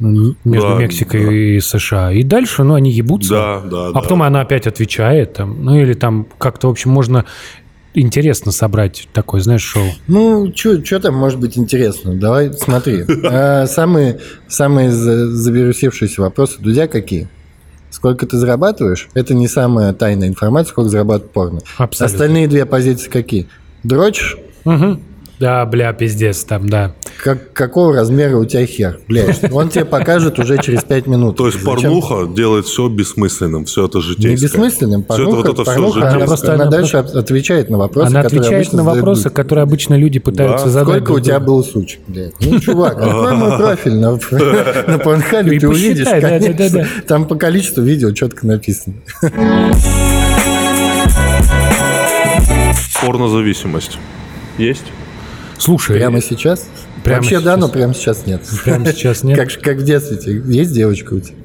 между 0.00 0.36
Да, 0.44 0.74
Мексикой 0.78 1.24
да. 1.24 1.32
и 1.32 1.60
США, 1.60 2.12
и 2.12 2.22
дальше, 2.22 2.62
ну, 2.64 2.74
они 2.74 2.90
ебутся. 2.92 3.30
Да, 3.34 3.60
да, 3.60 3.86
А 3.88 3.92
да. 3.92 4.00
потом 4.00 4.22
она 4.22 4.40
опять 4.40 4.66
отвечает, 4.66 5.34
там, 5.34 5.64
ну 5.64 5.78
или 5.80 5.94
там 5.94 6.26
как-то, 6.38 6.68
в 6.68 6.70
общем, 6.70 6.90
можно 6.90 7.24
интересно 7.94 8.52
собрать 8.52 9.08
такое, 9.12 9.40
знаешь, 9.40 9.62
шоу. 9.62 9.88
Ну, 10.06 10.52
что 10.54 11.00
там 11.00 11.14
может 11.16 11.40
быть 11.40 11.58
интересно? 11.58 12.14
Давай, 12.14 12.52
смотри. 12.52 13.04
Самые, 13.66 14.20
самые 14.46 14.90
за- 14.90 15.28
завирусившиеся 15.34 16.20
вопросы 16.22 16.60
Дудя 16.60 16.86
какие? 16.86 17.28
Сколько 17.90 18.26
ты 18.26 18.36
зарабатываешь? 18.36 19.08
Это 19.14 19.34
не 19.34 19.48
самая 19.48 19.92
тайная 19.94 20.28
информация, 20.28 20.70
сколько 20.70 20.90
зарабатывает 20.90 21.32
порно. 21.32 21.60
Абсолютно. 21.78 22.14
Остальные 22.14 22.46
две 22.46 22.66
позиции 22.66 23.08
какие? 23.10 23.48
Дрочишь? 23.82 24.36
Мгм. 24.64 25.00
Да, 25.40 25.64
бля, 25.66 25.92
пиздец 25.92 26.42
там, 26.42 26.68
да. 26.68 26.94
Как, 27.22 27.52
какого 27.52 27.94
размера 27.94 28.36
у 28.36 28.44
тебя 28.44 28.66
хер? 28.66 28.98
Блядь, 29.06 29.40
он 29.52 29.68
тебе 29.68 29.84
покажет 29.84 30.38
уже 30.40 30.58
через 30.60 30.82
5 30.82 31.06
минут. 31.06 31.36
То 31.36 31.46
есть 31.46 31.62
порнуха 31.64 32.26
делает 32.26 32.66
все 32.66 32.88
бессмысленным, 32.88 33.64
все 33.64 33.86
это 33.86 33.98
Не 33.98 34.02
житейское. 34.04 34.48
бессмысленным. 34.48 35.04
Всё 35.04 35.14
это 35.14 35.24
Порнуха, 35.24 35.36
вот 35.36 35.46
это 35.54 35.62
все 35.62 35.72
порнуха, 35.74 35.98
она, 36.00 36.10
житейское. 36.10 36.26
Просто 36.26 36.54
она 36.54 36.66
дальше 36.66 36.96
от- 36.96 37.14
отвечает 37.14 37.70
на 37.70 37.78
вопросы, 37.78 38.08
Она 38.08 38.20
отвечает 38.20 38.52
обычно 38.54 38.78
на 38.78 38.84
вопросы, 38.84 39.30
которые 39.30 39.62
обычно 39.62 39.94
люди 39.94 40.18
пытаются 40.18 40.66
Да. 40.66 40.72
задать. 40.72 40.96
Сколько 41.04 41.12
у 41.12 41.20
тебя 41.20 41.38
было 41.40 41.62
сучек, 41.62 42.00
блядь? 42.08 42.32
Ну, 42.40 42.58
чувак, 42.58 42.94
открой 43.00 43.34
мой 43.34 43.56
профиль 43.56 43.94
на, 43.94 44.16
Порнхабе, 44.98 45.56
И 45.56 45.60
ты 45.60 45.68
увидишь, 45.68 46.06
конечно. 46.08 46.86
Там 47.06 47.26
по 47.26 47.36
количеству 47.36 47.82
видео 47.82 48.10
четко 48.10 48.46
написано. 48.46 48.96
Порнозависимость. 53.00 53.98
Есть? 54.58 54.84
Слушай, 55.58 55.96
Прямо 55.96 56.20
сейчас? 56.20 56.68
Прямо 57.04 57.20
Вообще 57.20 57.40
да, 57.40 57.52
сейчас. 57.52 57.60
но 57.60 57.68
прямо 57.68 57.94
сейчас 57.94 58.26
нет. 58.26 58.42
прямо 58.64 58.86
сейчас 58.86 59.22
нет. 59.24 59.38
Как, 59.38 59.62
как 59.62 59.78
в 59.78 59.84
детстве. 59.84 60.42
Есть 60.46 60.72
девочка 60.72 61.14
у 61.14 61.20
тебя? 61.20 61.36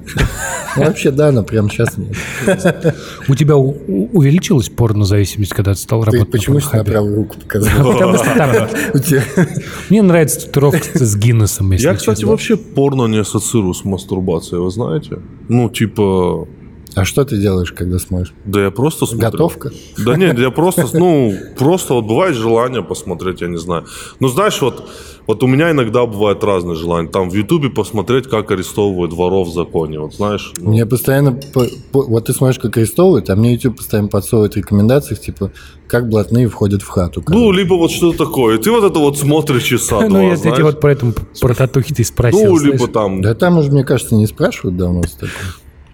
Ну, 0.76 0.86
Вообще 0.86 1.12
да, 1.12 1.32
но 1.32 1.44
прямо 1.44 1.70
сейчас 1.70 1.98
нет. 1.98 2.16
У 3.28 3.36
тебя 3.36 3.56
увеличилась 3.56 4.70
порнозависимость, 4.70 5.54
когда 5.54 5.74
ты 5.74 5.80
стал 5.80 6.04
Ты 6.04 6.12
работать 6.12 6.32
почему 6.32 6.60
на 6.60 6.84
правую 6.84 7.16
руку 7.16 7.36
показал? 7.40 7.94
Потому 7.94 8.16
что 8.16 8.36
там... 8.36 8.70
Мне 9.90 10.02
нравится 10.02 10.48
татуировка 10.48 10.98
с 10.98 11.16
Гиннесом, 11.16 11.72
Я, 11.74 11.94
кстати, 11.94 12.26
вообще 12.26 12.58
порно 12.58 13.06
не 13.06 13.20
ассоциирую 13.20 13.74
с 13.74 13.86
мастурбацией, 13.86 14.62
вы 14.62 14.72
знаете? 14.72 15.20
Ну, 15.48 15.70
типа... 15.70 16.48
А 16.96 17.06
что 17.06 17.26
ты 17.26 17.38
делаешь, 17.38 17.72
когда 17.72 17.98
смотришь? 17.98 18.34
Да 18.46 18.62
я 18.66 18.70
просто 18.72 19.06
смотрю. 19.08 19.32
Готовка? 19.32 19.72
Да 19.98 20.16
нет, 20.16 20.38
я 20.38 20.52
просто, 20.52 20.88
ну, 20.94 21.34
просто 21.58 21.96
вот 21.96 22.06
бывает 22.06 22.36
желание 22.36 22.84
посмотреть, 22.84 23.42
я 23.42 23.48
не 23.48 23.58
знаю. 23.58 23.86
Ну, 24.20 24.28
знаешь, 24.28 24.62
вот, 24.62 24.88
вот 25.26 25.42
у 25.42 25.48
меня 25.48 25.72
иногда 25.72 26.06
бывают 26.06 26.44
разные 26.44 26.76
желания. 26.76 27.10
Там 27.10 27.32
в 27.32 27.34
Ютубе 27.34 27.70
посмотреть, 27.70 28.28
как 28.30 28.52
арестовывают 28.52 29.12
воров 29.14 29.48
в 29.48 29.54
законе. 29.54 30.00
Вот 30.00 30.14
знаешь, 30.14 30.54
ну, 30.58 30.70
Мне 30.70 30.86
постоянно... 30.86 31.32
по- 31.34 31.66
по- 31.92 32.04
Вот 32.04 32.26
ты 32.26 32.34
смотришь, 32.34 32.60
как 32.60 32.78
арестовывают, 32.78 33.30
а 33.32 33.36
мне 33.36 33.54
YouTube 33.54 33.78
постоянно 33.78 34.10
подсовывает 34.10 34.56
рекомендации, 34.56 35.16
типа, 35.16 35.52
как 35.88 36.10
блатные 36.10 36.48
входят 36.48 36.84
в 36.84 36.88
хату. 36.90 37.24
ну, 37.28 37.52
либо 37.52 37.74
вот 37.74 37.90
что-то 37.92 38.26
такое. 38.26 38.58
Ты 38.60 38.70
вот 38.72 38.84
это 38.84 39.00
вот 39.00 39.18
смотришь 39.18 39.64
часа 39.64 40.08
Ну, 40.08 40.22
я 40.28 40.34
эти 40.34 40.62
вот 40.62 40.80
про 40.80 40.92
этом, 40.92 41.16
про 41.42 41.56
татухи 41.56 41.94
ты 41.96 42.04
спросил. 42.04 42.52
ну, 42.56 42.60
либо 42.60 42.88
там, 42.88 43.22
Да 43.22 43.34
там 43.34 43.58
уже, 43.58 43.72
мне 43.72 43.84
кажется, 43.84 44.14
не 44.14 44.28
спрашивают 44.28 44.78
давно. 44.78 45.02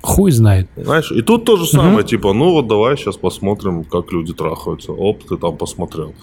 Хуй 0.02 0.32
знает. 0.32 0.68
знаешь. 0.78 1.12
И 1.12 1.22
тут 1.22 1.46
то 1.46 1.58
же 1.58 1.66
самое, 1.66 2.06
типа, 2.06 2.34
ну 2.34 2.52
вот 2.52 2.68
давай 2.68 2.96
сейчас 2.96 3.18
посмотрим, 3.18 3.84
как 3.84 4.14
люди 4.14 4.34
трахаются. 4.34 4.94
Оп, 4.94 5.24
ты 5.24 5.38
там 5.38 5.58
посмотрел. 5.58 6.14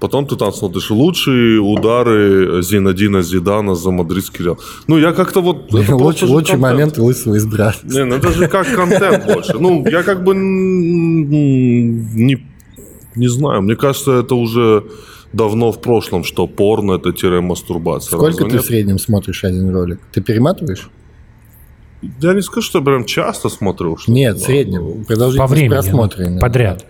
Потом 0.00 0.26
ты 0.26 0.36
там 0.36 0.52
смотришь 0.52 0.90
лучшие 0.90 1.60
удары 1.60 2.62
Зинадина 2.62 3.22
Зидана 3.22 3.74
за 3.74 3.90
мадридский 3.90 4.44
Реал. 4.44 4.58
Ну, 4.86 4.98
я 4.98 5.12
как-то 5.12 5.42
вот... 5.42 5.72
Лучший 5.72 6.28
лучший 6.28 6.56
момент 6.56 6.98
лысого 6.98 7.34
из 7.34 7.46
брата. 7.46 7.78
Не, 7.84 8.04
ну 8.04 8.16
это 8.16 8.32
же 8.32 8.48
как 8.48 8.74
контент 8.74 9.26
больше. 9.26 9.54
Ну, 9.58 9.86
я 9.86 10.02
как 10.02 10.24
бы 10.24 10.34
не, 10.34 12.38
не 13.16 13.28
знаю. 13.28 13.62
Мне 13.62 13.76
кажется, 13.76 14.12
это 14.12 14.34
уже 14.34 14.84
давно 15.32 15.72
в 15.72 15.80
прошлом, 15.80 16.24
что 16.24 16.46
порно 16.46 16.92
это 16.92 17.12
тире 17.12 17.40
мастурбация. 17.40 18.16
Сколько 18.16 18.26
Разве 18.26 18.44
ты 18.46 18.52
нет? 18.52 18.62
в 18.62 18.66
среднем 18.66 18.98
смотришь 18.98 19.44
один 19.44 19.70
ролик? 19.70 20.00
Ты 20.12 20.22
перематываешь? 20.22 20.88
Я 22.20 22.34
не 22.34 22.42
скажу, 22.42 22.66
что 22.66 22.78
я 22.80 22.84
прям 22.84 23.04
часто 23.04 23.48
смотрю. 23.48 23.96
Что 23.96 24.12
Нет, 24.12 24.36
в 24.36 24.40
среднем. 24.44 25.00
По 25.02 25.06
Продолжительность 25.06 25.90
времени. 25.92 26.34
ну. 26.34 26.40
Подряд. 26.40 26.84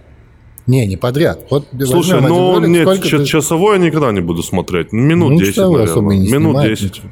Не, 0.66 0.84
не 0.86 0.96
подряд. 0.96 1.46
Вот 1.48 1.66
Слушай, 1.84 2.20
ну 2.20 2.54
ролик, 2.56 2.68
нет, 2.68 3.00
ты- 3.02 3.24
часовой 3.24 3.78
я 3.78 3.84
никогда 3.84 4.10
не 4.10 4.20
буду 4.20 4.42
смотреть. 4.42 4.92
Минут 4.92 5.30
Ну, 5.32 5.38
10, 5.38 5.54
часовой 5.54 5.84
особо 5.84 6.08
наверное. 6.10 6.26
не 6.26 6.32
Минут 6.32 6.50
снимают 6.56 6.78
10. 6.80 7.02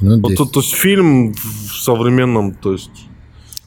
Ну, 0.00 0.20
Вот, 0.20 0.30
10. 0.30 0.36
то, 0.38 0.44
то 0.46 0.60
есть 0.60 0.74
фильм 0.74 1.32
в 1.34 1.72
современном, 1.82 2.54
то 2.54 2.72
есть 2.72 2.90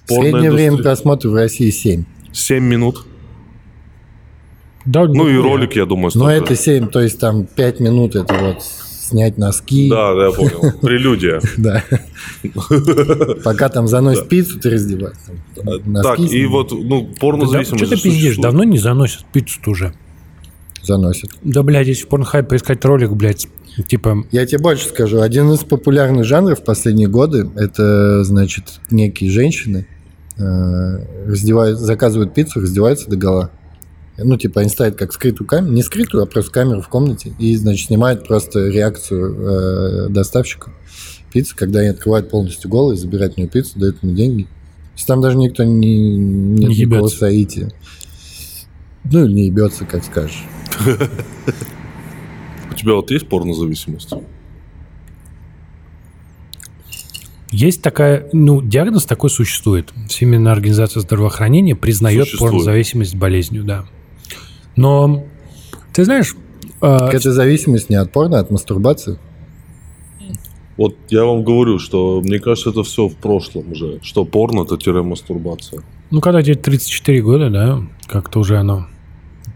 Среднее 0.06 0.52
время 0.52 0.78
просмотра 0.78 1.30
в 1.30 1.36
России 1.36 1.70
7. 1.72 2.06
7 2.32 2.64
минут. 2.64 3.06
Да, 4.86 5.06
Ну 5.06 5.30
и 5.30 5.38
ролик, 5.38 5.76
я 5.76 5.86
думаю, 5.86 6.06
Но 6.16 6.26
столько. 6.30 6.46
это 6.46 6.56
7, 6.56 6.88
то 6.88 7.02
есть 7.02 7.20
там 7.20 7.46
5 7.46 7.80
минут 7.80 8.16
это 8.16 8.34
вот 8.34 8.58
снять 9.14 9.38
носки. 9.38 9.90
Да, 9.90 10.16
да, 10.16 10.26
я 10.26 10.32
понял. 10.32 10.80
Прелюдия. 10.82 11.40
Да. 11.58 11.84
Пока 13.44 13.70
там 13.70 13.88
заносит 13.88 14.28
пиццу, 14.28 14.60
ты 14.60 14.72
раздеваешься. 14.72 15.32
Там 15.56 15.94
Так, 16.02 16.20
и 16.20 16.46
вот, 16.48 16.72
ну, 16.72 17.08
Да, 17.08 17.20
порнозависимость 17.20 17.86
Что 17.86 17.96
ты 17.96 18.02
пиздишь? 18.02 18.38
Давно 18.38 18.64
не 18.64 18.80
заносят 18.80 19.26
пиццу 19.32 19.60
уже. 19.68 19.94
заносит. 20.82 21.30
Да, 21.44 21.62
блядь, 21.64 21.88
если 21.88 22.06
в 22.06 22.08
порнхайп 22.08 22.50
поискать 22.50 22.84
ролик, 22.86 23.12
блядь, 23.12 23.48
типа... 23.88 24.26
Я 24.32 24.46
тебе 24.46 24.60
больше 24.60 24.88
скажу. 24.88 25.22
Один 25.22 25.52
из 25.52 25.60
популярных 25.60 26.26
жанров 26.26 26.60
в 26.60 26.64
последние 26.64 27.08
годы 27.08 27.50
это, 27.56 28.24
значит, 28.24 28.80
некие 28.90 29.30
женщины 29.30 29.86
э, 30.38 30.44
раздевают, 31.28 31.80
заказывают 31.80 32.34
пиццу, 32.34 32.62
раздеваются 32.62 33.10
до 33.10 33.16
гола. 33.16 33.52
Ну, 34.18 34.38
типа, 34.38 34.62
они 34.62 34.70
ставят 34.70 34.96
как 34.96 35.12
скрытую 35.12 35.48
камеру, 35.48 35.74
не 35.74 35.82
скрытую, 35.82 36.24
а 36.24 36.26
просто 36.28 36.52
камеру 36.52 36.82
в 36.82 36.88
комнате, 36.88 37.34
и, 37.40 37.56
значит, 37.56 37.88
снимают 37.88 38.28
просто 38.28 38.68
реакцию 38.68 40.06
э, 40.06 40.10
доставщика 40.10 40.72
пиццы, 41.32 41.56
когда 41.56 41.80
они 41.80 41.90
открывают 41.90 42.30
полностью 42.30 42.70
голые, 42.70 42.96
забирают 42.96 43.34
у 43.38 43.42
нее 43.42 43.50
пиццу, 43.50 43.80
дают 43.80 43.98
ему 44.04 44.14
деньги. 44.14 44.44
То 44.44 44.50
есть 44.98 45.08
там 45.08 45.20
даже 45.20 45.36
никто 45.38 45.64
не, 45.64 46.16
нет 46.16 46.70
Не 46.70 46.76
никакого 46.78 47.00
ебется. 47.08 47.18
соития. 47.18 47.72
Ну, 49.12 49.26
или 49.26 49.34
не 49.34 49.46
ебется, 49.48 49.86
как 49.86 50.04
скажешь. 50.04 50.44
У 52.72 52.76
тебя 52.76 52.94
вот 52.94 53.10
есть 53.12 53.28
порнозависимость? 53.28 54.12
Есть 57.52 57.82
такая, 57.82 58.30
ну, 58.34 58.62
диагноз 58.62 59.06
такой 59.06 59.30
существует. 59.30 59.92
Всемирная 60.08 60.52
организация 60.54 61.02
здравоохранения 61.02 61.76
признает 61.76 62.26
Существует. 62.26 62.52
порнозависимость 62.52 63.16
болезнью, 63.16 63.64
да. 63.64 63.86
Но, 64.76 65.24
ты 65.94 66.04
знаешь, 66.04 66.36
э, 66.82 66.98
Так 67.00 67.14
это 67.14 67.32
зависимость 67.32 67.90
не 67.90 67.96
от 67.96 68.12
порно, 68.12 68.38
а 68.38 68.42
от 68.42 68.52
мастурбации. 68.52 69.18
Вот 70.76 70.96
я 71.10 71.24
вам 71.24 71.44
говорю, 71.44 71.78
что 71.78 72.22
мне 72.22 72.40
кажется, 72.40 72.72
это 72.72 72.84
все 72.84 73.08
в 73.08 73.16
прошлом 73.16 73.72
уже. 73.72 74.00
Что 74.02 74.26
порно 74.26 74.64
это 74.64 74.76
тире 74.78 75.04
мастурбация. 75.04 75.84
ну, 76.10 76.20
когда 76.20 76.42
тебе 76.42 76.56
34 76.56 77.22
года, 77.22 77.50
да, 77.50 77.82
как-то 78.08 78.40
уже 78.40 78.58
оно, 78.58 78.88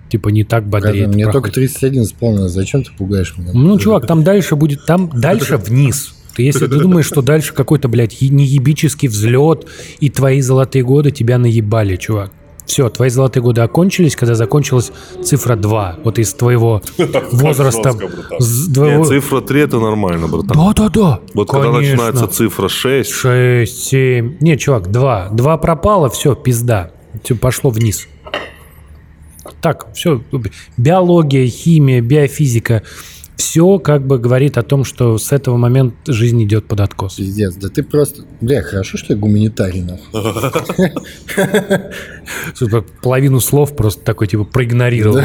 типа, 0.10 0.30
не 0.30 0.44
так 0.44 0.68
бодрее. 0.68 1.08
Мне 1.08 1.24
только 1.24 1.50
проходит. 1.50 1.74
31 1.74 2.04
исполнилось. 2.04 2.52
Зачем 2.52 2.84
ты 2.84 2.92
пугаешь 2.96 3.36
меня? 3.38 3.50
Ну, 3.54 3.80
чувак, 3.80 4.06
там 4.06 4.24
дальше 4.24 4.56
будет, 4.56 4.86
там 4.86 5.10
дальше 5.14 5.58
вниз. 5.58 6.14
Ты, 6.36 6.44
если 6.44 6.68
ты 6.68 6.80
думаешь, 6.80 7.08
что 7.08 7.24
дальше 7.24 7.52
какой-то, 7.52 7.88
блядь, 7.88 8.22
неебический 8.22 9.08
взлет, 9.08 9.66
и 10.00 10.12
твои 10.12 10.42
золотые 10.42 10.84
годы 10.84 11.10
тебя 11.10 11.40
наебали, 11.40 11.96
чувак. 11.96 12.32
Все, 12.68 12.90
твои 12.90 13.10
золотые 13.10 13.42
годы 13.42 13.62
окончились, 13.62 14.16
когда 14.18 14.36
закончилась 14.36 14.92
цифра 15.24 15.56
2. 15.56 16.00
Вот 16.04 16.20
из 16.20 16.34
твоего 16.34 16.82
возраста. 17.32 17.94
Нет, 18.40 19.08
цифра 19.08 19.40
3 19.42 19.62
это 19.62 19.80
нормально, 19.80 20.28
братан. 20.28 20.50
Да-да-да. 20.56 21.22
Вот 21.34 21.50
когда 21.50 21.72
начинается 21.72 22.28
цифра 22.28 22.68
6, 22.68 23.10
6, 23.10 23.84
7. 23.86 24.38
Не, 24.42 24.58
чувак, 24.58 24.92
2. 24.92 25.30
2 25.32 25.58
пропало, 25.58 26.10
все, 26.10 26.36
пизда. 26.36 26.92
Все 27.24 27.36
пошло 27.36 27.70
вниз. 27.72 28.08
Так, 29.62 29.88
все. 29.94 30.22
Биология, 30.76 31.48
химия, 31.48 32.02
биофизика. 32.02 32.84
Все 33.38 33.78
как 33.78 34.06
бы 34.06 34.18
говорит 34.18 34.58
о 34.58 34.64
том, 34.64 34.84
что 34.84 35.18
с 35.20 35.32
этого 35.32 35.58
момента 35.58 36.12
жизнь 36.12 36.44
идет 36.44 36.66
под 36.66 36.82
откос. 36.82 37.16
Пиздец, 37.16 37.56
да 37.56 37.70
ты 37.70 37.84
просто... 37.84 38.24
Бля, 38.42 38.64
хорошо, 38.64 38.98
что 38.98 39.14
я 39.14 39.20
гуманитарий, 39.20 39.82
нахуй. 39.82 40.92
Что-то 42.56 42.84
Половину 43.02 43.40
слов 43.40 43.76
просто 43.76 44.04
такой, 44.04 44.28
типа, 44.28 44.44
проигнорировал. 44.44 45.20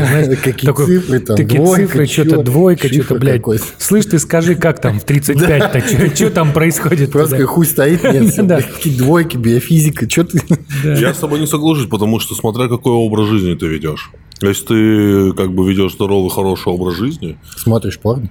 Какие 0.45 0.73
цифры 0.73 1.21
там, 1.21 1.37
цифры, 1.37 2.07
что-то 2.07 2.43
двойка, 2.43 2.89
что-то, 2.89 3.15
блядь. 3.15 3.43
Слышь, 3.79 4.05
ты 4.05 4.19
скажи, 4.19 4.57
как 4.57 4.81
там 4.81 5.01
в 5.01 5.07
35-то? 5.07 6.15
Что 6.15 6.31
там 6.31 6.53
происходит? 6.53 7.13
Просто 7.13 7.45
хуй 7.47 7.67
стоит, 7.67 8.03
нет, 8.05 8.67
какие 8.67 8.97
двойки, 8.97 9.37
биофизика, 9.37 10.09
что 10.09 10.25
ты... 10.25 10.41
я 10.85 11.15
с 11.15 11.19
тобой 11.19 11.41
не 11.41 11.47
соглашусь, 11.47 11.87
потому 11.87 12.21
что 12.21 12.35
смотря 12.35 12.69
какой 12.69 12.93
образ 12.93 13.29
жизни 13.29 13.55
ты 13.55 13.67
ведешь. 13.67 14.11
Если 14.49 14.65
ты 14.67 15.33
как 15.35 15.53
бы 15.55 15.69
ведешь 15.71 15.93
здоровый, 15.93 16.31
хороший 16.31 16.69
образ 16.73 16.97
жизни, 16.97 17.39
Смотришь 17.57 17.99
порно? 17.99 18.31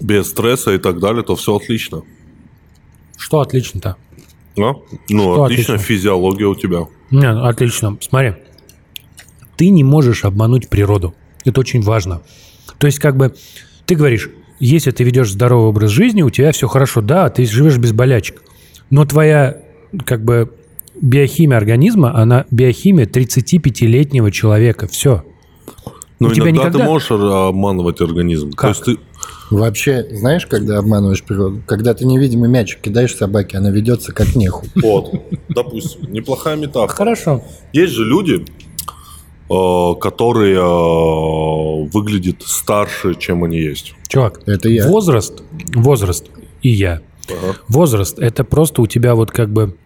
без 0.00 0.28
стресса 0.28 0.72
и 0.72 0.78
так 0.78 0.98
далее, 1.00 1.22
то 1.22 1.36
все 1.36 1.56
отлично. 1.56 2.02
Что 3.16 3.40
отлично-то? 3.40 3.96
А? 4.58 4.72
Ну, 5.08 5.34
Что 5.34 5.44
отличная 5.44 5.76
отлично? 5.76 5.78
физиология 5.78 6.46
у 6.46 6.54
тебя. 6.54 6.86
Не, 7.10 7.28
отлично. 7.30 7.96
Смотри, 8.00 8.34
ты 9.56 9.68
не 9.70 9.84
можешь 9.84 10.24
обмануть 10.24 10.68
природу. 10.68 11.14
Это 11.44 11.60
очень 11.60 11.80
важно. 11.82 12.22
То 12.78 12.86
есть, 12.86 12.98
как 12.98 13.16
бы, 13.16 13.34
ты 13.86 13.94
говоришь, 13.94 14.30
если 14.58 14.90
ты 14.90 15.04
ведешь 15.04 15.30
здоровый 15.30 15.68
образ 15.68 15.90
жизни, 15.90 16.22
у 16.22 16.30
тебя 16.30 16.52
все 16.52 16.68
хорошо, 16.68 17.00
да, 17.00 17.28
ты 17.30 17.46
живешь 17.46 17.78
без 17.78 17.92
болячек. 17.92 18.42
Но 18.90 19.04
твоя, 19.04 19.62
как 20.04 20.24
бы, 20.24 20.52
биохимия 21.00 21.56
организма, 21.58 22.14
она 22.16 22.46
биохимия 22.50 23.06
35-летнего 23.06 24.30
человека. 24.30 24.86
Все. 24.88 25.24
Но 26.18 26.28
У 26.28 26.32
тебя 26.32 26.44
иногда 26.50 26.68
никогда- 26.68 26.78
ты 26.78 26.84
можешь 26.84 27.10
обманывать 27.10 28.00
организм. 28.00 28.52
Как? 28.52 28.60
То 28.60 28.68
есть 28.68 28.84
ты, 28.84 29.06
Вообще, 29.50 30.04
знаешь, 30.10 30.44
когда 30.46 30.78
обманываешь 30.78 31.22
природу? 31.22 31.62
Когда 31.66 31.94
ты 31.94 32.04
невидимый 32.04 32.48
мячик 32.48 32.80
кидаешь 32.80 33.14
собаке, 33.14 33.58
она 33.58 33.70
ведется 33.70 34.12
как 34.12 34.34
нехуй. 34.34 34.68
Вот, 34.82 35.12
допустим, 35.48 36.12
неплохая 36.12 36.56
метафора. 36.56 36.88
Хорошо. 36.88 37.44
Есть 37.72 37.92
же 37.92 38.04
люди, 38.04 38.44
э, 39.48 40.00
которые 40.00 40.56
э, 40.56 41.88
выглядят 41.92 42.42
старше, 42.42 43.14
чем 43.14 43.44
они 43.44 43.58
есть. 43.58 43.94
Чувак, 44.08 44.40
Это 44.46 44.68
я. 44.68 44.88
возраст, 44.88 45.42
возраст 45.74 46.26
и 46.62 46.70
я. 46.70 47.00
Ага. 47.28 47.56
Возраст– 47.68 48.18
это 48.20 48.42
просто 48.42 48.82
у 48.82 48.86
тебя 48.88 49.14
вот 49.14 49.30
как 49.30 49.52
бы 49.52 49.76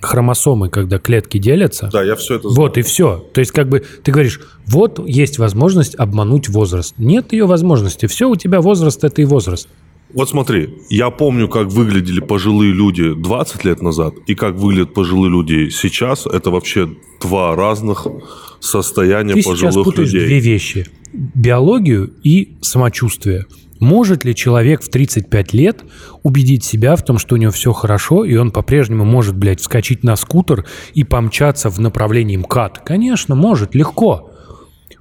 хромосомы, 0.00 0.68
когда 0.68 0.98
клетки 0.98 1.38
делятся. 1.38 1.90
Да, 1.92 2.02
я 2.02 2.16
все 2.16 2.36
это 2.36 2.48
знаю. 2.48 2.68
Вот 2.68 2.78
и 2.78 2.82
все. 2.82 3.24
То 3.32 3.40
есть 3.40 3.52
как 3.52 3.68
бы 3.68 3.82
ты 4.02 4.12
говоришь, 4.12 4.40
вот 4.66 5.00
есть 5.08 5.38
возможность 5.38 5.94
обмануть 5.94 6.48
возраст. 6.48 6.94
Нет 6.98 7.32
ее 7.32 7.46
возможности. 7.46 8.06
Все 8.06 8.28
у 8.28 8.36
тебя 8.36 8.60
возраст– 8.60 9.02
это 9.04 9.22
и 9.22 9.24
возраст. 9.24 9.68
Вот 10.12 10.28
смотри, 10.28 10.74
я 10.88 11.10
помню, 11.10 11.48
как 11.48 11.68
выглядели 11.68 12.18
пожилые 12.20 12.72
люди 12.72 13.14
20 13.14 13.64
лет 13.64 13.80
назад 13.80 14.14
и 14.26 14.34
как 14.34 14.56
выглядят 14.56 14.92
пожилые 14.92 15.30
люди 15.30 15.68
сейчас. 15.68 16.26
Это 16.26 16.50
вообще 16.50 16.90
два 17.20 17.54
разных 17.54 18.06
состояния 18.58 19.34
Ты 19.34 19.42
сейчас 19.42 19.60
пожилых 19.62 19.84
путаешь 19.84 20.12
людей. 20.12 20.26
две 20.26 20.40
вещи. 20.40 20.86
Биологию 21.12 22.12
и 22.24 22.56
самочувствие. 22.60 23.46
Может 23.80 24.24
ли 24.24 24.34
человек 24.34 24.82
в 24.82 24.90
35 24.90 25.54
лет 25.54 25.82
убедить 26.22 26.64
себя 26.64 26.94
в 26.96 27.02
том, 27.02 27.18
что 27.18 27.34
у 27.34 27.38
него 27.38 27.50
все 27.50 27.72
хорошо, 27.72 28.24
и 28.24 28.36
он 28.36 28.50
по-прежнему 28.50 29.04
может, 29.06 29.36
блядь, 29.36 29.60
вскочить 29.60 30.04
на 30.04 30.16
скутер 30.16 30.66
и 30.92 31.02
помчаться 31.02 31.70
в 31.70 31.80
направлении 31.80 32.36
МКАД? 32.36 32.80
Конечно, 32.84 33.34
может, 33.34 33.74
легко. 33.74 34.30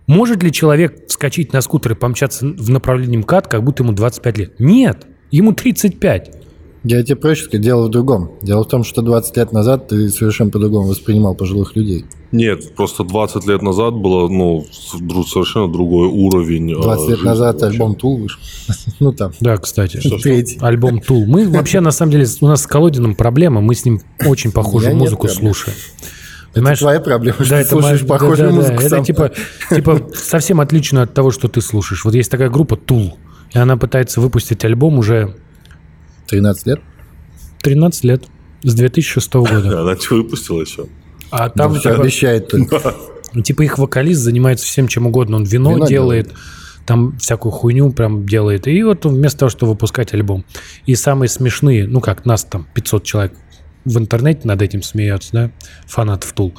Может 0.07 0.41
ли 0.41 0.51
человек 0.51 1.07
вскочить 1.07 1.51
на 1.53 1.61
скутер 1.61 1.91
и 1.91 1.95
помчаться 1.95 2.47
в 2.47 2.69
направлении 2.69 3.17
МКАД, 3.17 3.47
как 3.47 3.63
будто 3.63 3.83
ему 3.83 3.91
25 3.91 4.37
лет? 4.37 4.59
Нет, 4.59 5.05
ему 5.29 5.51
35. 5.51 6.38
Я 6.83 7.03
тебе 7.03 7.17
проще 7.17 7.43
сказать, 7.43 7.61
дело 7.61 7.87
в 7.87 7.89
другом. 7.89 8.31
Дело 8.41 8.63
в 8.63 8.67
том, 8.67 8.85
что 8.85 9.01
20 9.01 9.35
лет 9.35 9.51
назад 9.51 9.89
ты 9.89 10.09
совершенно 10.09 10.49
по-другому 10.49 10.87
воспринимал 10.87 11.35
пожилых 11.35 11.75
людей. 11.75 12.05
Нет, 12.31 12.73
просто 12.75 13.03
20 13.03 13.45
лет 13.47 13.61
назад 13.61 13.95
было 13.95 14.29
ну, 14.29 14.65
совершенно 15.27 15.69
другой 15.71 16.07
уровень. 16.07 16.71
э, 16.71 16.81
20 16.81 17.09
лет 17.09 17.17
жизни 17.17 17.27
назад 17.29 17.55
вообще. 17.61 17.67
альбом 17.73 17.95
Тул 17.95 18.17
вышел. 18.17 18.39
Ну 19.01 19.11
там, 19.11 19.31
Да, 19.41 19.57
кстати. 19.57 19.99
третий. 20.21 20.57
Альбом 20.61 21.01
Тул. 21.01 21.25
Мы 21.25 21.49
вообще, 21.49 21.79
на 21.81 21.91
самом 21.91 22.11
деле, 22.13 22.25
у 22.41 22.47
нас 22.47 22.61
с 22.63 22.67
Колодиным 22.67 23.15
проблема, 23.15 23.59
мы 23.61 23.75
с 23.75 23.83
ним 23.83 23.99
очень 24.25 24.51
похожую 24.51 24.95
музыку 24.95 25.27
слушаем. 25.27 25.75
Понимаешь? 26.53 26.79
Твоя 26.79 26.99
проблема, 26.99 27.35
что 27.41 27.49
Да, 27.49 27.55
ты 27.57 27.61
это 27.61 27.69
слушаешь 27.69 28.01
моя- 28.01 28.09
похожую 28.09 28.37
да, 28.37 28.43
да, 28.45 28.49
да. 28.51 28.55
музыку 28.55 28.79
Это 28.79 28.89
сам. 28.89 29.03
типа, 29.03 29.31
типа 29.69 30.01
совсем 30.15 30.61
отлично 30.61 31.01
от 31.03 31.13
того, 31.13 31.31
что 31.31 31.47
ты 31.47 31.61
слушаешь. 31.61 32.03
Вот 32.05 32.15
есть 32.15 32.31
такая 32.31 32.49
группа 32.49 32.75
Tool, 32.75 33.11
и 33.53 33.57
она 33.57 33.75
пытается 33.77 34.19
выпустить 34.21 34.63
альбом 34.65 34.97
уже 34.97 35.35
13 36.29 36.67
лет? 36.67 36.79
13 37.61 38.03
лет, 38.05 38.23
с 38.63 38.73
2006 38.73 39.33
года. 39.33 39.81
Она 39.81 39.95
что 39.97 40.15
выпустила 40.15 40.61
еще? 40.61 40.87
А 41.31 41.49
там 41.49 41.73
Ну, 41.73 41.79
типа, 41.79 41.95
обещает 41.95 42.47
только. 42.47 42.95
типа 43.43 43.61
их 43.63 43.77
вокалист 43.77 44.21
занимается 44.21 44.65
всем 44.65 44.87
чем 44.87 45.07
угодно. 45.07 45.37
Он 45.37 45.43
вино, 45.43 45.75
Вино 45.75 45.85
делает, 45.87 46.33
там 46.85 47.17
всякую 47.19 47.51
хуйню 47.51 47.91
прям 47.91 48.25
делает. 48.25 48.67
И 48.67 48.81
вот 48.83 49.05
вместо 49.05 49.39
того, 49.39 49.49
чтобы 49.49 49.73
выпускать 49.73 50.13
альбом. 50.13 50.45
И 50.85 50.95
самые 50.95 51.29
смешные, 51.29 51.87
ну 51.87 52.01
как, 52.01 52.25
нас 52.25 52.43
там 52.43 52.67
500 52.73 53.03
человек 53.03 53.33
в 53.85 53.97
интернете 53.97 54.41
над 54.47 54.61
этим 54.61 54.81
смеется, 54.81 55.29
да, 55.33 55.51
фанатов 55.87 56.33
Tool. 56.35 56.53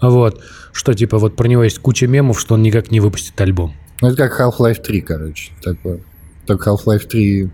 Вот, 0.00 0.42
что 0.72 0.94
типа 0.94 1.18
вот 1.18 1.36
про 1.36 1.46
него 1.48 1.64
есть 1.64 1.78
куча 1.78 2.06
мемов, 2.06 2.40
что 2.40 2.54
он 2.54 2.62
никак 2.62 2.90
не 2.90 3.00
выпустит 3.00 3.40
альбом. 3.40 3.74
Ну, 4.00 4.08
это 4.08 4.28
как 4.28 4.40
Half-Life 4.40 4.82
3, 4.82 5.00
короче. 5.02 5.52
Такое. 5.62 6.00
Только 6.46 6.70
Half-Life 6.70 7.06
3... 7.06 7.50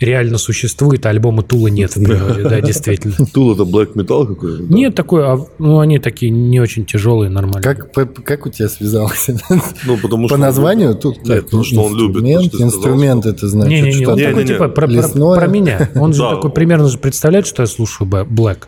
реально 0.00 0.38
существует, 0.38 1.04
а 1.06 1.10
альбома 1.10 1.42
Тула 1.42 1.68
нет 1.68 1.96
в 1.96 2.02
природе, 2.04 2.42
да, 2.42 2.60
действительно. 2.60 3.14
Тул 3.32 3.52
это 3.54 3.62
black 3.64 3.94
metal 3.94 4.26
какой-то? 4.26 4.62
Нет 4.62 4.94
такой, 4.94 5.24
а, 5.26 5.38
ну, 5.58 5.80
они 5.80 5.98
такие 5.98 6.30
не 6.30 6.60
очень 6.60 6.84
тяжелые, 6.84 7.30
нормальные. 7.30 7.62
Как, 7.62 7.92
по- 7.92 8.06
как 8.06 8.46
у 8.46 8.50
тебя 8.50 8.68
связалось? 8.68 9.28
Ну, 9.84 9.96
потому 9.96 10.24
По 10.28 10.34
что 10.34 10.36
названию 10.38 10.94
тут 10.94 11.26
Нет, 11.26 11.44
потому 11.46 11.64
что 11.64 11.82
он 11.82 11.96
любит, 11.96 12.22
Инструмент 12.60 13.26
это 13.26 13.48
значит, 13.48 13.70
Не-не-не, 13.84 14.06
он 14.06 14.16
Не, 14.16 14.24
такой, 14.24 14.44
не, 14.44 14.48
не. 14.48 14.54
типа, 14.54 14.68
про, 14.68 14.86
меня. 14.86 15.90
Он 15.94 16.12
же 16.12 16.22
такой 16.22 16.50
примерно 16.50 16.88
же 16.88 16.98
представляет, 16.98 17.46
что 17.46 17.62
я 17.62 17.66
слушаю 17.66 18.08
Б- 18.08 18.24
Black. 18.28 18.64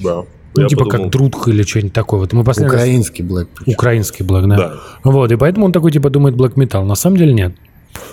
Да. 0.00 0.24
Ну, 0.54 0.62
Я 0.62 0.68
типа 0.68 0.84
подумал, 0.84 1.04
как 1.04 1.12
Друдх 1.12 1.48
или 1.48 1.62
что-нибудь 1.64 1.92
такое. 1.92 2.20
Вот 2.20 2.32
мы 2.32 2.42
последний 2.42 2.72
раз- 2.72 2.82
украинский 2.82 3.24
Black. 3.24 3.48
причем. 3.54 3.72
Украинский 3.72 4.24
Black, 4.24 4.46
да. 4.48 4.56
Да. 4.56 4.74
Вот, 5.04 5.30
и 5.30 5.36
поэтому 5.36 5.66
он 5.66 5.72
такой, 5.72 5.92
типа, 5.92 6.08
думает 6.10 6.34
Black 6.34 6.54
Metal. 6.54 6.82
На 6.84 6.94
самом 6.94 7.18
деле 7.18 7.34
нет. 7.34 7.54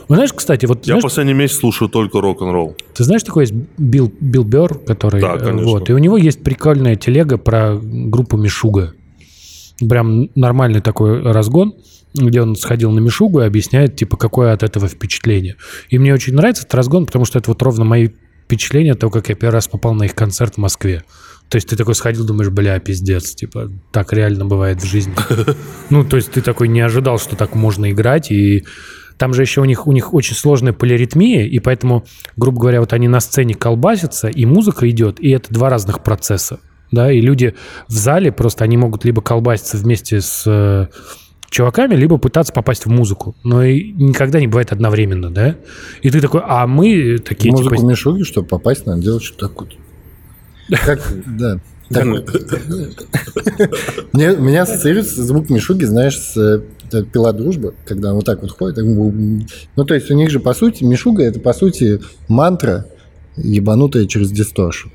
Ну, 0.10 0.16
знаешь, 0.16 0.34
кстати, 0.34 0.66
вот 0.66 0.80
Я 0.86 0.94
знаешь, 0.94 1.04
последний 1.04 1.34
месяц 1.34 1.58
слушаю 1.58 1.90
только 1.90 2.22
рок-н-ролл. 2.22 2.76
ты 2.94 3.04
знаешь, 3.04 3.24
такой 3.24 3.44
есть 3.44 3.54
Билл, 3.78 4.12
Билл 4.20 4.44
Бёрр, 4.44 4.80
который... 4.80 5.22
Да, 5.22 5.38
конечно. 5.38 5.72
Вот, 5.72 5.90
и 5.90 5.94
у 5.94 5.98
него 5.98 6.18
есть 6.18 6.44
прикольная 6.44 6.96
телега 6.96 7.38
про 7.38 7.80
группу 7.82 8.38
Мишуга. 8.38 8.94
Прям 9.88 10.30
нормальный 10.36 10.82
такой 10.82 11.22
разгон, 11.22 11.74
где 12.14 12.42
он 12.42 12.56
сходил 12.56 12.92
на 12.92 13.00
Мишугу 13.00 13.42
и 13.42 13.46
объясняет, 13.46 13.96
типа, 13.96 14.18
какое 14.18 14.54
от 14.54 14.64
этого 14.64 14.88
впечатление. 14.88 15.56
И 15.90 15.98
мне 15.98 16.14
очень 16.14 16.34
нравится 16.34 16.64
этот 16.64 16.76
разгон, 16.76 17.06
потому 17.06 17.26
что 17.26 17.40
это 17.40 17.50
вот 17.50 17.62
ровно 17.62 17.84
мои 17.84 18.10
впечатления 18.46 18.92
от 18.92 19.00
того, 19.00 19.12
как 19.12 19.30
я 19.30 19.36
первый 19.36 19.54
раз 19.54 19.68
попал 19.68 19.94
на 19.94 20.04
их 20.04 20.14
концерт 20.16 20.56
в 20.56 20.58
Москве. 20.60 21.04
То 21.50 21.58
есть 21.58 21.68
ты 21.68 21.76
такой 21.76 21.96
сходил, 21.96 22.26
думаешь, 22.26 22.50
бля, 22.50 22.80
пиздец, 22.80 23.36
типа, 23.36 23.72
так 23.92 24.14
реально 24.14 24.46
бывает 24.46 24.82
в 24.82 24.86
жизни. 24.86 25.14
Ну, 25.90 26.04
то 26.04 26.16
есть 26.16 26.32
ты 26.32 26.42
такой 26.42 26.68
не 26.68 26.82
ожидал, 26.82 27.20
что 27.20 27.36
так 27.36 27.54
можно 27.56 27.92
играть, 27.92 28.32
и 28.32 28.64
там 29.18 29.34
же 29.34 29.42
еще 29.42 29.62
у 29.62 29.66
них, 29.66 29.88
у 29.88 29.92
них 29.92 30.14
очень 30.14 30.36
сложная 30.36 30.74
полиритмия, 30.74 31.46
и 31.46 31.60
поэтому, 31.60 32.06
грубо 32.38 32.62
говоря, 32.62 32.80
вот 32.80 32.94
они 32.94 33.08
на 33.08 33.20
сцене 33.20 33.54
колбасятся, 33.54 34.28
и 34.28 34.46
музыка 34.46 34.90
идет, 34.90 35.20
и 35.20 35.30
это 35.30 35.54
два 35.54 35.70
разных 35.70 36.04
процесса. 36.04 36.60
Да, 36.92 37.12
и 37.12 37.22
люди 37.22 37.56
в 37.88 37.94
зале 37.94 38.32
просто, 38.32 38.64
они 38.64 38.78
могут 38.78 39.04
либо 39.04 39.22
колбаситься 39.22 39.78
вместе 39.78 40.22
с 40.22 40.44
э, 40.46 40.88
чуваками, 41.50 41.96
либо 41.96 42.18
пытаться 42.18 42.54
попасть 42.54 42.86
в 42.86 42.90
музыку. 42.90 43.36
Но 43.44 43.64
и 43.64 43.92
никогда 43.94 44.40
не 44.40 44.48
бывает 44.48 44.72
одновременно, 44.72 45.32
да? 45.32 45.56
И 46.02 46.10
ты 46.10 46.22
такой, 46.22 46.42
а 46.46 46.68
мы 46.68 47.18
такие, 47.18 47.52
Музыку 47.52 47.76
типа... 47.76 47.88
Мишуги, 47.88 48.24
чтобы 48.24 48.48
попасть, 48.48 48.86
надо 48.86 49.02
делать 49.02 49.24
что-то 49.24 49.48
такое. 49.48 49.70
Как, 50.86 51.02
да. 51.26 51.60
Так- 51.90 52.06
Мне, 54.14 54.36
меня 54.36 54.64
ассоциируется 54.64 55.24
звук 55.24 55.50
Мишуги, 55.50 55.84
знаешь, 55.86 56.18
с 56.18 56.64
пила 57.12 57.32
дружба, 57.34 57.74
когда 57.86 58.10
он 58.10 58.16
вот 58.18 58.26
так 58.26 58.42
вот 58.42 58.52
ходит. 58.52 58.78
Ну, 58.78 59.86
то 59.86 59.94
есть 59.96 60.12
у 60.12 60.16
них 60.16 60.30
же, 60.30 60.40
по 60.40 60.54
сути, 60.54 60.84
Мишуга– 60.84 61.24
это, 61.26 61.40
по 61.40 61.54
сути, 61.54 62.02
мантра, 62.28 62.86
ебанутая 63.36 64.06
через 64.06 64.32
дисторшн. 64.32 64.90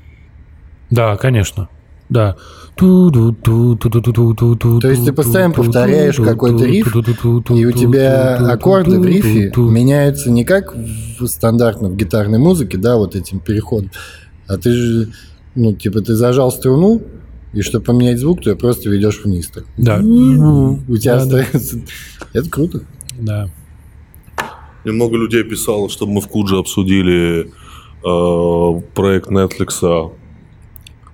Да, 0.89 1.17
конечно. 1.17 1.67
Да. 2.09 2.37
То 2.75 3.11
То 3.11 4.89
есть 4.89 5.05
ты 5.05 5.11
постоянно 5.13 5.53
повторяешь 5.53 6.15
какой-то 6.15 6.63
риф, 6.65 6.95
И 6.95 7.65
у 7.65 7.71
тебя 7.71 8.37
аккорды 8.37 8.99
в 8.99 9.05
рифе 9.05 9.51
меняются 9.57 10.31
не 10.31 10.45
как 10.45 10.73
в 10.75 11.27
стандартно 11.27 11.89
в 11.89 11.95
гитарной 11.97 12.39
музыке, 12.39 12.77
да, 12.77 12.95
вот 12.95 13.15
этим 13.15 13.39
переходом, 13.39 13.91
а 14.47 14.57
ты 14.57 14.71
же, 14.71 15.09
ну, 15.59 15.73
типа, 15.73 16.01
ты 16.01 16.15
зажал 16.15 16.51
струну, 16.51 17.01
и 17.53 17.61
чтобы 17.61 17.85
поменять 17.85 18.19
звук, 18.19 18.41
ты 18.41 18.51
ее 18.51 18.55
просто 18.55 18.89
ведешь 18.89 19.21
вниз. 19.23 19.47
Так. 19.47 19.65
Да. 19.77 19.99
У 19.99 20.97
тебя 20.97 21.17
Да, 21.17 21.25
да. 21.25 21.39
остается... 21.41 21.81
Это 22.33 22.49
круто. 22.49 22.81
Да. 23.19 23.49
Мне 24.83 24.93
много 24.93 25.17
людей 25.17 25.43
писало, 25.43 25.89
чтобы 25.89 26.13
мы 26.13 26.21
в 26.21 26.27
Кудже 26.27 26.57
обсудили 26.57 27.51
э, 28.03 28.81
проект 28.93 29.29
Netflix 29.29 30.11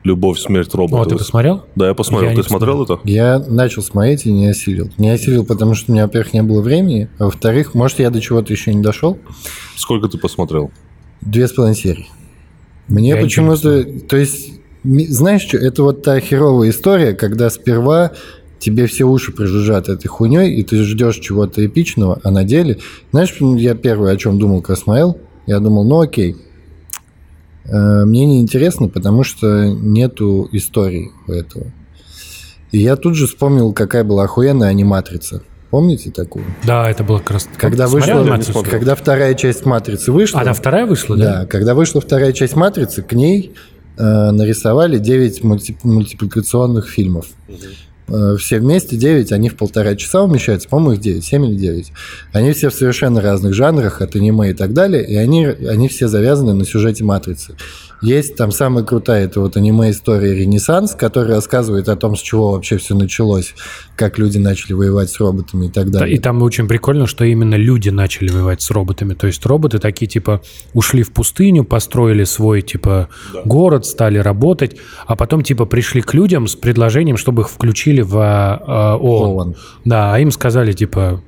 «Любовь, 0.04 0.38
смерть, 0.40 0.70
О, 0.76 0.78
роботы». 0.78 1.12
ты 1.12 1.18
посмотрел? 1.18 1.64
Да, 1.76 1.88
я 1.88 1.96
посмотрел. 1.96 2.30
Я 2.30 2.36
ты 2.36 2.44
смотрел 2.44 2.84
это? 2.84 3.00
Я 3.06 3.40
начал 3.40 3.82
смотреть 3.82 4.28
и 4.28 4.32
не 4.32 4.50
осилил. 4.50 4.92
Не 5.00 5.10
осилил, 5.10 5.44
потому 5.44 5.74
что 5.74 5.92
у 5.92 5.96
меня, 5.96 6.04
во-первых, 6.06 6.34
не 6.34 6.44
было 6.44 6.62
времени, 6.62 7.10
а 7.18 7.26
во-вторых, 7.26 7.74
может, 7.74 7.98
я 7.98 8.12
до 8.12 8.22
чего-то 8.22 8.54
еще 8.54 8.72
не 8.72 8.84
дошел. 8.84 9.18
Сколько 9.76 10.08
ты 10.08 10.20
посмотрел? 10.20 10.70
Две 11.22 11.48
с 11.48 11.54
половиной 11.54 11.76
серии. 11.76 12.08
Мне 12.88 13.16
почему-то... 13.16 13.84
То 13.84 14.18
есть, 14.18 14.54
знаешь 14.84 15.42
что, 15.42 15.58
это 15.58 15.84
вот 15.84 16.04
та 16.04 16.20
херовая 16.20 16.70
история, 16.70 17.14
когда 17.14 17.50
сперва 17.50 18.12
тебе 18.60 18.88
все 18.88 19.06
уши 19.06 19.32
прижужжат 19.32 19.90
этой 19.90 20.08
хуйней, 20.08 20.56
и 20.56 20.64
ты 20.64 20.84
ждешь 20.84 21.18
чего-то 21.18 21.66
эпичного, 21.66 22.20
а 22.24 22.32
на 22.32 22.44
деле... 22.44 22.80
Знаешь, 23.12 23.36
я 23.40 23.76
первое, 23.76 24.14
о 24.14 24.18
чем 24.18 24.40
думал, 24.40 24.64
смотрел? 24.64 25.20
Я 25.48 25.60
думал, 25.60 25.84
ну 25.86 26.02
окей, 26.02 26.36
Э, 27.68 28.06
мне 28.06 28.26
не 28.26 28.42
интересно, 28.42 28.88
потому 28.88 29.24
что 29.24 29.66
нету 29.68 30.48
истории 30.52 31.12
у 31.28 31.32
этого. 31.32 31.66
И 32.72 32.80
я 32.80 32.96
тут 32.96 33.16
же 33.16 33.28
вспомнил, 33.28 33.74
какая 33.74 34.04
была 34.04 34.24
охуенная 34.24 34.70
аниматрица. 34.70 35.44
Помните 35.76 36.10
такую? 36.10 36.46
Да, 36.64 36.90
это 36.90 37.04
было 37.04 37.18
как 37.18 37.32
раз... 37.32 37.50
Когда, 37.58 37.88
вышла, 37.88 38.24
«Матрицу»? 38.24 38.64
когда 38.64 38.96
вторая 38.96 39.34
часть 39.34 39.66
«Матрицы» 39.66 40.14
вышла... 40.14 40.40
А, 40.40 40.46
там 40.46 40.54
вторая 40.54 40.86
вышла, 40.86 41.18
да? 41.18 41.40
Да, 41.42 41.46
когда 41.48 41.74
вышла 41.74 42.00
вторая 42.00 42.32
часть 42.32 42.56
«Матрицы», 42.56 43.02
к 43.02 43.12
ней 43.12 43.52
э, 43.98 44.32
нарисовали 44.32 45.00
9 45.00 45.42
мульти- 45.44 45.76
мультипликационных 45.84 46.88
фильмов. 46.88 47.26
э, 48.08 48.38
все 48.40 48.60
вместе 48.60 48.96
9, 48.96 49.34
они 49.34 49.50
в 49.50 49.58
полтора 49.58 49.98
часа 49.98 50.24
умещаются, 50.24 50.70
по-моему, 50.70 50.94
их 50.94 51.02
9, 51.02 51.26
7 51.26 51.46
или 51.46 51.56
9. 51.56 51.92
Они 52.32 52.54
все 52.54 52.70
в 52.70 52.74
совершенно 52.74 53.20
разных 53.20 53.54
жанрах, 53.54 54.02
от 54.02 54.16
аниме 54.16 54.52
и 54.52 54.54
так 54.54 54.72
далее, 54.72 55.06
и 55.06 55.18
они, 55.18 55.46
они 55.46 55.90
все 55.90 56.08
завязаны 56.08 56.54
на 56.54 56.64
сюжете 56.64 57.04
«Матрицы». 57.04 57.58
Есть 58.06 58.36
там 58.36 58.52
самая 58.52 58.84
крутая, 58.84 59.26
это 59.26 59.40
вот 59.40 59.58
аниме-история 59.58 60.36
«Ренессанс», 60.36 60.94
которая 60.94 61.36
рассказывает 61.36 61.90
о 61.90 61.96
том, 61.96 62.16
с 62.16 62.22
чего 62.22 62.52
вообще 62.52 62.78
все 62.78 62.94
началось, 62.94 63.56
как 63.96 64.20
люди 64.20 64.38
начали 64.38 64.74
воевать 64.74 65.10
с 65.10 65.20
роботами 65.20 65.66
и 65.66 65.70
так 65.70 65.90
Да, 65.90 66.00
далее. 66.00 66.16
И 66.16 66.20
там 66.20 66.42
очень 66.44 66.68
прикольно, 66.68 67.08
что 67.08 67.26
именно 67.26 67.56
люди 67.56 67.90
начали 67.90 68.30
воевать 68.30 68.62
с 68.62 68.70
роботами. 68.70 69.16
То 69.16 69.26
есть 69.26 69.44
роботы 69.46 69.80
такие, 69.80 70.08
типа, 70.08 70.42
ушли 70.74 71.02
в 71.02 71.14
пустыню, 71.14 71.64
построили 71.64 72.26
свой, 72.26 72.62
типа, 72.62 73.10
город, 73.44 73.88
стали 73.88 74.20
работать, 74.20 74.78
а 75.08 75.16
потом, 75.16 75.42
типа, 75.42 75.66
пришли 75.66 76.02
к 76.02 76.14
людям 76.14 76.48
с 76.48 76.56
предложением, 76.56 77.18
чтобы 77.18 77.42
их 77.42 77.50
включили 77.50 78.02
в 78.02 78.18
а, 78.18 78.98
ООН. 78.98 79.30
ООН. 79.30 79.56
Да, 79.84 80.14
а 80.14 80.20
им 80.20 80.30
сказали, 80.30 80.74
типа, 80.74 81.24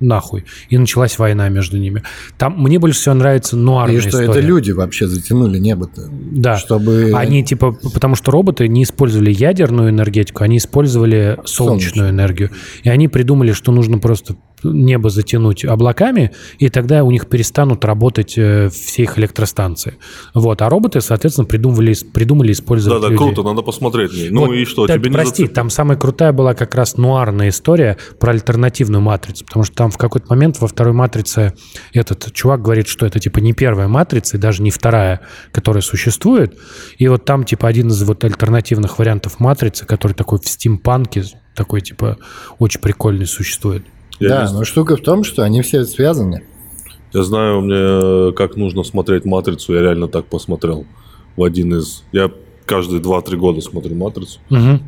нахуй. 0.00 0.44
И 0.68 0.78
началась 0.78 1.18
война 1.18 1.48
между 1.48 1.78
ними. 1.78 2.02
Там 2.38 2.60
мне 2.62 2.78
больше 2.78 3.00
всего 3.00 3.14
нравится 3.14 3.56
нуарная 3.56 3.96
И 3.96 4.00
что 4.00 4.08
история. 4.10 4.30
это 4.30 4.40
люди 4.40 4.70
вообще 4.70 5.06
затянули 5.06 5.58
небо-то. 5.58 6.08
Да. 6.10 6.56
Чтобы... 6.56 7.12
Они 7.14 7.44
типа, 7.44 7.72
потому 7.94 8.14
что 8.14 8.30
роботы 8.30 8.68
не 8.68 8.82
использовали 8.82 9.32
ядерную 9.32 9.90
энергетику, 9.90 10.44
они 10.44 10.58
использовали 10.58 11.38
солнечную 11.44 11.66
Солнечную. 11.80 12.10
энергию. 12.10 12.50
И 12.82 12.88
они 12.88 13.08
придумали, 13.08 13.52
что 13.52 13.72
нужно 13.72 13.98
просто 13.98 14.36
небо 14.72 15.10
затянуть 15.10 15.64
облаками, 15.64 16.32
и 16.58 16.68
тогда 16.68 17.04
у 17.04 17.10
них 17.10 17.28
перестанут 17.28 17.84
работать 17.84 18.34
э, 18.36 18.68
все 18.70 19.02
их 19.02 19.18
электростанции. 19.18 19.94
Вот. 20.34 20.62
А 20.62 20.68
роботы, 20.68 21.00
соответственно, 21.00 21.46
придумывали, 21.46 21.94
придумали 22.12 22.52
использовать 22.52 23.00
Да, 23.00 23.08
да, 23.08 23.12
людей. 23.12 23.26
круто, 23.26 23.42
надо 23.42 23.62
посмотреть. 23.62 24.10
Ну 24.30 24.46
Вот, 24.46 24.52
и 24.54 24.64
что, 24.64 24.86
да, 24.86 24.94
тебе 24.94 25.10
не 25.10 25.14
Прости, 25.14 25.30
зацепило? 25.44 25.54
там 25.54 25.70
самая 25.70 25.98
крутая 25.98 26.32
была 26.32 26.54
как 26.54 26.74
раз 26.74 26.96
нуарная 26.96 27.48
история 27.48 27.96
про 28.20 28.32
альтернативную 28.32 29.00
матрицу, 29.02 29.44
потому 29.44 29.64
что 29.64 29.74
там 29.74 29.90
в 29.90 29.98
какой-то 29.98 30.26
момент 30.30 30.60
во 30.60 30.68
второй 30.68 30.92
матрице 30.94 31.54
этот 31.92 32.32
чувак 32.32 32.62
говорит, 32.62 32.86
что 32.88 33.06
это 33.06 33.18
типа 33.18 33.38
не 33.38 33.52
первая 33.52 33.88
матрица 33.88 34.36
и 34.36 34.40
даже 34.40 34.62
не 34.62 34.70
вторая, 34.70 35.20
которая 35.52 35.82
существует. 35.82 36.56
И 36.98 37.08
вот 37.08 37.24
там 37.24 37.44
типа 37.44 37.68
один 37.68 37.88
из 37.88 38.02
вот 38.02 38.24
альтернативных 38.24 38.98
вариантов 38.98 39.40
матрицы, 39.40 39.86
который 39.86 40.12
такой 40.12 40.38
в 40.38 40.48
стимпанке, 40.48 41.24
такой 41.54 41.80
типа 41.80 42.18
очень 42.58 42.80
прикольный 42.80 43.26
существует. 43.26 43.84
Я 44.20 44.28
да, 44.28 44.46
не 44.46 44.52
но 44.52 44.64
штука 44.64 44.96
в 44.96 45.02
том, 45.02 45.24
что 45.24 45.42
они 45.42 45.62
все 45.62 45.84
связаны. 45.84 46.44
Я 47.12 47.22
знаю, 47.22 47.60
мне 47.60 48.32
как 48.32 48.56
нужно 48.56 48.82
смотреть 48.82 49.24
«Матрицу», 49.24 49.74
я 49.74 49.82
реально 49.82 50.08
так 50.08 50.26
посмотрел 50.26 50.84
в 51.36 51.42
один 51.42 51.74
из... 51.74 52.02
Я 52.12 52.30
каждые 52.66 53.00
2-3 53.00 53.36
года 53.36 53.60
смотрю 53.60 53.94
«Матрицу». 53.94 54.38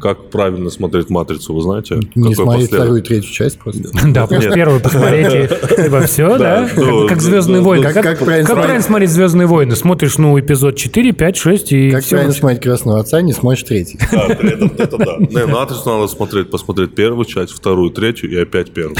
Как 0.00 0.30
правильно 0.30 0.68
смотреть 0.70 1.08
«Матрицу», 1.10 1.54
вы 1.54 1.62
знаете? 1.62 2.00
Не 2.14 2.34
смотреть 2.34 2.70
послед- 2.70 2.76
вторую 2.76 2.98
и 3.00 3.02
третью 3.04 3.32
часть 3.32 3.58
просто. 3.58 3.82
Да, 4.08 4.26
просто 4.26 4.50
первый 4.52 4.80
посмотреть 4.80 5.26
и 5.50 5.74
типа 5.84 6.00
все, 6.02 6.36
да? 6.38 6.68
ну, 6.76 7.06
Как- 7.08 7.18
ну, 7.18 7.22
Звездные 7.22 7.60
ну, 7.60 7.66
войны. 7.68 7.92
как- 7.92 8.02
Как 8.04 8.18
правильно 8.18 8.82
смотреть 8.82 9.10
Звездные 9.10 9.46
войны? 9.46 9.76
Смотришь, 9.76 10.18
ну, 10.18 10.38
эпизод 10.38 10.76
4, 10.76 11.12
5, 11.12 11.36
6 11.36 11.72
и 11.72 11.90
Как 11.90 12.04
правильно 12.04 12.32
смотреть 12.32 12.62
«Красного 12.62 13.00
отца», 13.00 13.20
не 13.22 13.32
смотришь 13.32 13.62
третий. 13.62 13.98
Да, 14.10 14.34
при 14.34 14.52
этом 14.54 14.72
это 14.76 14.96
да. 14.98 15.46
«Матрицу» 15.46 15.82
надо 15.90 16.08
смотреть, 16.08 16.50
посмотреть 16.50 16.94
первую 16.94 17.24
часть, 17.24 17.52
вторую, 17.52 17.90
третью 17.90 18.30
и 18.30 18.36
опять 18.36 18.72
первую. 18.72 18.96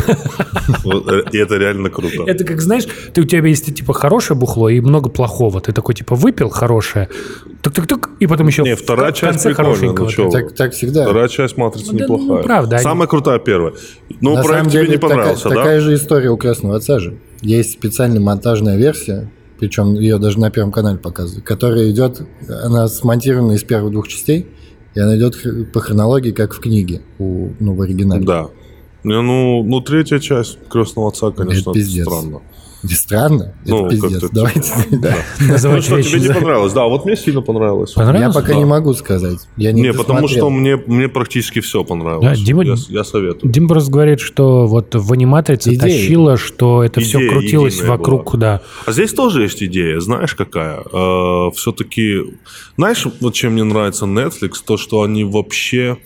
Э, 0.84 1.22
И 1.32 1.38
это 1.38 1.56
реально 1.56 1.90
круто. 1.90 2.22
Это 2.26 2.44
как, 2.44 2.60
знаешь, 2.60 2.84
ты, 3.12 3.20
у 3.22 3.24
тебя 3.24 3.46
есть 3.46 3.74
типа 3.74 3.92
хорошее 3.92 4.38
бухло 4.38 4.68
и 4.68 4.80
много 4.80 5.08
плохого. 5.10 5.60
Ты 5.60 5.72
такой 5.72 5.94
типа 5.94 6.14
выпил 6.14 6.48
хорошее, 6.48 7.08
тук-тук-тук, 7.62 8.10
и 8.20 8.26
потом 8.26 8.46
еще 8.48 8.62
Не, 8.68 8.74
вторая 8.76 9.12
часть 9.12 9.42
прикольная, 9.44 9.92
ну 9.92 10.08
чё. 10.08 10.30
Так, 10.30 10.52
так 10.54 10.72
всегда. 10.72 11.04
Вторая 11.04 11.28
часть 11.28 11.56
«Матрицы» 11.56 11.92
Ну 11.92 11.98
да, 11.98 12.06
ну, 12.06 12.18
неплохая. 12.18 12.42
правда, 12.44 12.76
они- 12.76 12.82
Самая 12.82 13.08
крутая 13.08 13.38
первая. 13.38 13.72
Ну, 14.20 14.36
На 14.36 14.42
проект 14.42 14.70
тебе 14.70 14.80
деле, 14.82 14.92
не 14.92 14.98
понравился, 14.98 15.44
такая, 15.44 15.56
да? 15.56 15.62
такая 15.62 15.80
же 15.80 15.94
история 15.94 16.30
у 16.30 16.36
«Красного 16.36 16.76
отца» 16.76 16.98
же. 16.98 17.18
Есть 17.40 17.72
специальная 17.72 18.20
монтажная 18.20 18.76
версия, 18.76 19.30
причем 19.58 19.94
ее 19.94 20.18
даже 20.18 20.38
на 20.38 20.50
Первом 20.50 20.72
канале 20.72 20.98
показывают, 20.98 21.44
которая 21.46 21.90
идет, 21.90 22.20
она 22.48 22.88
смонтирована 22.88 23.52
из 23.52 23.62
первых 23.64 23.92
двух 23.92 24.08
частей, 24.08 24.46
и 24.94 25.00
она 25.00 25.16
идет 25.16 25.36
по 25.72 25.80
хронологии, 25.80 26.32
как 26.32 26.52
в 26.54 26.60
книге, 26.60 27.00
у, 27.18 27.50
ну, 27.60 27.74
в 27.74 27.80
оригинале. 27.82 28.24
Да. 28.24 28.48
Не, 29.04 29.20
ну, 29.22 29.62
ну, 29.62 29.80
третья 29.80 30.18
часть 30.18 30.58
«Крестного 30.68 31.08
отца», 31.08 31.30
конечно, 31.30 31.70
Это 31.70 31.72
пиздец. 31.72 32.04
странно. 32.06 32.40
И 32.84 32.94
странно, 32.94 33.54
Ну, 33.66 33.86
это 33.86 33.90
пиздец. 34.00 34.30
Давайте. 34.30 34.72
Да. 34.90 35.16
Ну 35.40 35.48
Называть 35.48 35.84
что, 35.84 36.00
тебе 36.02 36.20
не 36.20 36.32
понравилось? 36.32 36.72
Да, 36.72 36.84
вот 36.86 37.04
мне 37.06 37.16
сильно 37.16 37.40
понравилось. 37.42 37.92
Я 37.96 38.02
Понравилось? 38.04 38.34
пока 38.34 38.48
Да. 38.48 38.54
не 38.54 38.64
могу 38.64 38.94
сказать. 38.94 39.38
Я 39.56 39.72
не, 39.72 39.82
Не, 39.82 39.92
потому 39.92 40.28
что 40.28 40.48
мне, 40.50 40.76
мне 40.76 41.08
практически 41.08 41.58
все 41.60 41.82
понравилось. 41.82 42.38
Да, 42.38 42.44
Дима- 42.44 42.64
я, 42.64 42.74
я 42.88 43.04
советую. 43.04 43.50
Дим 43.52 43.66
просто 43.66 43.90
говорит, 43.90 44.20
что 44.20 44.66
вот 44.68 44.94
в 44.94 45.12
аниматрице 45.12 45.70
Идея. 45.74 45.80
тащило, 45.80 46.36
что 46.36 46.84
это 46.84 47.00
все 47.00 47.18
Идея 47.18 47.30
крутилось 47.30 47.74
единая 47.74 47.90
вокруг, 47.90 48.24
была. 48.32 48.40
да. 48.40 48.60
А 48.86 48.92
здесь 48.92 49.12
тоже 49.12 49.42
есть 49.42 49.62
идея, 49.62 49.98
знаешь, 50.00 50.34
какая? 50.36 50.82
все-таки, 51.52 52.38
знаешь, 52.76 53.06
вот 53.20 53.34
чем 53.34 53.54
мне 53.54 53.64
нравится 53.64 54.04
Netflix, 54.04 54.52
то, 54.64 54.76
что 54.76 55.02
они 55.02 55.24
вообще 55.24 55.98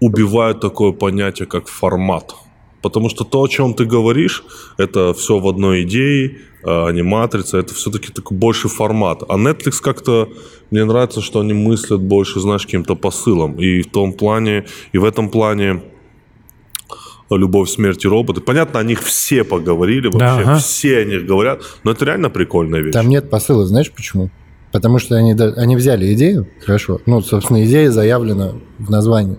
убивают 0.00 0.60
такое 0.60 0.92
понятие, 0.92 1.46
как 1.46 1.68
формат. 1.68 2.34
Потому 2.82 3.08
что 3.08 3.24
то, 3.24 3.42
о 3.42 3.48
чем 3.48 3.74
ты 3.74 3.84
говоришь, 3.84 4.44
это 4.76 5.12
все 5.12 5.38
в 5.38 5.48
одной 5.48 5.82
идее, 5.82 6.38
э, 6.62 6.86
аниматрица, 6.86 7.58
это 7.58 7.74
все-таки 7.74 8.12
такой 8.12 8.36
больше 8.36 8.68
формат. 8.68 9.22
А 9.28 9.36
Netflix 9.36 9.80
как-то, 9.82 10.28
мне 10.70 10.84
нравится, 10.84 11.20
что 11.20 11.40
они 11.40 11.54
мыслят 11.54 12.00
больше, 12.00 12.40
знаешь, 12.40 12.64
каким-то 12.64 12.94
посылом. 12.94 13.58
И 13.60 13.82
в 13.82 13.90
том 13.90 14.12
плане, 14.12 14.66
и 14.92 14.98
в 14.98 15.04
этом 15.04 15.28
плане 15.28 15.82
«Любовь, 17.30 17.68
смерть 17.68 18.04
и 18.04 18.08
роботы». 18.08 18.40
Понятно, 18.40 18.78
о 18.80 18.84
них 18.84 19.02
все 19.02 19.44
поговорили, 19.44 20.06
вообще 20.06 20.18
Да, 20.18 20.38
ага. 20.38 20.58
все 20.58 20.98
о 20.98 21.04
них 21.04 21.26
говорят, 21.26 21.62
но 21.82 21.90
это 21.90 22.04
реально 22.04 22.30
прикольная 22.30 22.80
вещь. 22.80 22.92
Там 22.92 23.08
нет 23.08 23.28
посыла, 23.28 23.66
знаешь 23.66 23.90
почему? 23.90 24.30
Потому 24.72 24.98
что 24.98 25.16
они, 25.16 25.32
они 25.32 25.76
взяли 25.76 26.12
идею, 26.14 26.46
хорошо, 26.64 27.00
ну, 27.06 27.20
собственно, 27.22 27.64
идея 27.64 27.90
заявлена 27.90 28.52
в 28.78 28.90
названии. 28.90 29.38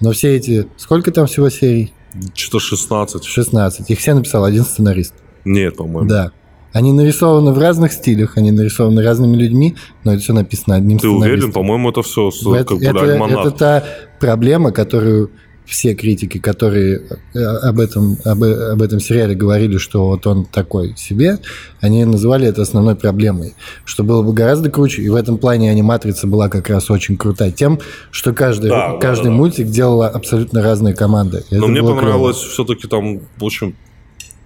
Но 0.00 0.12
все 0.12 0.36
эти... 0.36 0.66
Сколько 0.76 1.12
там 1.12 1.26
всего 1.26 1.48
серий? 1.50 1.92
Что-то 2.34 2.60
16. 2.60 3.24
16. 3.24 3.90
Их 3.90 3.98
все 3.98 4.14
написал 4.14 4.44
один 4.44 4.64
сценарист. 4.64 5.14
Нет, 5.44 5.76
по-моему. 5.76 6.08
Да. 6.08 6.32
Они 6.72 6.92
нарисованы 6.92 7.52
в 7.52 7.58
разных 7.58 7.92
стилях, 7.92 8.36
они 8.36 8.50
нарисованы 8.50 9.02
разными 9.02 9.36
людьми, 9.36 9.76
но 10.02 10.12
это 10.12 10.22
все 10.22 10.32
написано 10.32 10.74
одним 10.76 10.98
Ты 10.98 11.08
уверен? 11.08 11.22
сценаристом. 11.22 11.52
По-моему, 11.52 11.90
это 11.90 12.02
все 12.02 12.30
Это, 12.30 12.64
как 12.64 12.78
бы 12.78 12.84
это- 12.84 13.04
это 13.40 13.50
та 13.52 13.84
проблема, 14.18 14.72
которую 14.72 15.30
все 15.64 15.94
критики, 15.94 16.38
которые 16.38 17.02
э, 17.34 17.38
об 17.42 17.80
этом, 17.80 18.18
об, 18.24 18.42
об 18.42 18.82
этом 18.82 19.00
сериале 19.00 19.34
говорили, 19.34 19.78
что 19.78 20.06
вот 20.08 20.26
он 20.26 20.44
такой 20.44 20.94
себе, 20.96 21.38
они 21.80 22.04
называли 22.04 22.46
это 22.46 22.62
основной 22.62 22.96
проблемой. 22.96 23.54
Что 23.84 24.04
было 24.04 24.22
бы 24.22 24.32
гораздо 24.34 24.70
круче, 24.70 25.02
и 25.02 25.08
в 25.08 25.14
этом 25.14 25.38
плане 25.38 25.70
аниматрица 25.70 26.26
была 26.26 26.48
как 26.48 26.68
раз 26.68 26.90
очень 26.90 27.16
крутая 27.16 27.50
тем, 27.50 27.80
что 28.10 28.32
каждый, 28.32 28.68
Да, 28.70 28.92
да, 28.92 28.98
каждый 28.98 29.26
да. 29.26 29.32
мультик 29.32 29.68
делала 29.68 30.08
абсолютно 30.08 30.62
разные 30.62 30.94
команды. 30.94 31.44
И 31.50 31.54
Но 31.54 31.64
это 31.64 31.66
мне 31.68 31.80
было 31.80 31.92
клево. 31.92 32.00
понравилось 32.02 32.36
все-таки 32.36 32.86
там, 32.86 33.20
в 33.38 33.44
общем... 33.44 33.74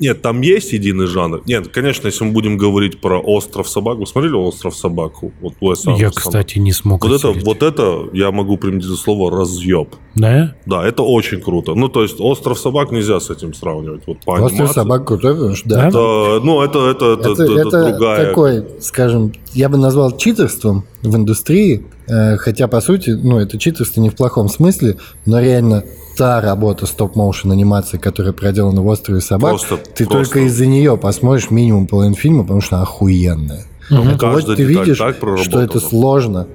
Нет, 0.01 0.23
там 0.23 0.43
есть 0.43 0.73
единый 0.73 1.07
жанр. 1.09 1.43
Нет, 1.45 1.67
конечно, 1.69 2.07
если 2.07 2.23
мы 2.23 2.31
будем 2.31 2.57
говорить 2.57 3.01
про 3.01 3.19
«Остров 3.21 3.69
собак». 3.69 3.99
Вы 3.99 4.07
смотрели 4.07 4.35
«Остров 4.35 4.77
собак»? 4.77 5.15
Вот 5.41 5.55
Уэса 5.61 5.91
Я, 5.91 5.95
Андерсона? 5.95 6.21
кстати, 6.25 6.59
не 6.61 6.71
смог 6.73 7.03
Вот 7.05 7.19
это, 7.19 7.31
осилить. 7.31 7.45
вот 7.45 7.65
это 7.65 8.05
я 8.13 8.31
могу 8.31 8.59
применить 8.59 8.85
это 8.85 8.95
слово 8.95 9.33
«разъеб». 9.37 9.89
Да? 10.19 10.55
Да, 10.67 10.87
это 10.87 11.03
очень 11.03 11.41
круто. 11.41 11.75
Ну, 11.75 11.89
то 11.89 12.03
есть 12.03 12.21
«Остров 12.21 12.59
собак» 12.59 12.91
нельзя 12.91 13.21
с 13.21 13.31
этим 13.31 13.55
сравнивать. 13.55 14.03
Вот 14.07 14.19
по 14.25 14.33
Остров 14.33 14.53
анимации. 14.53 14.75
собак 14.75 15.07
крутой, 15.07 15.35
потому 15.35 15.55
что 15.55 15.69
да? 15.69 15.89
Это, 15.89 16.41
ну, 16.45 16.63
это, 16.63 16.91
это, 16.91 17.13
это, 17.15 17.31
Это, 17.33 17.43
это 17.45 17.53
это 17.69 17.89
другая... 17.91 18.27
такой, 18.27 18.65
скажем, 18.81 19.33
я 19.53 19.69
бы 19.69 19.79
назвал 19.79 20.17
читерством 20.17 20.85
в 21.03 21.15
индустрии, 21.15 21.87
э, 22.09 22.37
хотя, 22.37 22.69
по 22.69 22.81
сути, 22.81 23.11
ну, 23.11 23.39
это 23.39 23.59
читерство 23.59 24.01
не 24.01 24.11
в 24.11 24.17
плохом 24.17 24.49
смысле, 24.49 24.97
но 25.25 25.41
реально 25.41 25.85
та 26.17 26.41
работа 26.41 26.87
стоп-моушен 26.87 27.53
анимации, 27.53 27.97
которая 27.99 28.33
проделана 28.33 28.83
в 28.83 28.87
«Острове 28.89 29.21
собак», 29.21 29.53
Просто- 29.53 29.77
ты 29.77 30.05
просто. 30.05 30.35
только 30.35 30.41
из-за 30.47 30.67
нее 30.67 30.97
посмотришь 30.97 31.51
минимум 31.51 31.87
половину 31.87 32.17
фильма, 32.17 32.43
потому 32.43 32.61
что 32.61 32.77
она 32.77 32.83
охуенная. 32.83 33.65
Каждая 33.89 34.31
вот 34.31 34.57
ты 34.57 34.65
видишь, 34.65 34.99
так 34.99 35.17
что 35.43 35.61
это 35.61 35.81
сложно. 35.81 36.49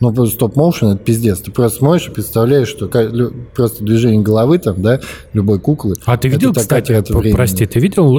Ну, 0.00 0.12
просто 0.12 0.34
стоп-моушен 0.34 0.88
это 0.88 0.98
пиздец. 0.98 1.38
Ты 1.40 1.50
просто 1.50 1.78
смотришь 1.78 2.08
и 2.08 2.10
представляешь, 2.10 2.68
что 2.68 2.86
просто 3.54 3.82
движение 3.82 4.20
головы 4.20 4.58
там, 4.58 4.82
да, 4.82 5.00
любой 5.32 5.58
куклы. 5.58 5.96
А 6.04 6.18
ты 6.18 6.28
это 6.28 6.36
видел, 6.36 6.52
такая 6.52 6.82
кстати, 6.82 7.12
п- 7.12 7.18
времени. 7.18 7.34
прости, 7.36 7.64
ты 7.66 7.80
видел, 7.80 8.18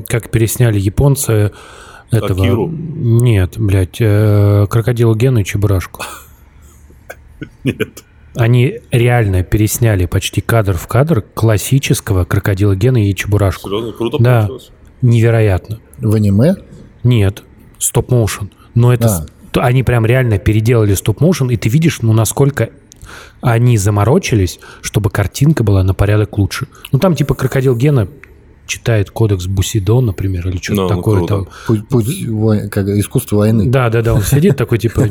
э, 0.00 0.02
как 0.08 0.30
пересняли 0.30 0.80
японцы 0.80 1.52
этого... 2.10 2.42
Акиру? 2.44 2.68
Нет, 2.68 3.54
блядь, 3.58 3.98
э, 4.00 4.66
крокодила 4.68 5.14
Гену 5.14 5.38
и 5.40 5.44
Чебурашку. 5.44 6.02
Нет. 7.64 8.02
Они 8.36 8.80
реально 8.90 9.44
пересняли 9.44 10.06
почти 10.06 10.40
кадр 10.40 10.76
в 10.76 10.88
кадр 10.88 11.22
классического 11.34 12.24
крокодила 12.24 12.74
Гена 12.74 13.08
и 13.08 13.14
Чебурашку. 13.14 13.68
Серьезно, 13.68 13.92
круто 13.92 14.16
Да, 14.18 14.40
получилось. 14.48 14.70
невероятно. 15.02 15.78
В 15.98 16.12
аниме? 16.16 16.56
Нет, 17.04 17.44
стоп-моушен. 17.78 18.50
Но 18.74 18.92
это... 18.92 19.06
А. 19.06 19.26
то 19.54 19.62
Они 19.62 19.84
прям 19.84 20.04
реально 20.04 20.38
переделали 20.38 20.94
стоп-моушен, 20.94 21.48
и 21.48 21.56
ты 21.56 21.68
видишь, 21.68 22.02
ну, 22.02 22.12
насколько 22.12 22.70
они 23.40 23.78
заморочились, 23.78 24.58
чтобы 24.82 25.10
картинка 25.10 25.62
была 25.62 25.84
на 25.84 25.94
порядок 25.94 26.38
лучше. 26.38 26.66
Ну, 26.90 26.98
там 26.98 27.14
типа 27.14 27.34
крокодил 27.34 27.76
Гена 27.76 28.08
читает 28.66 29.12
кодекс 29.12 29.46
Бусидо, 29.46 30.00
например, 30.00 30.48
или 30.48 30.56
что-то 30.56 30.74
Ну, 30.74 30.88
ну, 30.88 30.96
такое 30.96 31.16
круто. 31.18 31.34
там. 31.34 31.48
Путь, 31.68 31.88
путь 31.88 32.26
вой- 32.26 32.68
как, 32.68 32.88
искусство 32.88 33.36
войны. 33.36 33.66
Да, 33.70 33.90
да, 33.90 34.02
да, 34.02 34.14
он 34.14 34.22
сидит 34.22 34.56
такой, 34.56 34.78
типа, 34.78 35.06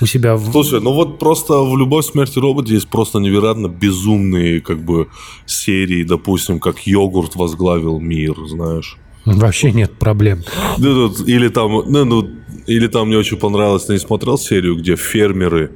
у 0.00 0.06
себя 0.06 0.36
в... 0.36 0.50
Слушай, 0.52 0.80
ну 0.80 0.94
вот 0.94 1.18
просто 1.18 1.60
в 1.60 1.76
«Любовь, 1.76 2.06
смерти 2.06 2.38
роботе» 2.38 2.72
есть 2.74 2.88
просто 2.88 3.18
невероятно 3.18 3.66
безумные 3.68 4.62
как 4.62 4.82
бы 4.82 5.08
серии, 5.44 6.02
допустим, 6.02 6.60
как 6.60 6.86
йогурт 6.86 7.34
возглавил 7.34 8.00
мир, 8.00 8.36
знаешь. 8.46 8.96
Вообще 9.26 9.72
нет 9.72 9.92
проблем. 9.98 10.42
Ну, 10.78 11.08
тут- 11.08 11.28
Или 11.28 11.48
там, 11.48 11.72
ну, 11.86 12.04
ну, 12.04 12.28
или 12.66 12.86
там 12.86 13.08
мне 13.08 13.18
очень 13.18 13.36
понравилось, 13.36 13.84
ты 13.84 13.92
не 13.92 13.98
смотрел 13.98 14.38
серию, 14.38 14.76
где 14.76 14.96
фермеры 14.96 15.70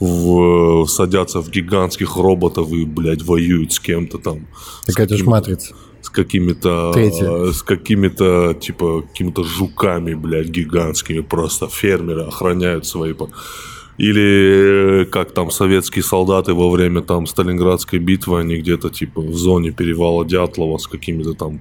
в- 0.00 0.86
садятся 0.86 1.40
в 1.40 1.50
гигантских 1.50 2.16
роботов 2.16 2.70
и, 2.72 2.84
блядь, 2.84 3.22
воюют 3.22 3.72
с 3.72 3.80
кем-то 3.80 4.18
там. 4.18 4.46
Так 4.86 5.00
это 5.00 5.16
ж 5.16 5.22
матрица. 5.24 5.74
С 6.02 6.10
какими-то... 6.10 6.92
Третья. 6.92 7.52
С 7.52 7.62
какими-то, 7.62 8.54
типа, 8.54 9.02
какими-то 9.02 9.42
жуками, 9.44 10.14
блядь, 10.14 10.48
гигантскими. 10.48 11.20
Просто 11.20 11.66
фермеры 11.68 12.22
охраняют 12.22 12.86
свои... 12.86 13.12
по- 13.14 13.30
Или 13.98 15.02
э, 15.02 15.04
как 15.06 15.32
там 15.32 15.50
советские 15.50 16.04
солдаты 16.04 16.54
во 16.54 16.70
время 16.70 17.00
там 17.02 17.26
Сталинградской 17.26 17.98
битвы, 17.98 18.38
они 18.40 18.56
где-то 18.58 18.90
типа 18.90 19.20
в 19.20 19.34
зоне 19.34 19.72
перевала 19.72 20.24
Дятлова 20.24 20.78
с 20.78 20.86
какими-то 20.86 21.34
там 21.34 21.60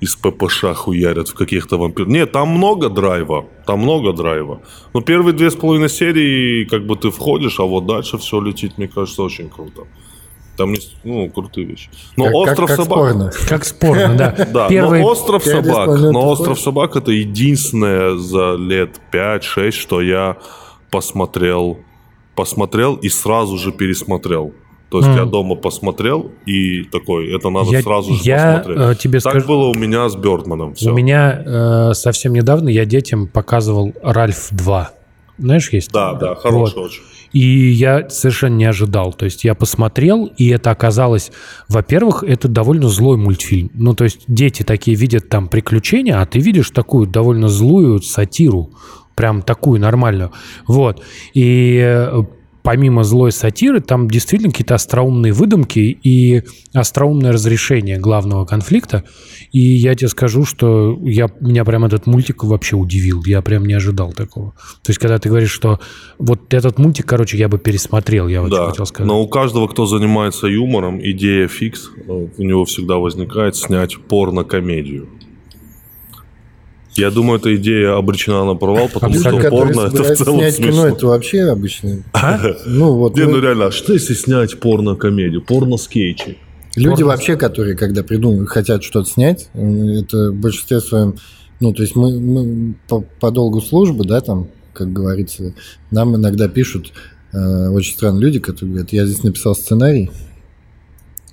из 0.00 0.14
ППШ 0.16 0.64
хуярят 0.74 1.28
в 1.28 1.34
каких-то 1.34 1.78
вампир. 1.78 2.06
Нет, 2.06 2.32
там 2.32 2.48
много 2.48 2.88
драйва. 2.90 3.46
Там 3.66 3.80
много 3.80 4.12
драйва. 4.12 4.60
Но 4.94 5.00
первые 5.00 5.32
две 5.32 5.50
с 5.50 5.54
половиной 5.54 5.88
серии, 5.88 6.64
как 6.64 6.86
бы 6.86 6.96
ты 6.96 7.10
входишь, 7.10 7.58
а 7.60 7.64
вот 7.64 7.86
дальше 7.86 8.18
все 8.18 8.40
летит, 8.40 8.76
мне 8.78 8.88
кажется, 8.88 9.22
очень 9.22 9.48
круто. 9.48 9.82
Там 10.56 10.72
есть, 10.72 10.96
ну, 11.04 11.28
крутые 11.30 11.66
вещи. 11.66 11.90
Но 12.16 12.24
Как- 12.24 12.32
как- 12.32 12.40
остров 12.48 12.68
как 12.68 12.76
собак. 12.76 12.98
спорно. 12.98 13.30
Как 13.48 13.64
спорно, 13.64 14.14
да. 14.16 14.46
Да, 14.52 14.68
Первый... 14.68 15.00
но 15.00 15.06
остров 15.08 15.44
собак, 15.44 15.88
но 16.00 16.28
остров 16.30 16.60
собак 16.60 16.96
это 16.96 17.12
единственное 17.12 18.16
за 18.16 18.54
лет 18.56 19.00
5-6, 19.12 19.70
что 19.72 20.00
я 20.00 20.36
посмотрел, 20.90 21.78
посмотрел 22.34 22.94
и 22.96 23.08
сразу 23.08 23.58
же 23.58 23.72
пересмотрел. 23.72 24.54
То 24.88 24.98
есть 24.98 25.08
М. 25.10 25.16
я 25.16 25.24
дома 25.24 25.56
посмотрел 25.56 26.30
и 26.46 26.84
такой, 26.84 27.34
это 27.34 27.50
надо 27.50 27.70
Я- 27.70 27.82
сразу 27.82 28.14
же 28.14 28.20
я, 28.22 28.58
посмотреть. 28.64 28.78
э, 28.78 28.94
тебе 29.02 29.20
так 29.20 29.32
скажу- 29.32 29.48
было 29.48 29.66
у 29.66 29.74
меня 29.74 30.08
с 30.08 30.14
Бёрдманом. 30.16 30.74
Все. 30.74 30.92
У 30.92 30.94
меня 30.94 31.42
э, 31.44 31.90
совсем 31.94 32.32
недавно 32.34 32.68
я 32.68 32.84
детям 32.84 33.26
показывал 33.26 33.92
Ральф 34.02 34.48
2. 34.52 34.92
Знаешь, 35.38 35.70
есть? 35.70 35.90
Да, 35.92 36.14
да, 36.14 36.34
хороший 36.36 36.78
очень. 36.78 37.02
И 37.32 37.40
я 37.70 38.08
совершенно 38.08 38.54
не 38.54 38.64
ожидал. 38.64 39.12
То 39.12 39.24
есть 39.26 39.44
я 39.44 39.54
посмотрел, 39.54 40.26
и 40.38 40.48
это 40.48 40.70
оказалось, 40.70 41.32
во-первых, 41.68 42.22
это 42.22 42.46
довольно 42.48 42.88
злой 42.88 43.16
мультфильм. 43.18 43.70
Ну, 43.74 43.92
то 43.94 44.04
есть 44.04 44.20
дети 44.28 44.62
такие 44.62 44.96
видят 44.96 45.28
там 45.28 45.48
приключения, 45.48 46.18
а 46.20 46.24
ты 46.24 46.38
видишь 46.38 46.70
такую 46.70 47.06
довольно 47.06 47.48
злую 47.48 48.00
сатиру. 48.00 48.70
Прям 49.16 49.42
такую 49.42 49.80
нормальную. 49.80 50.30
Вот. 50.66 51.02
И 51.34 51.78
э, 51.82 52.22
помимо 52.66 53.04
злой 53.04 53.30
сатиры, 53.30 53.80
там 53.80 54.10
действительно 54.10 54.50
какие-то 54.50 54.74
остроумные 54.74 55.32
выдумки 55.32 55.78
и 55.78 56.42
остроумное 56.74 57.30
разрешение 57.30 57.96
главного 57.96 58.44
конфликта. 58.44 59.04
И 59.52 59.60
я 59.60 59.94
тебе 59.94 60.08
скажу, 60.08 60.44
что 60.44 60.98
я, 61.04 61.28
меня 61.40 61.64
прям 61.64 61.84
этот 61.84 62.06
мультик 62.06 62.42
вообще 62.42 62.74
удивил. 62.74 63.22
Я 63.24 63.40
прям 63.40 63.66
не 63.66 63.74
ожидал 63.74 64.12
такого. 64.12 64.50
То 64.82 64.90
есть, 64.90 64.98
когда 64.98 65.20
ты 65.20 65.28
говоришь, 65.28 65.52
что 65.52 65.78
вот 66.18 66.52
этот 66.52 66.76
мультик, 66.80 67.06
короче, 67.06 67.38
я 67.38 67.48
бы 67.48 67.58
пересмотрел, 67.58 68.26
я 68.26 68.42
вот 68.42 68.50
Да, 68.50 68.66
хотел 68.70 68.84
сказать. 68.84 69.06
но 69.06 69.22
у 69.22 69.28
каждого, 69.28 69.68
кто 69.68 69.86
занимается 69.86 70.48
юмором, 70.48 71.00
идея 71.00 71.46
фикс, 71.46 71.88
э, 72.08 72.10
у 72.36 72.42
него 72.42 72.64
всегда 72.64 72.96
возникает 72.96 73.54
снять 73.54 73.96
порно-комедию. 74.08 75.08
Я 76.96 77.10
думаю, 77.10 77.38
эта 77.38 77.54
идея 77.56 77.96
обречена 77.96 78.44
на 78.44 78.54
провал, 78.54 78.88
потому 78.92 79.14
Люди, 79.14 79.28
что 79.28 79.50
порно 79.50 79.80
это 79.82 80.02
в 80.02 80.16
целом 80.16 80.38
снять 80.40 80.56
кино, 80.56 80.66
смешно. 80.72 80.86
это 80.88 81.06
вообще 81.06 81.42
обычно. 81.42 82.02
А? 82.12 82.38
Ну, 82.64 82.94
вот 82.96 83.16
Не, 83.16 83.24
мы- 83.24 83.32
ну 83.32 83.40
реально, 83.40 83.66
а 83.66 83.70
что 83.70 83.92
если 83.92 84.14
снять 84.14 84.58
порно-комедию? 84.60 85.42
Порно-скетчи? 85.42 86.38
люди 86.76 87.02
вообще, 87.02 87.36
которые, 87.36 87.74
когда 87.74 88.02
придумывают, 88.02 88.50
хотят 88.50 88.84
что-то 88.84 89.08
снять, 89.08 89.48
это 89.54 90.30
в 90.30 90.34
большинстве 90.34 90.80
своем, 90.80 91.14
ну, 91.58 91.72
то 91.72 91.82
есть 91.82 91.96
мы, 91.96 92.20
мы 92.20 92.74
по, 92.86 93.00
по 93.00 93.30
долгу 93.30 93.62
службы, 93.62 94.04
да, 94.04 94.20
там, 94.20 94.48
как 94.74 94.92
говорится, 94.92 95.54
нам 95.90 96.16
иногда 96.16 96.48
пишут 96.48 96.92
э, 97.32 97.68
очень 97.70 97.94
странные 97.94 98.20
люди, 98.22 98.40
которые 98.40 98.72
говорят, 98.72 98.92
я 98.92 99.06
здесь 99.06 99.22
написал 99.22 99.54
сценарий 99.56 100.10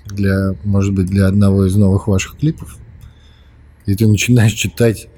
для, 0.05 0.55
может 0.64 0.93
быть, 0.93 1.07
для 1.07 1.28
одного 1.28 1.66
из 1.66 1.76
новых 1.76 2.07
ваших 2.07 2.38
клипов, 2.38 2.78
и 3.86 3.95
ты 3.95 4.07
начинаешь 4.07 4.53
читать, 4.53 5.09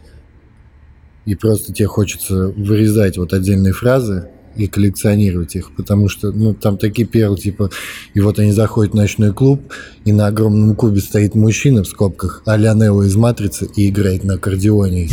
и 1.26 1.36
просто 1.36 1.74
тебе 1.74 1.88
хочется 1.88 2.48
вырезать 2.56 3.18
вот 3.18 3.34
отдельные 3.34 3.74
фразы 3.74 4.30
и 4.56 4.68
коллекционировать 4.68 5.56
их, 5.56 5.76
потому 5.76 6.08
что, 6.08 6.32
ну, 6.32 6.54
там 6.54 6.78
такие 6.78 7.06
перлы, 7.08 7.38
типа, 7.38 7.72
и 8.14 8.22
вот 8.22 8.40
они 8.40 8.52
заходят 8.52 8.94
в 8.94 8.96
ночной 8.96 9.34
клуб, 9.34 9.62
и 10.06 10.14
на 10.14 10.28
огромном 10.28 10.76
кубе 10.76 11.02
стоит 11.02 11.36
мужчина 11.36 11.84
в 11.84 11.88
скобках, 11.88 12.42
а-ля 12.46 12.74
Нео 12.74 13.04
из 13.04 13.16
«Матрицы» 13.16 13.68
и 13.76 13.90
играет 13.90 14.24
на 14.24 14.36
аккордеоне. 14.36 15.10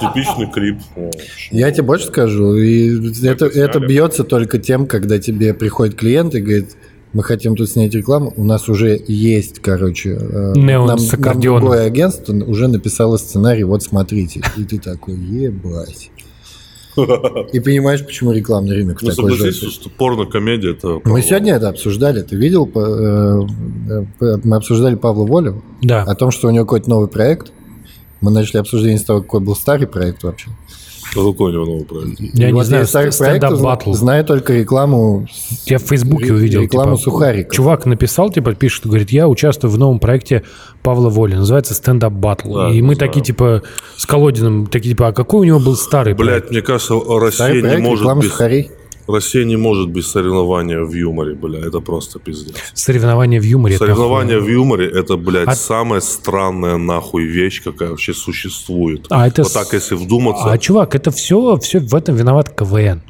Типичный 0.00 0.50
клип. 0.52 0.78
Я 1.50 1.70
тебе 1.70 1.82
больше 1.82 2.06
скажу, 2.06 2.54
и 2.54 3.12
это, 3.26 3.46
это 3.46 3.80
бьется 3.80 4.24
только 4.24 4.58
тем, 4.58 4.86
когда 4.86 5.18
тебе 5.18 5.52
приходит 5.52 5.96
клиент 5.96 6.34
и 6.34 6.40
говорит, 6.40 6.76
мы 7.12 7.24
хотим 7.24 7.56
тут 7.56 7.68
снять 7.68 7.94
рекламу, 7.94 8.32
у 8.36 8.44
нас 8.44 8.68
уже 8.68 9.00
есть, 9.06 9.58
короче, 9.60 10.16
э, 10.20 10.52
Неон 10.56 10.86
нам, 10.86 10.98
с 10.98 11.10
нам 11.16 11.40
другое 11.40 11.84
агентство 11.86 12.32
уже 12.32 12.68
написало 12.68 13.16
сценарий, 13.16 13.64
вот 13.64 13.82
смотрите. 13.82 14.42
И 14.56 14.64
ты 14.64 14.78
такой, 14.78 15.16
ебать. 15.16 16.10
И 17.52 17.60
понимаешь, 17.60 18.04
почему 18.04 18.32
рекламный 18.32 18.74
рынок 18.76 19.00
Ну, 19.02 19.10
такой 19.10 19.32
согласись, 19.32 19.72
что 19.72 19.88
порно-комедия 19.90 20.72
это... 20.72 21.00
Мы 21.04 21.22
сегодня 21.22 21.54
это 21.54 21.68
обсуждали, 21.68 22.22
ты 22.22 22.36
видел, 22.36 22.70
э, 22.74 23.46
э, 24.20 24.36
мы 24.44 24.56
обсуждали 24.56 24.96
Павла 24.96 25.24
Волю, 25.24 25.62
Да. 25.82 26.02
о 26.02 26.14
том, 26.14 26.30
что 26.30 26.48
у 26.48 26.50
него 26.50 26.64
какой-то 26.64 26.90
новый 26.90 27.08
проект. 27.08 27.52
Мы 28.20 28.30
начали 28.30 28.58
обсуждение 28.58 28.98
с 28.98 29.04
того, 29.04 29.22
какой 29.22 29.40
был 29.40 29.56
старый 29.56 29.86
проект 29.86 30.22
вообще. 30.24 30.50
Какой 31.12 31.50
у 31.50 31.52
него 31.52 31.64
новый 31.66 31.84
проект? 31.84 32.20
Я 32.20 32.50
не 32.50 32.64
знаю, 32.64 32.86
стендап 32.86 33.60
батл. 33.60 33.92
Знаю 33.92 34.24
только 34.24 34.54
рекламу. 34.54 35.26
Я 35.66 35.78
в 35.78 35.82
Фейсбуке 35.82 36.32
увидел. 36.32 36.62
Рекламу 36.62 36.96
типа, 36.96 37.10
сухариков. 37.10 37.54
Чувак 37.54 37.86
написал, 37.86 38.30
типа, 38.30 38.54
пишет, 38.54 38.86
говорит, 38.86 39.10
я 39.10 39.28
участвую 39.28 39.70
в 39.70 39.78
новом 39.78 39.98
проекте 39.98 40.44
Павла 40.82 41.08
Воли, 41.08 41.34
называется 41.34 41.74
стендап 41.74 42.12
батл. 42.12 42.54
Да, 42.54 42.70
И 42.70 42.80
мы 42.80 42.94
знаю. 42.94 43.08
такие, 43.08 43.24
типа, 43.24 43.62
с 43.96 44.06
Колодиным, 44.06 44.66
такие, 44.66 44.90
типа, 44.94 45.08
а 45.08 45.12
какой 45.12 45.40
у 45.40 45.44
него 45.44 45.58
был 45.58 45.76
старый 45.76 46.14
проект? 46.14 46.44
Блять, 46.44 46.50
мне 46.50 46.62
кажется, 46.62 46.94
Россия 46.94 47.76
не 47.76 47.82
может 47.82 48.06
без... 48.18 48.30
сухарей. 48.30 48.70
Россия 49.10 49.44
не 49.44 49.56
может 49.56 49.88
без 49.90 50.06
соревнования 50.10 50.80
в 50.82 50.92
юморе, 50.92 51.34
бля, 51.34 51.58
это 51.60 51.80
просто 51.80 52.18
пиздец. 52.18 52.54
Соревнования 52.74 53.40
в 53.40 53.44
юморе. 53.44 53.74
это 53.76 53.84
Соревнования 53.84 54.36
в 54.38 54.42
охуенно. 54.42 54.54
юморе 54.58 54.86
это, 54.88 55.16
блядь, 55.16 55.48
А- 55.48 55.54
самая 55.54 56.00
странная 56.00 56.76
нахуй 56.76 57.24
вещь, 57.24 57.62
какая 57.62 57.90
вообще 57.90 58.14
существует. 58.14 59.06
А 59.10 59.26
это 59.26 59.42
вот 59.42 59.52
так, 59.52 59.72
если 59.72 59.94
вдуматься. 59.94 60.44
А, 60.50 60.58
чувак, 60.58 60.94
это 60.94 61.10
все, 61.10 61.56
все 61.58 61.80
в 61.80 61.94
этом 61.94 62.14
виноват 62.16 62.50
КВН. 62.50 63.02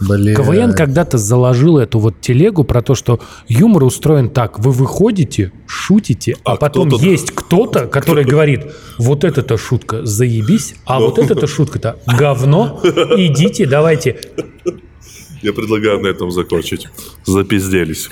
Блин. 0.00 0.34
КВН 0.34 0.72
когда-то 0.72 1.16
заложил 1.16 1.78
эту 1.78 2.00
вот 2.00 2.20
телегу 2.20 2.64
про 2.64 2.82
то, 2.82 2.96
что 2.96 3.20
юмор 3.46 3.84
устроен 3.84 4.30
так. 4.30 4.58
Вы 4.58 4.72
выходите, 4.72 5.52
шутите, 5.66 6.36
а, 6.44 6.54
А 6.54 6.56
потом 6.56 6.88
кто-то- 6.88 7.04
есть 7.04 7.30
кто-то, 7.30 7.86
который 7.86 8.24
говорит, 8.24 8.62
вот 8.98 9.22
это-то 9.22 9.56
шутка, 9.56 10.04
заебись, 10.04 10.74
а 10.86 10.98
вот 10.98 11.20
это-то 11.20 11.46
шутка-то 11.46 11.98
говно, 12.18 12.80
идите, 12.82 13.64
давайте. 13.64 14.18
Я 15.42 15.52
предлагаю 15.52 16.00
на 16.00 16.06
этом 16.06 16.30
закончить. 16.30 16.88
Запизделись. 17.24 18.08